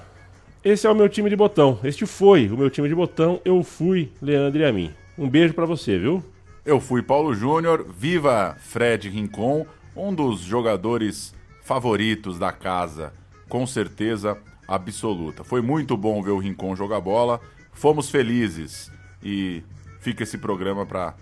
[0.63, 1.81] esse é o meu time de botão.
[1.83, 3.41] Este foi o meu time de botão.
[3.45, 4.95] Eu fui Leandro e a mim.
[5.19, 6.25] Um beijo pra você, viu?
[6.65, 9.67] Eu fui Paulo Júnior, viva Fred Rincon,
[9.97, 11.35] um dos jogadores
[11.65, 13.13] favoritos da casa,
[13.49, 14.39] com certeza
[14.69, 15.43] absoluta.
[15.43, 17.41] Foi muito bom ver o Rincon jogar bola,
[17.73, 18.91] fomos felizes
[19.23, 19.63] e
[20.01, 21.15] fica esse programa para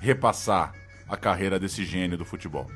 [0.00, 0.74] repassar
[1.08, 2.66] a carreira desse gênio do futebol.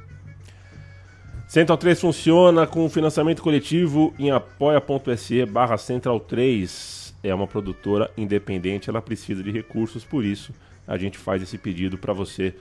[1.49, 7.17] Central 3 funciona com financiamento coletivo em apoia.se barra Central 3.
[7.23, 10.55] É uma produtora independente, ela precisa de recursos, por isso
[10.87, 12.55] a gente faz esse pedido para você.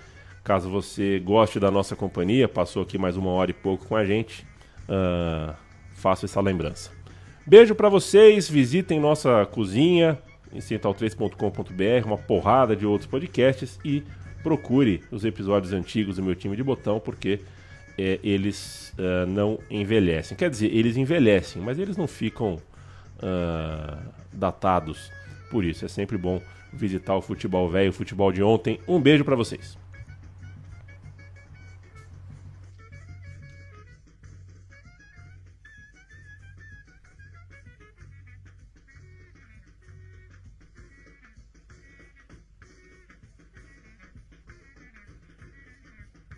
[0.43, 4.03] Caso você goste da nossa companhia, passou aqui mais uma hora e pouco com a
[4.05, 4.45] gente,
[5.93, 6.91] faça essa lembrança.
[7.45, 10.17] Beijo para vocês, visitem nossa cozinha
[10.53, 14.03] em central3.com.br, uma porrada de outros podcasts e
[14.41, 17.39] procure os episódios antigos do meu time de botão, porque
[17.97, 20.37] é, eles ah, não envelhecem.
[20.37, 22.57] Quer dizer, eles envelhecem, mas eles não ficam
[23.21, 23.97] ah,
[24.31, 25.11] datados
[25.51, 25.85] por isso.
[25.85, 28.79] É sempre bom visitar o futebol velho, o futebol de ontem.
[28.87, 29.77] Um beijo para vocês.